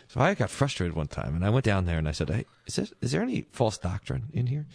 So 0.08 0.20
I 0.20 0.34
got 0.34 0.50
frustrated 0.50 0.94
one 0.94 1.08
time, 1.08 1.34
and 1.34 1.44
I 1.44 1.50
went 1.50 1.64
down 1.64 1.84
there 1.84 1.98
and 1.98 2.08
I 2.08 2.12
said, 2.12 2.30
"Hey, 2.30 2.46
is 2.66 2.76
this, 2.76 2.92
is 3.00 3.12
there 3.12 3.22
any 3.22 3.46
false 3.52 3.78
doctrine 3.78 4.24
in 4.32 4.46
here?" 4.46 4.66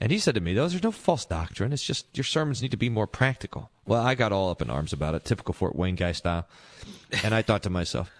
And 0.00 0.12
he 0.12 0.18
said 0.18 0.34
to 0.34 0.40
me, 0.40 0.52
"Those 0.52 0.72
there's 0.72 0.82
no 0.82 0.92
false 0.92 1.24
doctrine. 1.24 1.72
It's 1.72 1.82
just 1.82 2.06
your 2.16 2.24
sermons 2.24 2.60
need 2.60 2.70
to 2.70 2.76
be 2.76 2.88
more 2.88 3.06
practical." 3.06 3.70
Well, 3.86 4.02
I 4.02 4.14
got 4.14 4.32
all 4.32 4.50
up 4.50 4.60
in 4.60 4.68
arms 4.68 4.92
about 4.92 5.14
it, 5.14 5.24
typical 5.24 5.54
Fort 5.54 5.74
Wayne 5.74 5.94
guy 5.94 6.12
style, 6.12 6.46
and 7.22 7.34
I 7.34 7.42
thought 7.42 7.62
to 7.62 7.70
myself, 7.70 8.10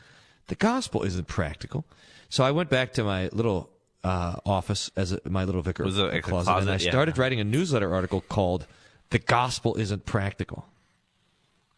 "The 0.46 0.54
gospel 0.54 1.02
isn't 1.02 1.26
practical." 1.26 1.84
So 2.28 2.44
I 2.44 2.50
went 2.50 2.70
back 2.70 2.92
to 2.94 3.04
my 3.04 3.28
little 3.28 3.70
uh, 4.02 4.36
office 4.46 4.90
as 4.96 5.12
a, 5.12 5.20
my 5.28 5.44
little 5.44 5.62
vicar 5.62 5.84
Was 5.84 5.98
a 5.98 6.20
closet, 6.22 6.50
and 6.50 6.62
I 6.62 6.64
closet? 6.64 6.84
Yeah. 6.86 6.90
started 6.90 7.18
writing 7.18 7.40
a 7.40 7.44
newsletter 7.44 7.92
article 7.92 8.22
called 8.22 8.66
"The 9.10 9.18
Gospel 9.18 9.76
Isn't 9.76 10.06
Practical." 10.06 10.66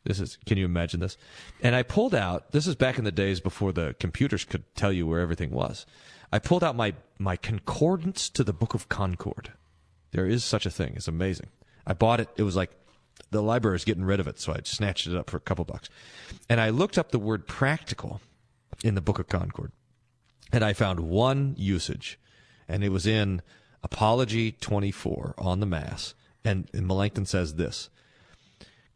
This 0.05 0.21
is 0.21 0.39
can 0.47 0.59
you 0.59 0.65
imagine 0.65 1.01
this? 1.01 1.17
And 1.61 1.75
I 1.75 1.83
pulled 1.83 2.15
out 2.15 2.53
this 2.53 2.67
is 2.67 2.77
back 2.77 2.99
in 2.99 3.05
the 3.05 3.13
days 3.13 3.41
before 3.41 3.73
the 3.73 3.97
computers 3.99 4.45
could 4.45 4.63
tell 4.75 4.93
you 4.93 5.07
where 5.07 5.21
everything 5.21 5.51
was. 5.51 5.87
I 6.33 6.39
pulled 6.39 6.63
out 6.63 6.77
my 6.77 6.95
my 7.19 7.37
concordance 7.37 8.29
to 8.31 8.45
the 8.45 8.53
Book 8.53 8.75
of 8.75 8.89
Concord. 8.89 9.53
There 10.13 10.27
is 10.27 10.45
such 10.45 10.67
a 10.67 10.71
thing. 10.71 10.95
It's 10.97 11.09
amazing. 11.09 11.49
I 11.87 11.95
bought 11.95 12.21
it. 12.21 12.29
It 12.37 12.43
was 12.43 12.57
like 12.57 12.71
the 13.31 13.43
library 13.43 13.75
was 13.75 13.85
getting 13.85 14.05
rid 14.05 14.21
of 14.21 14.27
it, 14.27 14.39
so 14.39 14.53
I 14.53 14.61
snatched 14.65 15.07
it 15.07 15.17
up 15.17 15.31
for 15.31 15.37
a 15.37 15.41
couple 15.41 15.65
bucks. 15.65 15.89
And 16.49 16.61
I 16.61 16.71
looked 16.71 16.99
up 16.99 17.11
the 17.11 17.19
word 17.19 17.47
practical 17.47 18.21
in 18.83 18.95
the 18.95 19.01
Book 19.01 19.19
of 19.19 19.29
Concord. 19.29 19.73
And 20.53 20.65
I 20.65 20.73
found 20.73 21.01
one 21.01 21.55
usage, 21.59 22.19
and 22.67 22.83
it 22.83 22.89
was 22.89 23.07
in 23.07 23.43
Apology 23.83 24.53
24 24.53 25.35
on 25.37 25.61
the 25.61 25.67
Mass. 25.67 26.15
And, 26.45 26.69
and 26.73 26.87
Melanchthon 26.87 27.27
says 27.27 27.55
this 27.55 27.91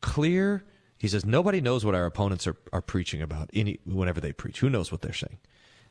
clear. 0.01 0.65
He 0.99 1.09
says 1.09 1.25
nobody 1.25 1.61
knows 1.61 1.85
what 1.85 1.95
our 1.95 2.07
opponents 2.07 2.47
are, 2.47 2.57
are 2.73 2.81
preaching 2.81 3.21
about 3.21 3.51
any 3.53 3.81
whenever 3.85 4.21
they 4.21 4.33
preach. 4.33 4.61
Who 4.61 4.71
knows 4.71 4.93
what 4.93 5.03
they're 5.03 5.13
saying? 5.13 5.39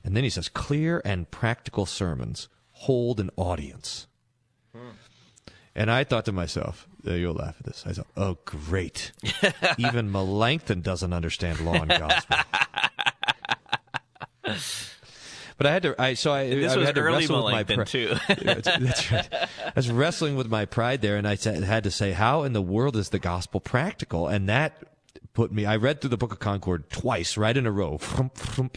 And 0.04 0.16
then 0.16 0.24
he 0.24 0.30
says 0.30 0.50
clear 0.50 1.02
and 1.04 1.30
practical 1.30 1.86
sermons 1.86 2.48
hold 2.72 3.20
an 3.20 3.30
audience. 3.36 4.08
Hmm. 4.74 4.92
And 5.76 5.90
I 5.90 6.04
thought 6.04 6.26
to 6.26 6.32
myself, 6.32 6.88
uh, 7.08 7.14
you'll 7.14 7.34
laugh 7.34 7.56
at 7.60 7.66
this. 7.66 7.84
I 7.88 7.94
thought, 7.94 8.08
oh 8.18 8.38
great, 8.46 9.12
even 9.78 10.12
Melanchthon 10.12 10.82
doesn't 10.82 11.14
understand 11.14 11.62
law 11.62 11.76
and 11.76 11.90
gospel. 11.90 12.38
But 15.62 15.68
I 15.68 15.74
had 15.74 15.84
to. 15.84 16.02
I 16.02 16.14
so 16.16 16.34
I, 16.34 16.50
this 16.50 16.74
I 16.74 16.78
was 16.78 16.88
had 16.88 16.96
to 16.96 17.04
wrestle 17.04 17.44
with 17.44 17.54
my 17.54 17.64
Melanchthon 17.64 17.76
pri- 17.76 17.86
too. 17.86 18.16
that's, 18.44 19.12
right. 19.12 19.30
I 19.32 19.74
was 19.76 19.92
wrestling 19.92 20.36
with 20.36 20.50
my 20.50 20.66
pride 20.66 21.04
there, 21.04 21.18
and 21.18 21.28
I 21.28 21.36
said, 21.36 21.64
had 21.64 21.84
to 21.84 21.92
say, 21.92 22.14
how 22.14 22.42
in 22.42 22.54
the 22.54 22.64
world 22.64 22.98
is 22.98 23.10
the 23.10 23.20
gospel 23.20 23.60
practical? 23.60 24.28
And 24.28 24.50
that 24.50 24.82
put 25.34 25.52
me. 25.52 25.66
I 25.66 25.76
read 25.76 26.02
through 26.02 26.10
the 26.10 26.18
Book 26.18 26.32
of 26.32 26.40
Concord 26.40 26.90
twice, 26.90 27.38
right 27.38 27.56
in 27.56 27.66
a 27.66 27.72
row, 27.72 28.00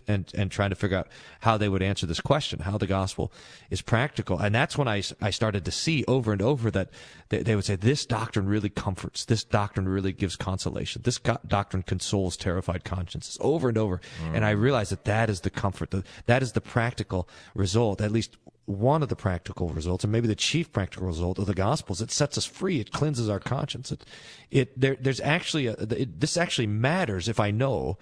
and 0.07 0.33
and 0.35 0.51
trying 0.51 0.71
to 0.71 0.77
figure 0.77 0.99
out 0.99 1.09
how 1.41 1.57
they 1.57 1.69
would 1.69 1.83
answer 1.83 2.07
this 2.07 2.21
question, 2.21 2.61
how 2.61 2.79
the 2.79 2.87
gospel 2.87 3.33
is 3.71 3.83
practical. 3.83 4.39
And 4.39 4.55
that's 4.55 4.79
when 4.79 4.89
I, 4.89 5.03
I 5.21 5.31
started 5.31 5.65
to 5.65 5.71
see 5.71 6.05
over 6.07 6.33
and 6.33 6.43
over 6.43 6.71
that 6.71 6.91
they, 7.29 7.43
they 7.43 7.57
would 7.57 7.65
say 7.65 7.77
this 7.77 8.07
doctrine 8.07 8.47
really 8.47 8.71
comforts, 8.71 9.25
this 9.25 9.45
doctrine 9.45 9.89
really 9.89 10.13
gives 10.13 10.37
consolation, 10.37 11.03
this 11.03 11.19
go- 11.19 11.39
doctrine 11.47 11.83
consoles 11.83 12.37
terrified 12.37 12.85
consciences, 12.85 13.39
over 13.41 13.69
and 13.69 13.79
over. 13.79 14.01
And 14.33 14.45
I 14.45 14.55
mm. 14.55 14.61
realized 14.61 14.93
that 14.93 15.05
that 15.05 15.31
is 15.31 15.41
the 15.41 15.51
comfort, 15.51 15.91
the, 15.91 16.05
that 16.27 16.43
is 16.43 16.53
the 16.53 16.61
practical 16.61 17.29
result, 17.55 18.01
at 18.01 18.13
least 18.13 18.37
one 18.67 19.03
of 19.03 19.09
the 19.09 19.17
practical 19.17 19.69
results, 19.69 20.05
and 20.05 20.13
maybe 20.13 20.27
the 20.27 20.35
chief 20.35 20.73
practical 20.73 21.07
result 21.07 21.39
of 21.39 21.47
the 21.47 21.55
Gospels. 21.55 22.01
It 22.01 22.11
sets 22.11 22.39
us 22.39 22.47
free. 22.47 22.81
It 22.81 22.93
cleanses 22.93 23.29
our 23.29 23.41
conscience. 23.41 23.93
It, 23.93 24.05
it 24.51 24.81
there, 24.81 24.97
there's 24.99 25.21
actually 25.21 25.67
a, 25.67 25.73
it, 25.73 26.21
this 26.21 26.37
actually 26.37 26.67
matters 26.67 27.29
if 27.29 27.39
I 27.39 27.51
know 27.51 27.99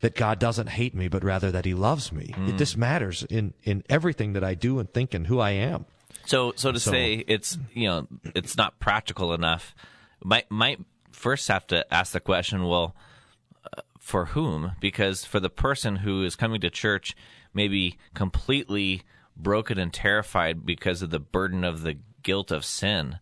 that 0.00 0.14
God 0.14 0.38
doesn't 0.38 0.68
hate 0.68 0.94
me, 0.94 1.08
but 1.08 1.24
rather 1.24 1.50
that 1.50 1.64
He 1.64 1.74
loves 1.74 2.12
me. 2.12 2.34
It, 2.36 2.58
this 2.58 2.76
matters 2.76 3.24
in 3.24 3.54
in 3.64 3.82
everything 3.88 4.34
that 4.34 4.44
I 4.44 4.54
do 4.54 4.78
and 4.78 4.92
think 4.92 5.14
and 5.14 5.26
who 5.26 5.40
I 5.40 5.50
am. 5.50 5.86
So, 6.26 6.52
so 6.56 6.72
to 6.72 6.80
So- 6.80 6.90
say 6.90 7.24
it's 7.26 7.58
you 7.72 7.88
know 7.88 8.06
it's 8.34 8.56
not 8.56 8.78
practical 8.78 9.34
enough, 9.34 9.74
might 10.22 10.50
might 10.50 10.80
first 11.10 11.48
have 11.48 11.66
to 11.68 11.92
ask 11.92 12.12
the 12.12 12.20
question, 12.20 12.64
well, 12.64 12.94
uh, 13.76 13.80
for 13.98 14.26
whom? 14.26 14.72
Because 14.80 15.24
for 15.24 15.40
the 15.40 15.50
person 15.50 15.96
who 15.96 16.22
is 16.24 16.36
coming 16.36 16.60
to 16.60 16.70
church, 16.70 17.16
maybe 17.52 17.98
completely 18.14 19.02
broken 19.36 19.78
and 19.78 19.92
terrified 19.92 20.64
because 20.66 21.02
of 21.02 21.10
the 21.10 21.20
burden 21.20 21.64
of 21.64 21.82
the 21.82 21.98
guilt 22.22 22.50
of 22.50 22.64
sin, 22.64 23.18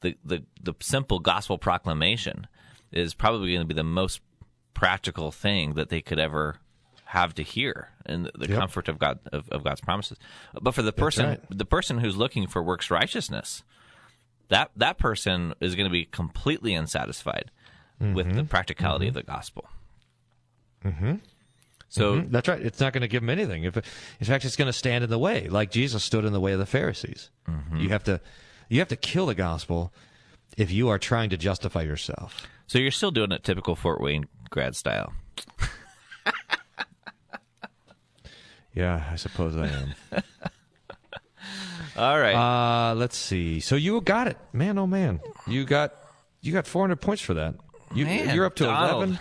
the 0.00 0.16
the 0.24 0.44
the 0.62 0.74
simple 0.80 1.18
gospel 1.18 1.58
proclamation 1.58 2.46
is 2.92 3.14
probably 3.14 3.48
going 3.52 3.60
to 3.60 3.66
be 3.66 3.74
the 3.74 3.82
most 3.84 4.20
practical 4.74 5.30
thing 5.32 5.74
that 5.74 5.88
they 5.88 6.00
could 6.00 6.18
ever 6.18 6.56
have 7.06 7.34
to 7.34 7.42
hear 7.42 7.90
and 8.06 8.26
the, 8.26 8.32
the 8.36 8.48
Yep. 8.48 8.58
comfort 8.58 8.88
of 8.88 8.98
God 8.98 9.18
of, 9.32 9.48
of 9.50 9.62
God's 9.64 9.80
promises. 9.80 10.18
But 10.60 10.74
for 10.74 10.82
the 10.82 10.92
person 10.92 11.26
right. 11.26 11.40
the 11.50 11.64
person 11.64 11.98
who's 11.98 12.16
looking 12.16 12.46
for 12.46 12.62
works 12.62 12.90
righteousness, 12.90 13.62
that 14.48 14.70
that 14.76 14.98
person 14.98 15.54
is 15.60 15.74
going 15.74 15.86
to 15.88 15.92
be 15.92 16.04
completely 16.04 16.74
unsatisfied 16.74 17.50
with 18.00 18.26
Mm-hmm. 18.26 18.36
the 18.36 18.44
practicality 18.44 19.06
of 19.08 19.14
the 19.14 19.22
gospel. 19.22 19.68
Mm-hmm. 20.84 21.14
So 21.94 22.20
That's 22.22 22.48
right. 22.48 22.60
It's 22.60 22.80
not 22.80 22.92
going 22.92 23.02
to 23.02 23.08
give 23.08 23.22
them 23.22 23.30
anything. 23.30 23.62
If, 23.64 23.76
in 23.76 24.26
fact, 24.26 24.44
it's 24.44 24.56
going 24.56 24.66
to 24.66 24.72
stand 24.72 25.04
in 25.04 25.10
the 25.10 25.18
way, 25.18 25.48
like 25.48 25.70
Jesus 25.70 26.02
stood 26.02 26.24
in 26.24 26.32
the 26.32 26.40
way 26.40 26.52
of 26.52 26.58
the 26.58 26.66
Pharisees. 26.66 27.30
You 27.76 27.88
have 27.90 28.02
to, 28.04 28.20
you 28.68 28.80
have 28.80 28.88
to 28.88 28.96
kill 28.96 29.26
the 29.26 29.34
gospel 29.36 29.92
if 30.56 30.72
you 30.72 30.88
are 30.88 30.98
trying 30.98 31.30
to 31.30 31.36
justify 31.36 31.82
yourself. 31.82 32.46
so 32.66 32.78
you're 32.78 32.90
still 32.90 33.10
doing 33.12 33.30
it 33.30 33.44
typical 33.44 33.76
Fort 33.76 34.00
Wayne 34.00 34.26
grad 34.50 34.74
style. 34.76 35.12
Yeah, 38.74 39.04
I 39.10 39.14
suppose 39.14 39.56
I 39.56 39.68
am. 39.68 39.94
All 41.96 42.18
right. 42.18 42.34
Uh, 42.34 42.94
let's 42.96 43.16
see. 43.16 43.60
So 43.60 43.76
you 43.76 44.00
got 44.00 44.26
it, 44.26 44.36
man. 44.52 44.78
Oh 44.78 44.86
man, 44.88 45.20
you 45.46 45.64
got 45.64 45.94
you 46.40 46.52
got 46.52 46.66
400 46.66 46.96
points 47.00 47.22
for 47.22 47.34
that. 47.34 47.54
You, 47.94 48.04
you're 48.06 48.44
up 48.46 48.56
to 48.56 48.64
Donald. 48.64 49.04
11. 49.04 49.18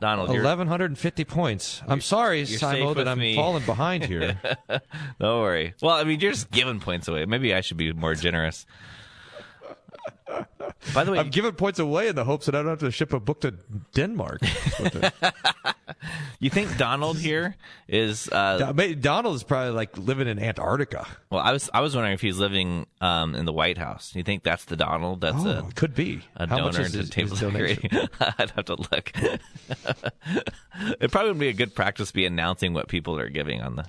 Donald, 0.00 0.28
you're, 0.28 0.42
1150 0.42 1.24
points. 1.24 1.82
I'm 1.86 2.00
sorry, 2.00 2.44
Simo, 2.44 2.94
that 2.94 3.08
I'm 3.08 3.18
me. 3.18 3.34
falling 3.34 3.64
behind 3.64 4.04
here. 4.04 4.38
don't 5.20 5.40
worry. 5.40 5.74
Well, 5.82 5.96
I 5.96 6.04
mean, 6.04 6.20
you're 6.20 6.32
just 6.32 6.50
giving 6.50 6.78
points 6.78 7.08
away. 7.08 7.24
Maybe 7.24 7.52
I 7.52 7.60
should 7.62 7.76
be 7.78 7.92
more 7.92 8.14
generous. 8.14 8.64
By 10.94 11.04
the 11.04 11.12
way, 11.12 11.18
I'm 11.18 11.30
giving 11.30 11.52
points 11.52 11.78
away 11.78 12.08
in 12.08 12.14
the 12.16 12.24
hopes 12.24 12.46
that 12.46 12.54
I 12.54 12.58
don't 12.58 12.68
have 12.70 12.78
to 12.80 12.90
ship 12.90 13.12
a 13.12 13.20
book 13.20 13.40
to 13.42 13.52
Denmark. 13.94 14.40
That's 14.40 14.80
what 14.80 14.92
the- 14.92 15.74
you 16.38 16.50
think 16.50 16.76
Donald 16.76 17.18
here 17.18 17.56
is? 17.88 18.28
Uh, 18.30 18.72
Don- 18.72 19.00
Donald 19.00 19.34
is 19.36 19.42
probably 19.42 19.72
like 19.72 19.96
living 19.98 20.28
in 20.28 20.38
Antarctica. 20.38 21.06
well, 21.30 21.40
I 21.40 21.52
was 21.52 21.68
I 21.74 21.80
was 21.80 21.94
wondering 21.94 22.14
if 22.14 22.20
he's 22.20 22.38
living 22.38 22.86
um, 23.00 23.34
in 23.34 23.44
the 23.46 23.52
White 23.52 23.78
House. 23.78 24.14
You 24.14 24.22
think 24.22 24.44
that's 24.44 24.66
the 24.66 24.76
Donald? 24.76 25.20
That's 25.20 25.36
Oh, 25.44 25.66
a 25.68 25.72
could 25.74 25.94
be. 25.94 26.20
a 26.36 26.46
How 26.46 26.58
donor 26.58 26.80
is 26.82 26.92
to 26.92 26.98
his- 26.98 27.10
table 27.10 27.30
his 27.30 27.40
Talk 27.40 27.52
donation? 27.52 27.88
Radio. 27.92 28.06
I'd 28.38 28.50
have 28.50 28.64
to 28.66 28.74
look. 28.76 29.12
it 31.00 31.10
probably 31.10 31.30
would 31.30 31.40
be 31.40 31.48
a 31.48 31.52
good 31.54 31.74
practice 31.74 32.08
to 32.08 32.14
be 32.14 32.26
announcing 32.26 32.74
what 32.74 32.88
people 32.88 33.18
are 33.18 33.28
giving 33.30 33.60
on 33.62 33.76
the. 33.76 33.86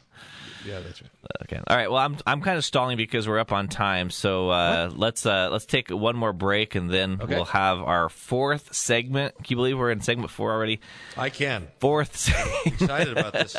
Yeah, 0.65 0.79
that's 0.81 1.01
right. 1.01 1.11
Okay. 1.43 1.61
All 1.67 1.75
right. 1.77 1.89
Well, 1.89 1.99
I'm 2.01 2.17
I'm 2.27 2.41
kind 2.41 2.57
of 2.57 2.65
stalling 2.65 2.97
because 2.97 3.27
we're 3.27 3.39
up 3.39 3.51
on 3.51 3.67
time. 3.69 4.09
So 4.09 4.49
uh, 4.49 4.91
let's 4.93 5.25
uh, 5.25 5.49
let's 5.51 5.65
take 5.65 5.89
one 5.89 6.15
more 6.15 6.33
break 6.33 6.75
and 6.75 6.89
then 6.89 7.19
Okay. 7.21 7.35
we'll 7.35 7.45
have 7.45 7.79
our 7.79 8.09
fourth 8.09 8.73
segment. 8.73 9.35
Can 9.37 9.45
you 9.49 9.55
believe 9.55 9.77
we're 9.77 9.91
in 9.91 10.01
segment 10.01 10.31
four 10.31 10.51
already? 10.51 10.79
I 11.17 11.29
can. 11.29 11.67
Fourth. 11.79 12.17
segment. 12.17 12.65
Excited 12.81 13.17
about 13.17 13.33
this 13.33 13.55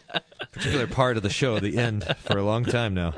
particular 0.52 0.86
part 0.86 1.16
of 1.16 1.22
the 1.22 1.30
show, 1.30 1.58
the 1.60 1.76
end, 1.78 2.04
for 2.20 2.38
a 2.38 2.42
long 2.42 2.64
time 2.64 2.94
now. 2.94 3.14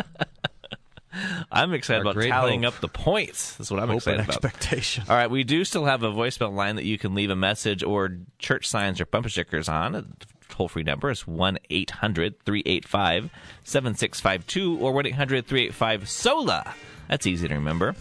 I'm 1.51 1.72
excited 1.72 2.07
Our 2.07 2.12
about 2.12 2.22
tallying 2.28 2.62
hope. 2.62 2.74
up 2.74 2.81
the 2.81 2.89
points. 2.89 3.57
That's 3.57 3.68
what 3.70 3.81
I'm 3.81 3.89
Hope 3.89 3.97
excited 3.99 4.20
about. 4.20 4.45
expectation. 4.45 5.05
All 5.09 5.16
right, 5.16 5.28
we 5.28 5.43
do 5.43 5.64
still 5.64 5.85
have 5.85 6.05
a 6.05 6.11
voicemail 6.11 6.53
line 6.55 6.76
that 6.76 6.85
you 6.85 6.99
can 6.99 7.14
leave 7.16 7.31
a 7.31 7.37
message 7.37 7.83
or 7.83 8.16
church 8.39 8.68
signs 8.68 9.01
or 9.01 9.07
bumper 9.07 9.28
stickers 9.28 9.68
on. 9.68 10.14
Toll 10.51 10.68
free 10.68 10.82
number 10.82 11.11
is 11.11 11.26
1 11.26 11.59
800 11.68 12.44
385 12.44 13.30
7652 13.64 14.78
or 14.78 14.92
1 14.92 15.07
800 15.07 15.46
385 15.46 16.09
SOLA. 16.09 16.74
That's 17.09 17.26
easy 17.26 17.48
to 17.48 17.55
remember. 17.55 17.94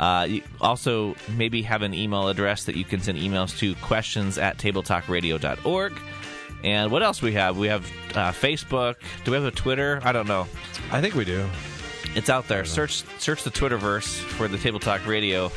Uh, 0.00 0.26
you 0.28 0.42
also 0.60 1.16
maybe 1.36 1.62
have 1.62 1.82
an 1.82 1.92
email 1.92 2.28
address 2.28 2.64
that 2.64 2.76
you 2.76 2.84
can 2.84 3.00
send 3.00 3.18
emails 3.18 3.56
to 3.58 3.74
questions 3.76 4.38
at 4.38 4.58
tabletalkradio.org. 4.58 6.00
And 6.64 6.90
what 6.90 7.02
else 7.02 7.22
we 7.22 7.32
have? 7.32 7.56
We 7.56 7.68
have 7.68 7.84
uh, 8.14 8.32
Facebook. 8.32 8.96
Do 9.24 9.30
we 9.30 9.36
have 9.36 9.46
a 9.46 9.50
Twitter? 9.50 10.00
I 10.02 10.12
don't 10.12 10.26
know. 10.26 10.46
I 10.90 11.00
think 11.00 11.14
we 11.14 11.24
do. 11.24 11.48
It's 12.14 12.30
out 12.30 12.48
there. 12.48 12.64
Search 12.64 13.04
search 13.18 13.44
the 13.44 13.50
Twitterverse 13.50 14.18
for 14.18 14.48
the 14.48 14.58
Table 14.58 14.80
Talk 14.80 15.06
Radio. 15.06 15.50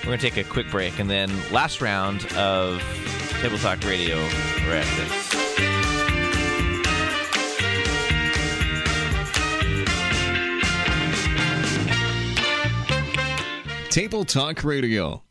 We're 0.00 0.10
gonna 0.10 0.18
take 0.18 0.36
a 0.36 0.44
quick 0.44 0.70
break, 0.70 0.98
and 0.98 1.08
then 1.08 1.30
last 1.50 1.80
round 1.80 2.26
of 2.34 2.82
Table 3.40 3.58
Talk 3.58 3.82
Radio. 3.84 4.16
We're 4.16 4.76
at 4.76 4.96
this. 4.96 5.73
Table 13.94 14.24
Talk 14.24 14.64
Radio. 14.64 15.22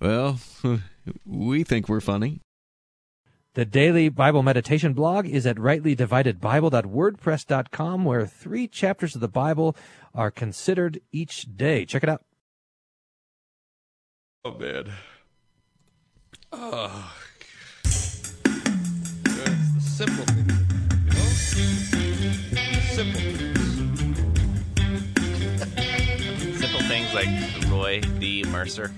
Well, 0.00 0.38
we 1.26 1.64
think 1.64 1.88
we're 1.88 2.00
funny. 2.00 2.40
The 3.54 3.64
daily 3.64 4.08
Bible 4.10 4.44
meditation 4.44 4.92
blog 4.92 5.26
is 5.26 5.44
at 5.44 5.56
rightlydividedbible.wordpress.com, 5.56 8.04
where 8.04 8.24
three 8.24 8.68
chapters 8.68 9.16
of 9.16 9.20
the 9.20 9.26
Bible 9.26 9.74
are 10.14 10.30
considered 10.30 11.00
each 11.10 11.48
day. 11.56 11.84
Check 11.84 12.04
it 12.04 12.08
out. 12.08 12.22
Oh 14.44 14.56
man. 14.56 14.92
Oh. 16.52 17.12
It's 17.84 18.32
the 19.74 19.80
simple 19.80 20.24
things, 20.26 20.52
you 21.06 21.10
know? 21.10 21.18
The 22.54 22.80
simple 22.94 23.45
like 27.16 27.28
Roy 27.70 28.00
D. 28.18 28.44
Mercer. 28.44 28.92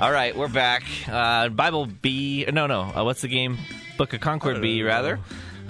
All 0.00 0.10
right, 0.10 0.36
we're 0.36 0.48
back. 0.48 0.82
Uh, 1.06 1.48
Bible 1.50 1.86
B. 1.86 2.44
No, 2.52 2.66
no. 2.66 2.80
Uh, 2.80 3.04
what's 3.04 3.20
the 3.20 3.28
game? 3.28 3.58
Book 3.96 4.12
of 4.12 4.20
Concord 4.20 4.60
B. 4.60 4.80
don't 4.80 4.88
Rather. 4.88 5.20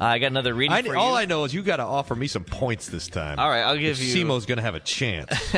Uh, 0.01 0.05
I 0.05 0.19
got 0.19 0.29
another 0.29 0.55
reading 0.55 0.73
I, 0.73 0.81
for 0.81 0.97
all 0.97 1.11
you. 1.11 1.17
I 1.19 1.27
know 1.27 1.45
is 1.45 1.53
you 1.53 1.63
got 1.63 1.77
to 1.77 1.83
offer 1.83 2.15
me 2.15 2.27
some 2.27 2.43
points 2.43 2.89
this 2.89 3.09
time. 3.09 3.39
All 3.39 3.51
right, 3.51 3.61
I'll 3.61 3.77
give 3.77 4.01
If 4.01 4.03
you- 4.03 4.25
Simo's 4.25 4.47
going 4.47 4.57
to 4.57 4.63
have 4.63 4.75
a 4.75 4.81
chance. 4.81 5.31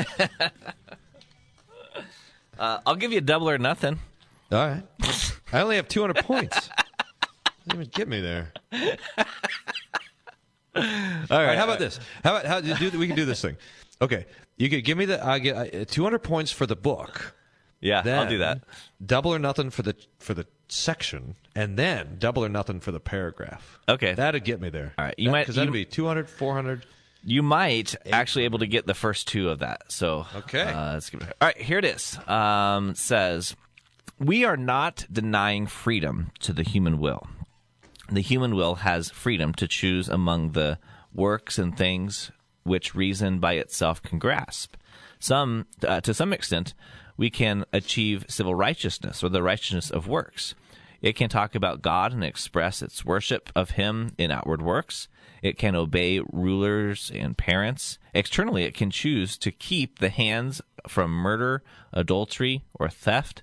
uh, 2.59 2.81
I'll 2.85 2.97
give 2.97 3.13
you 3.13 3.19
a 3.19 3.23
double 3.23 3.49
or 3.49 3.59
nothing. 3.59 4.01
All 4.51 4.67
right. 4.67 4.83
I 5.53 5.61
only 5.61 5.77
have 5.77 5.87
200 5.87 6.25
points. 6.25 6.71
Didn't 7.69 7.83
even 7.83 7.91
get 7.95 8.09
me 8.09 8.21
there. 8.21 8.53
All 10.75 10.83
right. 11.31 11.57
How 11.57 11.65
about 11.65 11.79
this? 11.79 12.01
How 12.25 12.37
about 12.37 12.47
how 12.47 12.61
do 12.61 12.99
we 12.99 13.07
can 13.07 13.15
do 13.15 13.25
this 13.25 13.41
thing? 13.41 13.57
Okay. 14.01 14.27
You 14.57 14.69
could 14.71 14.85
give 14.85 14.97
me 14.99 15.05
the 15.07 15.25
I 15.25 15.39
get 15.39 15.75
uh, 15.75 15.85
200 15.87 16.19
points 16.21 16.51
for 16.51 16.67
the 16.67 16.77
book. 16.77 17.35
Yeah, 17.81 18.01
then 18.03 18.19
I'll 18.19 18.29
do 18.29 18.39
that. 18.39 18.63
Double 19.05 19.35
or 19.35 19.39
nothing 19.39 19.71
for 19.71 19.83
the 19.83 19.95
for 20.19 20.33
the 20.35 20.47
section, 20.69 21.37
and 21.55 21.79
then 21.79 22.17
double 22.19 22.45
or 22.45 22.49
nothing 22.49 22.81
for 22.81 22.91
the 22.91 23.01
paragraph. 23.01 23.79
Okay. 23.89 24.15
That'd 24.15 24.45
get 24.45 24.61
me 24.61 24.71
there. 24.71 24.95
All 24.99 25.05
right, 25.05 25.15
you 25.19 25.31
might- 25.31 25.43
because 25.43 25.57
that'd 25.57 25.73
be 25.73 25.85
200, 25.85 26.29
400. 26.29 26.85
You 27.23 27.43
might 27.43 27.95
actually 28.11 28.45
able 28.45 28.61
to 28.61 28.67
get 28.67 28.87
the 28.87 28.95
first 28.95 29.29
two 29.29 29.51
of 29.51 29.59
that. 29.59 29.83
So 29.93 30.27
Okay. 30.35 30.63
uh, 30.63 30.95
let's 30.95 31.11
give 31.11 31.21
it. 31.21 31.29
All 31.41 31.49
right, 31.49 31.61
here 31.61 31.79
it 31.79 31.85
is. 31.85 32.19
Um, 32.27 32.95
says 32.95 33.55
we 34.19 34.45
are 34.45 34.57
not 34.57 35.05
denying 35.13 35.67
freedom 35.67 36.31
to 36.41 36.53
the 36.53 36.63
human 36.63 36.99
will. 36.99 37.27
The 38.11 38.21
human 38.23 38.55
will 38.55 38.77
has 38.77 39.11
freedom 39.11 39.53
to 39.55 39.69
choose 39.69 40.09
among 40.09 40.53
the 40.53 40.79
works 41.13 41.59
and 41.59 41.77
things 41.77 42.31
which 42.67 42.95
reason 42.95 43.39
by 43.39 43.55
itself 43.55 44.03
can 44.03 44.19
grasp. 44.19 44.75
Some, 45.19 45.67
uh, 45.87 46.01
to 46.03 46.13
some 46.13 46.33
extent, 46.33 46.75
we 47.17 47.31
can 47.31 47.65
achieve 47.73 48.27
civil 48.29 48.55
righteousness 48.55 49.25
or 49.25 49.29
the 49.29 49.43
righteousness 49.43 49.91
of 49.91 50.07
works. 50.07 50.55
It 51.03 51.15
can 51.15 51.29
talk 51.29 51.55
about 51.55 51.83
God 51.83 52.13
and 52.13 52.25
express 52.25 52.83
its 52.83 53.05
worship 53.05 53.51
of 53.55 53.71
Him 53.71 54.11
in 54.19 54.31
outward 54.31 54.63
works. 54.63 55.09
It 55.43 55.59
can 55.59 55.77
obey 55.77 56.21
rulers 56.33 57.11
and 57.15 57.37
parents. 57.37 57.99
Externally, 58.15 58.65
it 58.65 58.75
can 58.75 58.91
choose 58.91 59.37
to 59.39 59.53
keep 59.53 59.99
the 59.99 60.09
hands 60.09 60.61
from 60.89 61.11
murder, 61.11 61.63
adultery, 61.93 62.65
or 62.75 62.89
theft. 62.89 63.43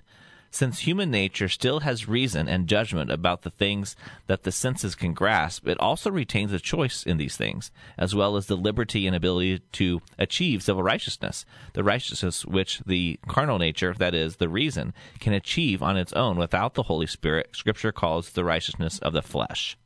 Since 0.54 0.86
human 0.86 1.10
nature 1.10 1.48
still 1.48 1.80
has 1.80 2.06
reason 2.08 2.46
and 2.46 2.68
judgment 2.68 3.10
about 3.10 3.42
the 3.42 3.50
things 3.50 3.96
that 4.28 4.44
the 4.44 4.52
senses 4.52 4.94
can 4.94 5.12
grasp, 5.12 5.66
it 5.66 5.80
also 5.80 6.12
retains 6.12 6.52
a 6.52 6.60
choice 6.60 7.02
in 7.02 7.16
these 7.16 7.36
things, 7.36 7.72
as 7.98 8.14
well 8.14 8.36
as 8.36 8.46
the 8.46 8.54
liberty 8.54 9.08
and 9.08 9.16
ability 9.16 9.62
to 9.72 10.00
achieve 10.16 10.62
civil 10.62 10.84
righteousness, 10.84 11.44
the 11.72 11.82
righteousness 11.82 12.46
which 12.46 12.78
the 12.86 13.18
carnal 13.26 13.58
nature, 13.58 13.94
that 13.94 14.14
is, 14.14 14.36
the 14.36 14.48
reason, 14.48 14.94
can 15.18 15.32
achieve 15.32 15.82
on 15.82 15.96
its 15.96 16.12
own 16.12 16.36
without 16.36 16.74
the 16.74 16.84
Holy 16.84 17.08
Spirit. 17.08 17.48
Scripture 17.50 17.90
calls 17.90 18.30
the 18.30 18.44
righteousness 18.44 19.00
of 19.00 19.12
the 19.12 19.22
flesh. 19.22 19.76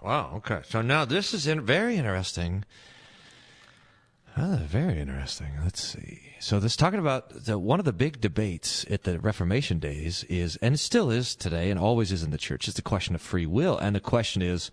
Wow. 0.00 0.34
Okay. 0.36 0.60
So 0.68 0.80
now 0.80 1.04
this 1.04 1.34
is 1.34 1.48
in, 1.48 1.62
very 1.62 1.96
interesting. 1.96 2.64
Very 4.36 5.00
interesting. 5.00 5.48
Let's 5.62 5.82
see. 5.82 6.20
So 6.40 6.58
this 6.58 6.76
talking 6.76 6.98
about 6.98 7.44
the, 7.44 7.58
one 7.58 7.78
of 7.78 7.84
the 7.84 7.92
big 7.92 8.20
debates 8.20 8.86
at 8.90 9.04
the 9.04 9.18
Reformation 9.18 9.78
days 9.78 10.24
is, 10.24 10.56
and 10.56 10.80
still 10.80 11.10
is 11.10 11.34
today, 11.34 11.70
and 11.70 11.78
always 11.78 12.10
is 12.10 12.22
in 12.22 12.30
the 12.30 12.38
church, 12.38 12.66
is 12.66 12.74
the 12.74 12.82
question 12.82 13.14
of 13.14 13.20
free 13.20 13.46
will, 13.46 13.76
and 13.76 13.94
the 13.94 14.00
question 14.00 14.42
is, 14.42 14.70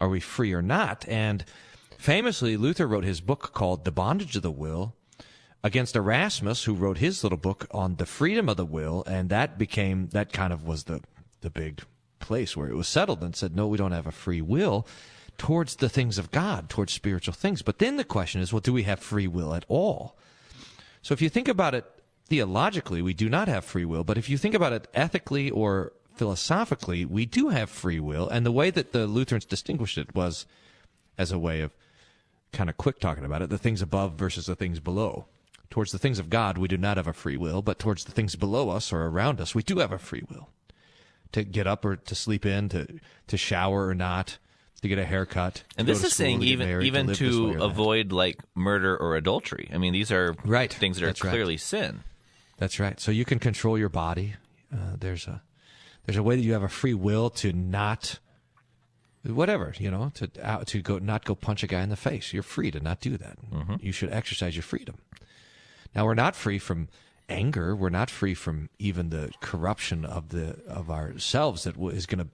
are 0.00 0.08
we 0.08 0.20
free 0.20 0.52
or 0.52 0.62
not? 0.62 1.06
And 1.08 1.44
famously, 1.98 2.56
Luther 2.56 2.86
wrote 2.86 3.04
his 3.04 3.20
book 3.20 3.52
called 3.52 3.84
"The 3.84 3.92
Bondage 3.92 4.36
of 4.36 4.42
the 4.42 4.50
Will." 4.50 4.94
Against 5.64 5.94
Erasmus, 5.94 6.64
who 6.64 6.74
wrote 6.74 6.98
his 6.98 7.22
little 7.22 7.38
book 7.38 7.68
on 7.70 7.94
the 7.94 8.06
freedom 8.06 8.48
of 8.48 8.56
the 8.56 8.64
will, 8.64 9.04
and 9.06 9.30
that 9.30 9.58
became 9.58 10.08
that 10.08 10.32
kind 10.32 10.52
of 10.52 10.66
was 10.66 10.84
the 10.84 11.02
the 11.42 11.50
big 11.50 11.82
place 12.18 12.56
where 12.56 12.68
it 12.68 12.76
was 12.76 12.88
settled 12.88 13.22
and 13.22 13.36
said, 13.36 13.54
no, 13.54 13.66
we 13.66 13.76
don't 13.76 13.92
have 13.92 14.06
a 14.06 14.12
free 14.12 14.40
will 14.40 14.86
towards 15.42 15.74
the 15.74 15.88
things 15.88 16.18
of 16.18 16.30
God, 16.30 16.68
towards 16.68 16.92
spiritual 16.92 17.34
things. 17.34 17.62
But 17.62 17.80
then 17.80 17.96
the 17.96 18.04
question 18.04 18.40
is, 18.40 18.52
well, 18.52 18.60
do 18.60 18.72
we 18.72 18.84
have 18.84 19.00
free 19.00 19.26
will 19.26 19.54
at 19.54 19.64
all? 19.66 20.16
So 21.02 21.14
if 21.14 21.20
you 21.20 21.28
think 21.28 21.48
about 21.48 21.74
it 21.74 21.84
theologically, 22.28 23.02
we 23.02 23.12
do 23.12 23.28
not 23.28 23.48
have 23.48 23.64
free 23.64 23.84
will. 23.84 24.04
But 24.04 24.16
if 24.16 24.30
you 24.30 24.38
think 24.38 24.54
about 24.54 24.72
it 24.72 24.86
ethically 24.94 25.50
or 25.50 25.94
philosophically, 26.14 27.04
we 27.04 27.26
do 27.26 27.48
have 27.48 27.70
free 27.70 27.98
will. 27.98 28.28
And 28.28 28.46
the 28.46 28.52
way 28.52 28.70
that 28.70 28.92
the 28.92 29.08
Lutherans 29.08 29.44
distinguished 29.44 29.98
it 29.98 30.14
was 30.14 30.46
as 31.18 31.32
a 31.32 31.40
way 31.40 31.60
of 31.60 31.74
kind 32.52 32.70
of 32.70 32.76
quick 32.76 33.00
talking 33.00 33.24
about 33.24 33.42
it 33.42 33.50
the 33.50 33.58
things 33.58 33.82
above 33.82 34.12
versus 34.12 34.46
the 34.46 34.54
things 34.54 34.78
below. 34.78 35.26
Towards 35.70 35.90
the 35.90 35.98
things 35.98 36.20
of 36.20 36.30
God, 36.30 36.56
we 36.56 36.68
do 36.68 36.78
not 36.78 36.98
have 36.98 37.08
a 37.08 37.12
free 37.12 37.36
will, 37.36 37.62
but 37.62 37.80
towards 37.80 38.04
the 38.04 38.12
things 38.12 38.36
below 38.36 38.70
us 38.70 38.92
or 38.92 39.06
around 39.06 39.40
us, 39.40 39.56
we 39.56 39.64
do 39.64 39.78
have 39.78 39.90
a 39.90 39.98
free 39.98 40.22
will 40.30 40.50
to 41.32 41.42
get 41.42 41.66
up 41.66 41.84
or 41.84 41.96
to 41.96 42.14
sleep 42.14 42.46
in, 42.46 42.68
to 42.68 43.00
to 43.26 43.36
shower 43.36 43.88
or 43.88 43.94
not, 43.94 44.38
to 44.82 44.88
get 44.88 44.98
a 44.98 45.04
haircut. 45.04 45.62
And 45.78 45.86
this 45.88 46.04
is 46.04 46.12
saying 46.14 46.42
even 46.42 46.68
married, 46.68 46.86
even 46.86 47.06
way 47.06 47.14
to 47.14 47.50
or 47.50 47.54
that. 47.54 47.62
avoid 47.62 48.12
like 48.12 48.38
murder 48.54 48.96
or 48.96 49.16
adultery. 49.16 49.70
I 49.72 49.78
mean, 49.78 49.92
these 49.92 50.10
are 50.12 50.34
Right. 50.44 50.72
things 50.72 50.96
that 50.98 51.04
are 51.04 51.08
That's 51.08 51.22
right. 51.24 51.30
clearly 51.30 51.56
sin. 51.56 52.02
That's 52.58 52.78
right. 52.78 52.98
So 53.00 53.10
you 53.10 53.24
can 53.24 53.38
control 53.38 53.78
your 53.78 53.88
body. 53.88 54.34
Uh, 54.72 54.96
there's 54.98 55.26
a 55.26 55.42
there's 56.06 56.16
a 56.16 56.22
way 56.22 56.36
that 56.36 56.42
you 56.42 56.52
have 56.52 56.62
a 56.62 56.68
free 56.68 56.94
will 56.94 57.30
to 57.30 57.52
not 57.52 58.18
whatever 59.24 59.72
you 59.78 59.88
know 59.90 60.10
to 60.14 60.28
out 60.42 60.66
to 60.66 60.82
go 60.82 60.98
not 60.98 61.24
go 61.24 61.34
punch 61.34 61.62
a 61.62 61.66
guy 61.66 61.80
in 61.82 61.88
the 61.88 61.96
face. 61.96 62.32
You're 62.32 62.42
free 62.42 62.70
to 62.72 62.80
not 62.80 63.00
do 63.00 63.16
that. 63.18 63.38
You 63.80 63.92
should 63.92 64.12
exercise 64.12 64.56
your 64.56 64.62
freedom. 64.64 64.96
Now 65.94 66.04
we're 66.06 66.14
not 66.14 66.34
free 66.34 66.58
from 66.58 66.88
anger. 67.28 67.76
We're 67.76 67.88
not 67.90 68.10
free 68.10 68.34
from 68.34 68.68
even 68.78 69.10
the 69.10 69.30
corruption 69.40 70.04
of 70.04 70.30
the 70.30 70.56
of 70.66 70.90
ourselves 70.90 71.64
that 71.64 71.76
is 71.76 72.06
going 72.06 72.18
to 72.18 72.28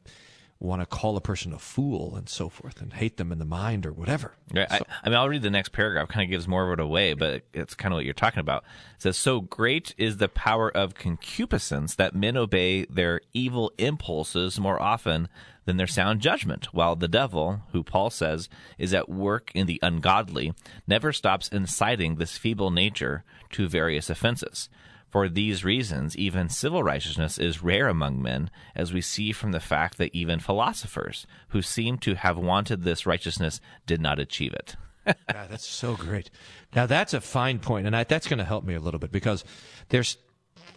want 0.61 0.83
to 0.83 0.87
call 0.87 1.17
a 1.17 1.21
person 1.21 1.53
a 1.53 1.59
fool 1.59 2.17
and 2.17 2.29
so 2.29 2.49
forth 2.49 2.81
and 2.81 2.93
hate 2.93 3.17
them 3.17 3.31
in 3.31 3.39
the 3.39 3.45
mind 3.45 3.87
or 3.87 3.93
whatever. 3.93 4.35
Right. 4.53 4.67
I, 4.71 4.81
I 5.05 5.09
mean, 5.09 5.17
I'll 5.17 5.29
read 5.29 5.43
the 5.43 5.51
next 5.51 5.69
paragraph. 5.71 6.09
Kind 6.09 6.25
of 6.25 6.31
gives 6.31 6.49
more 6.49 6.67
of 6.67 6.79
it 6.79 6.83
away, 6.83 7.15
but 7.15 7.43
it's 7.55 7.75
kind 7.75 7.93
of 7.93 7.97
what 7.97 8.05
you're 8.05 8.15
talking 8.15 8.41
about. 8.41 8.65
It 8.97 9.03
says, 9.03 9.17
"So 9.17 9.41
great 9.41 9.95
is 9.97 10.17
the 10.17 10.29
power 10.29 10.69
of 10.69 10.95
concupiscence 10.95 11.95
that 11.95 12.15
men 12.15 12.37
obey 12.37 12.87
their 12.87 13.21
evil 13.33 13.73
impulses 13.79 14.59
more 14.59 14.83
often 14.83 15.29
than 15.65 15.77
their 15.77 15.87
sound 15.87 16.21
judgment, 16.21 16.73
while 16.75 16.97
the 16.97 17.09
devil, 17.09 17.61
who 17.73 17.85
Paul 17.85 18.11
says 18.11 18.49
is 18.79 18.93
at 18.95 19.09
work 19.09 19.53
in 19.55 19.67
the 19.67 19.79
ungodly, 19.83 20.55
never 20.87 21.13
stops 21.13 21.49
inciting 21.49 22.17
this 22.17 22.37
feeble 22.37 22.71
nature 22.71 23.23
to 23.51 23.69
various 23.69 24.11
offenses." 24.11 24.69
For 25.11 25.29
these 25.29 25.65
reasons, 25.65 26.17
even 26.17 26.49
civil 26.49 26.83
righteousness 26.83 27.39
is 27.39 27.63
rare 27.63 27.89
among 27.89 28.21
men, 28.21 28.51
as 28.75 28.93
we 28.93 29.01
see 29.01 29.33
from 29.33 29.53
the 29.53 29.61
fact 29.61 29.97
that 29.99 30.15
even 30.15 30.39
philosophers 30.39 31.27
who 31.49 31.63
seem 31.63 31.97
to 31.99 32.15
have 32.15 32.37
wanted 32.37 32.83
this 32.83 33.07
righteousness 33.07 33.61
did 33.87 34.01
not 34.01 34.19
achieve 34.19 34.53
it. 34.53 34.77
God, 35.07 35.49
that's 35.49 35.67
so 35.67 35.97
great. 35.97 36.31
Now 36.75 36.85
that's 36.85 37.15
a 37.15 37.21
fine 37.21 37.59
point, 37.59 37.87
and 37.87 37.97
I, 37.97 38.05
that's 38.05 38.29
going 38.29 38.39
to 38.39 38.45
help 38.45 38.65
me 38.65 38.75
a 38.75 38.81
little 38.81 39.01
bit 39.01 39.11
because 39.11 39.45
there's 39.89 40.19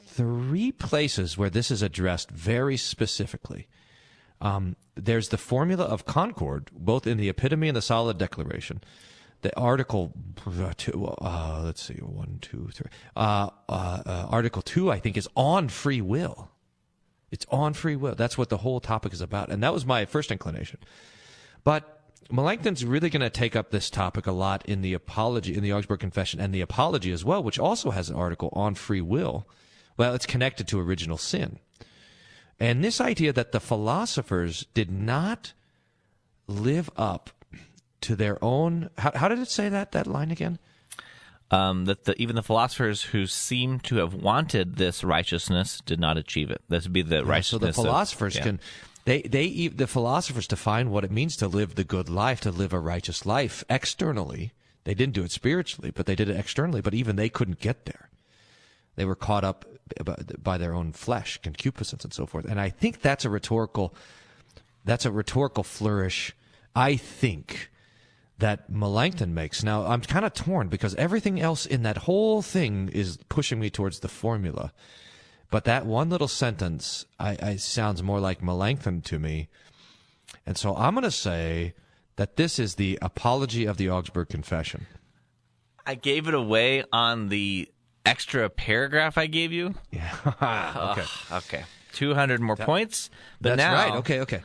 three 0.05 0.71
places 0.71 1.37
where 1.37 1.49
this 1.49 1.69
is 1.69 1.81
addressed 1.81 2.31
very 2.31 2.77
specifically. 2.77 3.67
Um, 4.39 4.75
there's 4.95 5.29
the 5.29 5.37
formula 5.37 5.85
of 5.85 6.05
concord, 6.05 6.69
both 6.73 7.05
in 7.05 7.17
the 7.17 7.29
epitome 7.29 7.67
and 7.67 7.77
the 7.77 7.81
solid 7.81 8.17
declaration. 8.17 8.81
The 9.41 9.57
article 9.57 10.13
uh, 10.45 10.73
two, 10.77 11.05
uh, 11.05 11.61
let's 11.63 11.81
see, 11.81 11.95
one, 11.95 12.37
two, 12.41 12.69
three. 12.73 12.89
Uh, 13.15 13.49
uh, 13.67 14.03
uh, 14.05 14.27
article 14.29 14.61
two, 14.61 14.91
I 14.91 14.99
think, 14.99 15.17
is 15.17 15.27
on 15.35 15.69
free 15.69 16.01
will. 16.01 16.49
It's 17.31 17.45
on 17.49 17.73
free 17.73 17.95
will. 17.95 18.13
That's 18.15 18.37
what 18.37 18.49
the 18.49 18.57
whole 18.57 18.79
topic 18.79 19.13
is 19.13 19.21
about, 19.21 19.49
and 19.49 19.63
that 19.63 19.73
was 19.73 19.85
my 19.85 20.05
first 20.05 20.31
inclination. 20.31 20.79
But 21.63 22.01
Melanchthon's 22.29 22.85
really 22.85 23.09
going 23.09 23.21
to 23.21 23.29
take 23.29 23.55
up 23.55 23.71
this 23.71 23.89
topic 23.89 24.27
a 24.27 24.31
lot 24.31 24.65
in 24.65 24.81
the 24.81 24.93
apology, 24.93 25.55
in 25.55 25.63
the 25.63 25.73
Augsburg 25.73 25.99
Confession, 25.99 26.39
and 26.39 26.53
the 26.53 26.61
apology 26.61 27.11
as 27.11 27.25
well, 27.25 27.41
which 27.41 27.59
also 27.59 27.91
has 27.91 28.09
an 28.09 28.15
article 28.15 28.49
on 28.53 28.75
free 28.75 29.01
will. 29.01 29.47
Well, 29.97 30.13
it's 30.13 30.25
connected 30.25 30.67
to 30.69 30.79
original 30.79 31.17
sin. 31.17 31.59
And 32.59 32.83
this 32.83 33.01
idea 33.01 33.33
that 33.33 33.51
the 33.51 33.59
philosophers 33.59 34.67
did 34.73 34.91
not 34.91 35.53
live 36.47 36.89
up 36.95 37.31
to 38.01 38.15
their 38.15 38.43
own. 38.43 38.89
How, 38.97 39.11
how 39.15 39.27
did 39.27 39.39
it 39.39 39.49
say 39.49 39.69
that, 39.69 39.91
that 39.93 40.07
line 40.07 40.31
again? 40.31 40.59
Um, 41.51 41.85
that 41.85 42.05
the, 42.05 42.19
even 42.21 42.35
the 42.35 42.43
philosophers 42.43 43.03
who 43.03 43.27
seem 43.27 43.79
to 43.81 43.97
have 43.97 44.13
wanted 44.13 44.77
this 44.77 45.03
righteousness 45.03 45.81
did 45.85 45.99
not 45.99 46.17
achieve 46.17 46.49
it. 46.49 46.61
This 46.69 46.85
would 46.85 46.93
be 46.93 47.01
the 47.01 47.17
Yeah, 47.17 47.21
so 47.21 47.27
righteousness. 47.27 47.61
the 47.61 47.67
of- 47.69 47.75
philosophers 47.87 48.35
yeah. 48.35 48.43
can 48.43 48.59
they 49.03 49.21
they 49.23 49.67
the 49.67 49.87
philosophers 49.87 50.47
define 50.47 50.91
what 50.91 51.03
it 51.03 51.11
means 51.11 51.35
to 51.37 51.47
live 51.47 51.75
the 51.75 51.83
good 51.83 52.07
life, 52.07 52.39
to 52.41 52.51
live 52.51 52.71
a 52.71 52.79
righteous 52.79 53.25
life 53.25 53.63
externally. 53.69 54.53
They 54.85 54.93
didn't 54.93 55.13
do 55.13 55.23
it 55.23 55.31
spiritually, 55.31 55.91
but 55.91 56.05
they 56.05 56.15
did 56.15 56.29
it 56.29 56.37
externally. 56.37 56.81
But 56.81 56.93
even 56.93 57.15
they 57.15 57.29
couldn't 57.29 57.59
get 57.59 57.85
there. 57.85 58.09
They 58.95 59.05
were 59.05 59.15
caught 59.15 59.43
up 59.43 59.65
by- 60.05 60.15
by 60.41 60.57
their 60.57 60.73
own 60.73 60.93
flesh, 60.93 61.37
concupiscence, 61.43 62.03
and 62.05 62.13
so 62.13 62.25
forth. 62.25 62.45
And 62.45 62.61
I 62.61 62.69
think 62.69 63.01
that's 63.01 63.25
a 63.25 63.29
rhetorical 63.29 63.93
that's 64.85 65.05
a 65.05 65.11
rhetorical 65.11 65.63
flourish. 65.63 66.33
I 66.75 66.95
think 66.95 67.69
that 68.41 68.69
Melanchthon 68.69 69.33
makes. 69.33 69.63
Now 69.63 69.85
I'm 69.85 70.01
kind 70.01 70.25
of 70.25 70.33
torn 70.33 70.67
because 70.67 70.93
everything 70.95 71.39
else 71.39 71.65
in 71.65 71.83
that 71.83 71.97
whole 71.97 72.41
thing 72.41 72.89
is 72.89 73.17
pushing 73.29 73.59
me 73.59 73.69
towards 73.69 73.99
the 73.99 74.07
formula. 74.07 74.73
But 75.49 75.65
that 75.65 75.85
one 75.85 76.09
little 76.09 76.27
sentence 76.27 77.05
I, 77.19 77.37
I 77.41 77.55
sounds 77.55 78.03
more 78.03 78.19
like 78.19 78.43
Melanchthon 78.43 79.01
to 79.03 79.19
me. 79.19 79.49
And 80.45 80.57
so 80.57 80.75
I'm 80.75 80.93
going 80.95 81.03
to 81.03 81.11
say 81.11 81.73
that 82.15 82.35
this 82.35 82.57
is 82.57 82.75
the 82.75 82.97
apology 83.01 83.65
of 83.65 83.77
the 83.77 83.89
Augsburg 83.89 84.29
Confession. 84.29 84.87
I 85.85 85.95
gave 85.95 86.27
it 86.27 86.33
away 86.33 86.83
on 86.91 87.29
the 87.29 87.69
extra 88.05 88.49
paragraph 88.49 89.17
I 89.17 89.27
gave 89.27 89.51
you. 89.51 89.75
Yeah. 89.91 90.15
okay. 90.97 91.05
Okay. 91.31 91.63
200 91.93 92.41
more 92.41 92.55
points. 92.55 93.09
But 93.39 93.57
That's 93.57 93.59
now, 93.59 93.73
right. 93.73 93.99
Okay, 93.99 94.21
okay. 94.21 94.41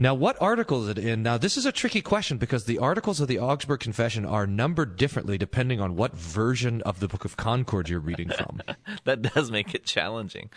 Now, 0.00 0.14
what 0.14 0.40
article 0.40 0.84
is 0.84 0.90
it 0.90 0.98
in? 0.98 1.24
Now, 1.24 1.38
this 1.38 1.56
is 1.56 1.66
a 1.66 1.72
tricky 1.72 2.00
question 2.00 2.38
because 2.38 2.66
the 2.66 2.78
articles 2.78 3.20
of 3.20 3.26
the 3.26 3.40
Augsburg 3.40 3.80
Confession 3.80 4.24
are 4.24 4.46
numbered 4.46 4.96
differently 4.96 5.36
depending 5.36 5.80
on 5.80 5.96
what 5.96 6.16
version 6.16 6.82
of 6.82 7.00
the 7.00 7.08
Book 7.08 7.24
of 7.24 7.36
Concord 7.36 7.88
you're 7.88 7.98
reading 7.98 8.28
from. 8.30 8.62
that 9.04 9.22
does 9.22 9.50
make 9.50 9.74
it 9.74 9.84
challenging. 9.84 10.50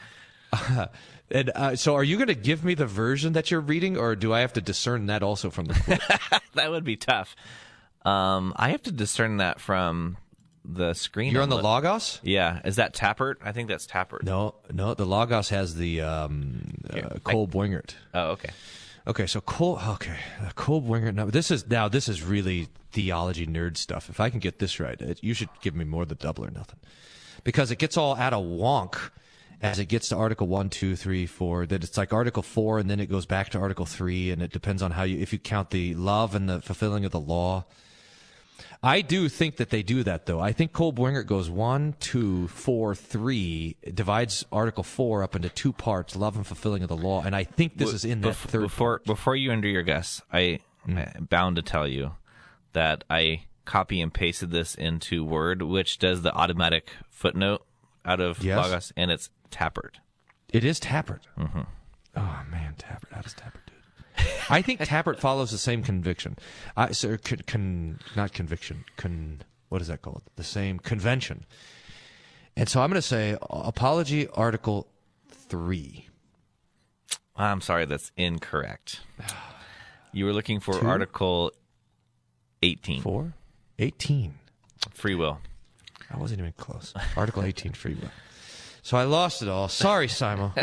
and 1.32 1.50
uh, 1.56 1.76
so, 1.76 1.96
are 1.96 2.04
you 2.04 2.18
going 2.18 2.28
to 2.28 2.36
give 2.36 2.64
me 2.64 2.76
the 2.76 2.86
version 2.86 3.34
that 3.34 3.50
you're 3.50 3.62
reading, 3.62 3.98
or 3.98 4.16
do 4.16 4.32
I 4.32 4.42
have 4.42 4.54
to 4.54 4.62
discern 4.62 5.08
that 5.08 5.24
also 5.24 5.50
from 5.50 5.66
the 5.66 5.74
quote? 5.74 6.42
that 6.54 6.70
would 6.70 6.84
be 6.84 6.98
tough. 6.98 7.36
Um, 8.06 8.54
I 8.56 8.70
have 8.70 8.84
to 8.84 8.92
discern 8.92 9.38
that 9.38 9.60
from 9.60 10.18
the 10.64 10.94
screen. 10.94 11.34
You're 11.34 11.42
on 11.42 11.50
the 11.50 11.56
look- 11.56 11.64
Logos? 11.64 12.20
Yeah. 12.22 12.62
Is 12.64 12.76
that 12.76 12.94
Tappert? 12.94 13.36
I 13.44 13.54
think 13.54 13.70
that's 13.70 13.88
Tappert. 13.88 14.24
No, 14.24 14.56
no. 14.72 14.94
The 14.94 15.06
Logos 15.06 15.50
has 15.50 15.76
the 15.76 16.02
um, 16.02 16.76
uh, 16.90 17.18
Kolb-Wengert. 17.24 17.96
Oh, 18.14 18.32
okay. 18.32 18.50
Okay, 19.08 19.26
so 19.26 19.42
Kolb. 19.42 19.80
Okay, 19.88 20.18
Kolb. 20.56 20.88
Now 20.88 21.26
this 21.26 21.50
is 21.50 21.68
now 21.68 21.88
this 21.88 22.08
is 22.08 22.22
really 22.22 22.68
theology 22.92 23.48
nerd 23.48 23.78
stuff. 23.78 24.10
If 24.10 24.20
I 24.20 24.30
can 24.30 24.40
get 24.40 24.60
this 24.60 24.80
right, 24.80 25.00
it, 25.02 25.24
you 25.24 25.34
should 25.34 25.50
give 25.62 25.76
me 25.76 25.86
more 25.86 26.06
than 26.06 26.18
double 26.20 26.46
or 26.46 26.52
nothing, 26.52 26.80
because 27.44 27.72
it 27.72 27.80
gets 27.80 27.98
all 27.98 28.16
out 28.16 28.34
of 28.34 28.44
wonk 28.44 29.10
as 29.60 29.80
it 29.80 29.86
gets 29.86 30.10
to 30.10 30.16
Article 30.16 30.48
one, 30.48 30.70
two, 30.70 30.96
three, 30.96 31.26
four. 31.26 31.66
That 31.66 31.84
it's 31.84 31.98
like 31.98 32.14
Article 32.14 32.44
four, 32.44 32.78
and 32.78 32.90
then 32.90 33.00
it 33.00 33.08
goes 33.08 33.26
back 33.26 33.50
to 33.50 33.60
Article 33.60 33.86
three, 33.86 34.30
and 34.30 34.42
it 34.42 34.52
depends 34.52 34.84
on 34.84 34.92
how 34.92 35.04
you 35.04 35.18
if 35.18 35.34
you 35.34 35.40
count 35.40 35.72
the 35.72 35.96
love 35.96 36.36
and 36.36 36.48
the 36.48 36.62
fulfilling 36.62 37.04
of 37.04 37.12
the 37.12 37.20
law. 37.20 37.66
I 38.84 39.02
do 39.02 39.30
think 39.30 39.58
that 39.58 39.70
they 39.70 39.84
do 39.84 40.02
that, 40.04 40.26
though. 40.26 40.40
I 40.40 40.54
think 40.54 40.74
Kolb-Wengert 40.74 41.28
goes 41.28 41.52
one, 41.52 41.94
two, 42.00 42.48
four, 42.48 42.96
three, 42.96 43.76
divides 43.94 44.44
Article 44.52 44.84
four 44.84 45.22
up 45.22 45.36
into 45.36 45.50
two 45.50 45.72
parts: 45.72 46.16
love 46.16 46.36
and 46.36 46.48
fulfilling 46.48 46.82
of 46.82 46.90
the 46.90 46.98
law. 46.98 47.22
And 47.22 47.36
I 47.36 47.44
think 47.44 47.78
this 47.78 47.94
is 47.94 48.06
in 48.06 48.22
that 48.22 48.30
Bef- 48.34 48.48
third. 48.48 48.62
before 48.64 49.02
before 49.06 49.36
you 49.36 49.52
enter 49.52 49.68
your 49.68 49.84
guess, 49.84 50.22
I 50.34 50.62
am 50.88 51.28
bound 51.30 51.58
to 51.58 51.62
tell 51.62 51.88
you 51.88 52.14
that 52.74 53.04
I 53.10 53.44
copy 53.66 54.02
and 54.02 54.12
pasted 54.12 54.50
this 54.50 54.74
into 54.74 55.24
Word, 55.24 55.62
which 55.62 56.00
does 56.00 56.24
the 56.24 56.34
automatic 56.34 56.90
footnote 57.12 57.64
out 58.04 58.20
of 58.20 58.44
Yes. 58.44 58.66
Logos, 58.66 58.94
and 58.98 59.12
it's 59.12 59.30
Tappert. 59.52 59.98
It 60.52 60.64
is 60.64 60.80
Tappert. 60.80 61.22
Mm-hmm. 61.38 61.62
Oh 62.16 62.40
man, 62.50 62.74
Tappert. 62.80 63.12
How 63.14 63.22
does 63.22 63.36
Tappert 63.36 63.54
do 63.54 63.60
it? 63.60 63.61
I 64.50 64.62
think 64.62 64.80
Tappert 64.80 65.20
follows 65.20 65.52
the 65.52 65.58
same 65.58 65.84
conviction. 65.84 66.38
I 66.76 66.92
so 66.92 67.18
con, 67.18 67.40
con, 67.48 68.00
not 68.16 68.34
conviction. 68.34 68.86
Con, 68.98 69.42
what 69.70 69.82
is 69.82 69.88
that 69.88 70.02
called? 70.02 70.24
The 70.36 70.44
same 70.44 70.80
convention. 70.80 71.46
And 72.56 72.68
so 72.68 72.82
I'm 72.82 72.90
going 72.90 73.02
to 73.02 73.08
say 73.08 73.38
apology 73.50 74.28
article 74.28 74.88
three. 75.30 76.08
I'm 77.36 77.62
sorry, 77.62 77.86
that's 77.86 78.12
incorrect. 78.18 79.02
You 80.14 80.26
were 80.26 80.34
looking 80.34 80.60
for 80.60 80.78
Two? 80.78 80.86
Article 80.86 81.54
18. 82.62 83.02
Four? 83.02 83.34
18. 83.80 84.34
Free 84.94 85.16
will. 85.16 85.40
I 86.14 86.18
wasn't 86.18 86.42
even 86.42 86.52
close. 86.58 86.94
Article 87.16 87.44
18, 87.46 87.72
free 87.72 87.94
will. 87.94 88.12
So 88.82 88.98
I 88.98 89.06
lost 89.06 89.42
it 89.42 89.48
all. 89.48 89.70
Sorry, 89.70 90.10
Simon. 90.10 90.52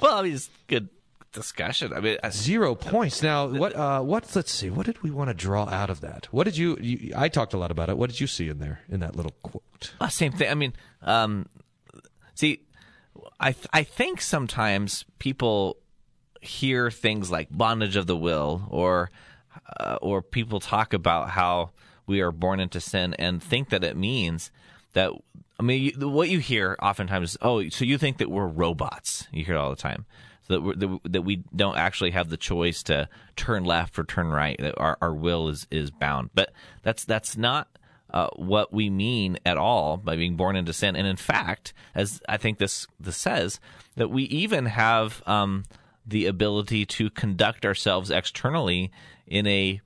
Well, 0.00 0.18
I 0.18 0.22
mean, 0.22 0.34
it's 0.34 0.50
good 0.66 0.88
discussion. 1.32 1.92
I 1.92 2.00
mean, 2.00 2.18
I- 2.22 2.30
Zero 2.30 2.74
points. 2.74 3.22
Now, 3.22 3.46
what? 3.48 3.74
Uh, 3.74 4.00
what? 4.02 4.34
Let's 4.34 4.50
see. 4.52 4.70
What 4.70 4.86
did 4.86 5.02
we 5.02 5.10
want 5.10 5.28
to 5.28 5.34
draw 5.34 5.64
out 5.68 5.90
of 5.90 6.00
that? 6.00 6.26
What 6.30 6.44
did 6.44 6.56
you, 6.56 6.76
you? 6.80 7.12
I 7.16 7.28
talked 7.28 7.54
a 7.54 7.58
lot 7.58 7.70
about 7.70 7.88
it. 7.88 7.96
What 7.98 8.10
did 8.10 8.20
you 8.20 8.26
see 8.26 8.48
in 8.48 8.58
there 8.58 8.80
in 8.88 9.00
that 9.00 9.16
little 9.16 9.34
quote? 9.42 9.92
Uh, 10.00 10.08
same 10.08 10.32
thing. 10.32 10.50
I 10.50 10.54
mean, 10.54 10.72
um, 11.02 11.48
see, 12.34 12.62
I 13.38 13.52
th- 13.52 13.68
I 13.72 13.82
think 13.82 14.20
sometimes 14.20 15.04
people 15.18 15.76
hear 16.40 16.90
things 16.90 17.30
like 17.30 17.48
bondage 17.50 17.96
of 17.96 18.06
the 18.06 18.16
will, 18.16 18.66
or 18.68 19.10
uh, 19.78 19.98
or 20.00 20.22
people 20.22 20.60
talk 20.60 20.92
about 20.92 21.30
how 21.30 21.70
we 22.06 22.20
are 22.20 22.32
born 22.32 22.60
into 22.60 22.80
sin, 22.80 23.14
and 23.14 23.42
think 23.42 23.70
that 23.70 23.84
it 23.84 23.96
means 23.96 24.50
that. 24.92 25.12
I 25.58 25.62
mean, 25.62 25.92
what 26.00 26.30
you 26.30 26.38
hear 26.38 26.74
oftentimes 26.80 27.32
is, 27.32 27.36
"Oh, 27.42 27.68
so 27.68 27.84
you 27.84 27.98
think 27.98 28.16
that 28.16 28.30
we're 28.30 28.46
robots?" 28.46 29.28
You 29.30 29.44
hear 29.44 29.56
it 29.56 29.58
all 29.58 29.68
the 29.68 29.76
time. 29.76 30.06
That 30.50 31.00
that 31.04 31.22
we 31.22 31.36
don't 31.54 31.78
actually 31.78 32.10
have 32.10 32.28
the 32.28 32.36
choice 32.36 32.82
to 32.84 33.08
turn 33.36 33.64
left 33.64 33.98
or 33.98 34.04
turn 34.04 34.28
right. 34.28 34.56
That 34.58 34.78
our, 34.78 34.98
our 35.00 35.14
will 35.14 35.48
is 35.48 35.66
is 35.70 35.90
bound. 35.90 36.30
But 36.34 36.52
that's 36.82 37.04
that's 37.04 37.36
not 37.36 37.68
uh, 38.12 38.28
what 38.36 38.72
we 38.72 38.90
mean 38.90 39.38
at 39.46 39.56
all 39.56 39.96
by 39.96 40.16
being 40.16 40.36
born 40.36 40.56
into 40.56 40.72
sin. 40.72 40.96
And 40.96 41.06
in 41.06 41.16
fact, 41.16 41.72
as 41.94 42.20
I 42.28 42.36
think 42.36 42.58
this 42.58 42.86
this 42.98 43.16
says, 43.16 43.60
that 43.96 44.10
we 44.10 44.24
even 44.24 44.66
have 44.66 45.22
um, 45.26 45.64
the 46.06 46.26
ability 46.26 46.86
to 46.86 47.10
conduct 47.10 47.64
ourselves 47.64 48.10
externally 48.10 48.90
in 49.26 49.46
a 49.46 49.80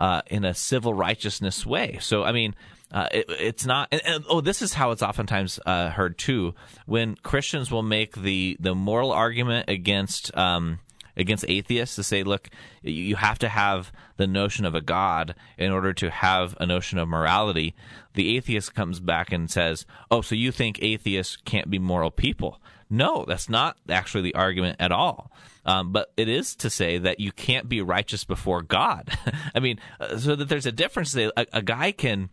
uh, 0.00 0.22
in 0.26 0.44
a 0.44 0.54
civil 0.54 0.92
righteousness 0.92 1.64
way. 1.64 1.98
So, 2.00 2.24
I 2.24 2.32
mean, 2.32 2.54
uh, 2.94 3.08
it, 3.10 3.26
it's 3.28 3.66
not. 3.66 3.88
And, 3.90 4.00
and, 4.06 4.24
oh, 4.28 4.40
this 4.40 4.62
is 4.62 4.72
how 4.72 4.92
it's 4.92 5.02
oftentimes 5.02 5.58
uh, 5.66 5.90
heard 5.90 6.16
too. 6.16 6.54
When 6.86 7.16
Christians 7.16 7.70
will 7.70 7.82
make 7.82 8.14
the 8.14 8.56
the 8.60 8.74
moral 8.74 9.10
argument 9.10 9.68
against 9.68 10.34
um, 10.36 10.78
against 11.16 11.44
atheists 11.48 11.96
to 11.96 12.04
say, 12.04 12.22
look, 12.22 12.48
you- 12.82 13.16
have 13.16 13.38
to 13.40 13.48
have 13.48 13.92
the 14.16 14.26
notion 14.28 14.64
of 14.64 14.74
a 14.76 14.80
God 14.80 15.34
in 15.58 15.72
order 15.72 15.92
to 15.94 16.10
have 16.10 16.56
a 16.60 16.66
notion 16.66 16.98
of 16.98 17.08
morality. 17.08 17.74
The 18.14 18.36
atheist 18.36 18.74
comes 18.74 19.00
back 19.00 19.32
and 19.32 19.50
says, 19.50 19.86
oh, 20.10 20.20
so 20.20 20.36
you 20.36 20.52
think 20.52 20.80
atheists 20.80 21.36
can't 21.44 21.68
be 21.68 21.80
moral 21.80 22.12
people? 22.12 22.60
No, 22.90 23.24
that's 23.26 23.48
not 23.48 23.76
actually 23.88 24.22
the 24.22 24.34
argument 24.36 24.76
at 24.78 24.92
all. 24.92 25.32
Um, 25.64 25.90
but 25.90 26.12
it 26.16 26.28
is 26.28 26.54
to 26.56 26.70
say 26.70 26.98
that 26.98 27.18
you 27.18 27.32
can't 27.32 27.68
be 27.68 27.80
righteous 27.80 28.24
before 28.24 28.62
God. 28.62 29.10
I 29.54 29.58
mean, 29.58 29.80
uh, 29.98 30.18
so 30.18 30.36
that 30.36 30.48
there's 30.48 30.66
a 30.66 30.72
difference. 30.72 31.16
A, 31.16 31.32
a 31.52 31.62
guy 31.62 31.90
can 31.90 32.28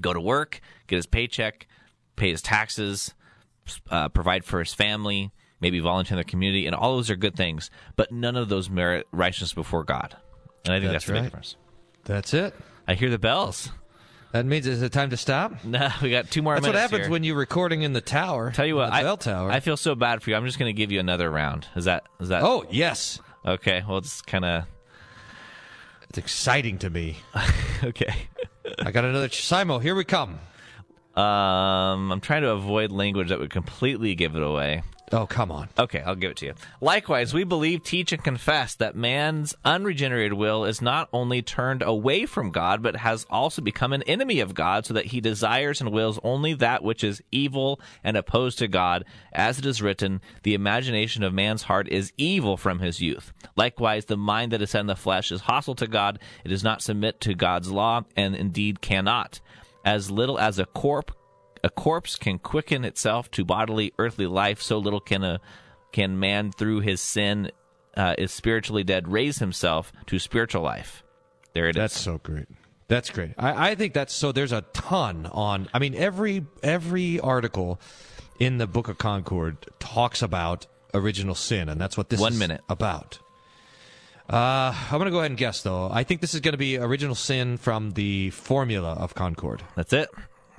go 0.00 0.12
to 0.12 0.20
work, 0.20 0.60
get 0.86 0.96
his 0.96 1.06
paycheck, 1.06 1.66
pay 2.16 2.30
his 2.30 2.42
taxes, 2.42 3.14
uh, 3.90 4.08
provide 4.08 4.44
for 4.44 4.58
his 4.60 4.74
family, 4.74 5.32
maybe 5.60 5.80
volunteer 5.80 6.16
in 6.16 6.18
the 6.18 6.30
community, 6.30 6.66
and 6.66 6.74
all 6.74 6.96
those 6.96 7.10
are 7.10 7.16
good 7.16 7.36
things. 7.36 7.70
But 7.96 8.12
none 8.12 8.36
of 8.36 8.48
those 8.48 8.68
merit 8.68 9.06
righteousness 9.12 9.52
before 9.52 9.84
God. 9.84 10.16
And 10.64 10.74
I 10.74 10.80
think 10.80 10.92
that's, 10.92 11.04
That's 11.04 11.06
the 11.06 11.12
big 11.12 11.22
difference. 11.24 11.56
That's 12.04 12.34
it. 12.34 12.54
I 12.86 12.94
hear 12.94 13.10
the 13.10 13.18
bells. 13.18 13.70
That 14.32 14.46
means 14.46 14.66
is 14.66 14.82
it 14.82 14.92
time 14.92 15.10
to 15.10 15.16
stop? 15.16 15.52
No, 15.64 15.88
we 16.02 16.10
got 16.10 16.28
two 16.28 16.42
more 16.42 16.54
That's 16.54 16.66
what 16.66 16.74
happens 16.74 17.02
here. 17.02 17.10
when 17.10 17.22
you're 17.22 17.36
recording 17.36 17.82
in 17.82 17.92
the 17.92 18.00
tower. 18.00 18.50
Tell 18.50 18.66
you 18.66 18.74
what, 18.76 18.92
I, 18.92 19.02
bell 19.02 19.16
tower. 19.16 19.50
I 19.50 19.60
feel 19.60 19.76
so 19.76 19.94
bad 19.94 20.22
for 20.22 20.30
you. 20.30 20.36
I'm 20.36 20.44
just 20.44 20.58
going 20.58 20.74
to 20.74 20.76
give 20.76 20.90
you 20.90 20.98
another 20.98 21.30
round. 21.30 21.68
Is 21.76 21.84
that 21.84 22.04
is 22.18 22.28
that? 22.30 22.42
oh 22.42 22.64
yes, 22.68 23.20
okay. 23.46 23.84
Well, 23.88 23.98
it's 23.98 24.22
kind 24.22 24.44
of 24.44 24.64
it's 26.08 26.18
exciting 26.18 26.78
to 26.78 26.90
me. 26.90 27.18
okay. 27.84 28.28
I 28.78 28.90
got 28.90 29.04
another 29.04 29.28
Simo. 29.28 29.80
Here 29.80 29.94
we 29.94 30.04
come. 30.04 30.38
Um, 31.14 32.10
I'm 32.12 32.20
trying 32.20 32.42
to 32.42 32.50
avoid 32.50 32.90
language 32.90 33.28
that 33.28 33.38
would 33.38 33.50
completely 33.50 34.14
give 34.14 34.34
it 34.34 34.42
away. 34.42 34.82
Oh 35.14 35.28
come 35.28 35.52
on. 35.52 35.68
Okay, 35.78 36.00
I'll 36.00 36.16
give 36.16 36.32
it 36.32 36.38
to 36.38 36.46
you. 36.46 36.54
Likewise, 36.80 37.32
we 37.32 37.44
believe, 37.44 37.84
teach, 37.84 38.10
and 38.10 38.22
confess 38.22 38.74
that 38.74 38.96
man's 38.96 39.54
unregenerated 39.64 40.32
will 40.32 40.64
is 40.64 40.82
not 40.82 41.08
only 41.12 41.40
turned 41.40 41.82
away 41.82 42.26
from 42.26 42.50
God, 42.50 42.82
but 42.82 42.96
has 42.96 43.24
also 43.30 43.62
become 43.62 43.92
an 43.92 44.02
enemy 44.02 44.40
of 44.40 44.54
God, 44.54 44.84
so 44.84 44.94
that 44.94 45.06
he 45.06 45.20
desires 45.20 45.80
and 45.80 45.92
wills 45.92 46.18
only 46.24 46.52
that 46.54 46.82
which 46.82 47.04
is 47.04 47.22
evil 47.30 47.80
and 48.02 48.16
opposed 48.16 48.58
to 48.58 48.66
God. 48.66 49.04
As 49.32 49.60
it 49.60 49.66
is 49.66 49.80
written, 49.80 50.20
the 50.42 50.54
imagination 50.54 51.22
of 51.22 51.32
man's 51.32 51.62
heart 51.62 51.86
is 51.86 52.12
evil 52.16 52.56
from 52.56 52.80
his 52.80 53.00
youth. 53.00 53.32
Likewise, 53.54 54.06
the 54.06 54.16
mind 54.16 54.50
that 54.50 54.62
is 54.62 54.74
in 54.74 54.88
the 54.88 54.96
flesh 54.96 55.30
is 55.30 55.42
hostile 55.42 55.76
to 55.76 55.86
God. 55.86 56.18
It 56.44 56.48
does 56.48 56.64
not 56.64 56.82
submit 56.82 57.20
to 57.20 57.34
God's 57.34 57.70
law, 57.70 58.02
and 58.16 58.34
indeed 58.34 58.80
cannot. 58.80 59.38
As 59.84 60.10
little 60.10 60.40
as 60.40 60.58
a 60.58 60.66
corpse 60.66 61.14
a 61.64 61.70
corpse 61.70 62.14
can 62.14 62.38
quicken 62.38 62.84
itself 62.84 63.28
to 63.32 63.44
bodily 63.44 63.92
earthly 63.98 64.26
life 64.28 64.62
so 64.62 64.78
little 64.78 65.00
can 65.00 65.24
a 65.24 65.40
can 65.90 66.18
man 66.20 66.52
through 66.52 66.80
his 66.80 67.00
sin 67.00 67.50
uh, 67.96 68.14
is 68.18 68.30
spiritually 68.30 68.84
dead 68.84 69.08
raise 69.08 69.38
himself 69.38 69.92
to 70.06 70.18
spiritual 70.18 70.62
life 70.62 71.04
there 71.54 71.68
it 71.68 71.76
is. 71.76 71.80
That's 71.80 72.00
so 72.00 72.18
great. 72.18 72.46
That's 72.88 73.10
great. 73.10 73.32
I, 73.38 73.70
I 73.70 73.74
think 73.76 73.94
that's 73.94 74.12
so. 74.12 74.32
There's 74.32 74.52
a 74.52 74.62
ton 74.74 75.26
on. 75.32 75.68
I 75.72 75.78
mean, 75.78 75.94
every 75.94 76.44
every 76.62 77.18
article 77.20 77.80
in 78.38 78.58
the 78.58 78.66
Book 78.66 78.88
of 78.88 78.98
Concord 78.98 79.56
talks 79.78 80.20
about 80.20 80.66
original 80.92 81.34
sin, 81.34 81.68
and 81.68 81.80
that's 81.80 81.96
what 81.96 82.10
this 82.10 82.20
One 82.20 82.32
is 82.32 82.38
minute. 82.38 82.60
about. 82.68 83.20
Uh, 84.28 84.74
I'm 84.90 84.98
going 84.98 85.04
to 85.04 85.10
go 85.10 85.18
ahead 85.18 85.30
and 85.30 85.38
guess, 85.38 85.62
though. 85.62 85.88
I 85.90 86.02
think 86.02 86.20
this 86.20 86.34
is 86.34 86.40
going 86.40 86.52
to 86.52 86.58
be 86.58 86.76
original 86.76 87.14
sin 87.14 87.56
from 87.56 87.92
the 87.92 88.30
formula 88.30 88.94
of 88.94 89.14
Concord. 89.14 89.62
that's 89.76 89.92
it 89.92 90.08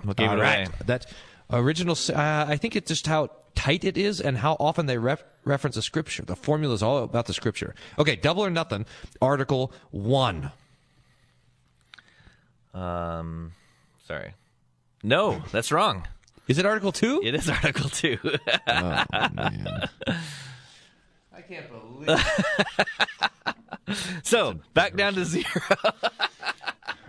what 0.08 0.18
gave 0.18 0.30
All 0.30 0.38
it 0.38 0.42
right. 0.42 0.68
away 0.68 0.78
That 0.86 1.06
original. 1.52 1.96
Uh, 2.10 2.46
I 2.48 2.58
think 2.58 2.76
it's 2.76 2.88
just 2.90 3.08
how 3.08 3.30
tight 3.56 3.84
it 3.84 3.98
is 3.98 4.20
and 4.22 4.38
how 4.38 4.58
often 4.60 4.86
they 4.86 4.98
ref- 4.98 5.24
reference 5.46 5.78
a 5.78 5.82
scripture. 5.82 6.24
The 6.24 6.36
formula 6.36 6.74
is 6.74 6.84
all 6.84 7.04
about 7.04 7.26
the 7.28 7.34
scripture. 7.34 7.74
Okay, 7.98 8.16
double 8.16 8.44
or 8.46 8.50
nothing. 8.50 8.86
Article 9.22 9.72
one. 9.92 10.52
um 12.74 13.54
sorry 14.08 14.34
no 15.04 15.42
that's 15.52 15.72
wrong 15.72 16.06
Is 16.48 16.58
it 16.58 16.66
Article 16.66 16.92
two? 16.92 17.22
it 17.24 17.34
is 17.36 17.50
article 17.64 17.90
2 17.90 18.18
Oh, 18.68 19.04
man. 19.34 19.90
I 21.34 21.42
can't 21.42 21.68
believe. 21.72 22.20
so 24.24 24.56
back 24.74 24.96
down 24.96 25.14
to 25.14 25.24
zero 25.26 25.46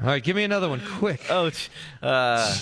All 0.00 0.08
right, 0.08 0.22
give 0.22 0.36
me 0.36 0.44
another 0.44 0.68
one, 0.68 0.80
quick. 0.98 1.20
oh 1.30 1.50
uh, 2.02 2.54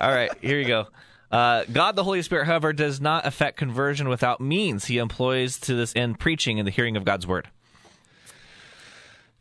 all 0.00 0.10
right 0.10 0.30
here 0.40 0.58
you 0.58 0.66
go 0.66 0.86
uh, 1.30 1.64
God 1.72 1.94
the 1.94 2.02
Holy 2.02 2.22
Spirit, 2.22 2.46
however, 2.46 2.72
does 2.72 3.00
not 3.00 3.24
affect 3.24 3.56
conversion 3.56 4.08
without 4.08 4.40
means. 4.40 4.86
He 4.86 4.98
employs 4.98 5.58
to 5.60 5.74
this 5.74 5.94
end 5.94 6.18
preaching 6.18 6.58
and 6.58 6.66
the 6.66 6.72
hearing 6.72 6.96
of 6.96 7.04
God's 7.04 7.26
word. 7.26 7.48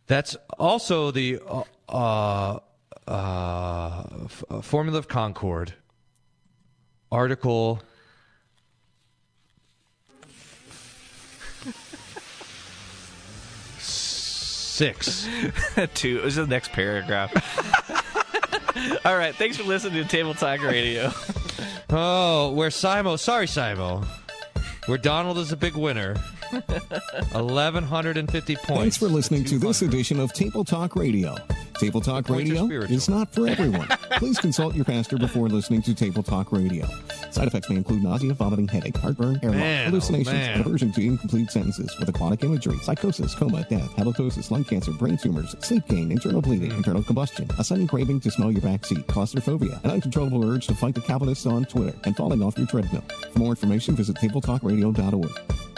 That's 0.06 0.36
also 0.60 1.12
the 1.12 1.40
uh, 1.48 1.64
uh, 1.88 2.60
uh, 3.08 4.04
f- 4.26 4.44
uh, 4.50 4.62
formula 4.62 5.00
of 5.00 5.08
Concord. 5.08 5.74
Article. 7.12 7.82
Six. 14.80 15.28
Two. 15.94 16.20
It 16.20 16.24
was 16.24 16.38
the 16.38 16.48
next 16.48 16.72
paragraph. 16.72 17.34
All 19.06 19.18
right. 19.18 19.36
Thanks 19.36 19.58
for 19.58 19.64
listening 19.64 20.02
to 20.02 20.08
Table 20.08 20.34
Talk 20.34 20.64
Radio. 20.64 21.12
Oh, 21.90 22.54
where 22.54 22.70
Simo? 22.70 23.20
Sorry, 23.20 23.46
Simo. 23.46 24.06
Where 24.86 24.98
Donald 24.98 25.38
is 25.38 25.52
a 25.52 25.58
big 25.58 25.76
winner. 25.76 26.16
1,150 26.52 28.56
points. 28.56 28.68
Thanks 28.68 28.98
for 28.98 29.08
listening 29.08 29.44
to 29.46 29.60
this 29.60 29.82
edition 29.82 30.20
of 30.20 30.34
Table 30.34 30.64
Talk 30.64 30.96
Radio. 30.96 31.36
Table 31.80 32.02
Talk 32.02 32.30
Radio 32.30 32.66
is 32.66 33.08
not 33.08 33.34
for 33.34 33.48
everyone. 33.48 33.88
Please 34.18 34.38
consult 34.38 34.76
your 34.76 34.84
pastor 34.84 35.18
before 35.18 35.48
listening 35.48 35.82
to 35.84 35.94
Table 35.94 36.22
Talk 36.22 36.52
Radio. 36.52 36.86
Side 37.32 37.48
effects 37.48 37.70
may 37.70 37.78
include 37.78 38.04
nausea, 38.04 38.34
vomiting, 38.34 38.68
headache, 38.68 38.98
heartburn, 38.98 39.36
hair 39.36 39.52
loss, 39.52 39.62
oh, 39.62 39.86
hallucinations, 39.86 40.34
man. 40.34 40.60
aversion 40.60 40.92
to 40.92 41.02
incomplete 41.02 41.52
sentences 41.52 41.96
with 42.00 42.10
aquatic 42.10 42.44
imagery, 42.44 42.78
psychosis, 42.80 43.34
coma, 43.34 43.66
death, 43.70 43.90
halitosis, 43.96 44.52
lung 44.52 44.66
cancer, 44.66 44.92
brain 44.92 45.18
tumors, 45.18 45.56
sleep 45.60 45.88
gain, 45.88 46.12
internal 46.12 46.42
bleeding, 46.42 46.72
mm. 46.72 46.78
internal 46.78 47.04
combustion, 47.04 47.50
a 47.60 47.64
sudden 47.64 47.88
craving 47.88 48.20
to 48.20 48.30
smell 48.30 48.52
your 48.52 48.62
backseat, 48.62 49.08
claustrophobia, 49.08 49.80
an 49.84 49.92
uncontrollable 49.92 50.52
urge 50.52 50.68
to 50.68 50.76
fight 50.76 50.96
the 50.96 51.02
Calvinists 51.02 51.46
on 51.46 51.64
Twitter, 51.64 51.98
and 52.04 52.18
falling 52.18 52.44
off 52.44 52.58
your 52.58 52.68
treadmill. 52.68 53.04
For 53.32 53.40
more 53.40 53.52
information, 53.52 53.96
visit 53.96 54.18
tabletalkradio.org. 54.18 55.69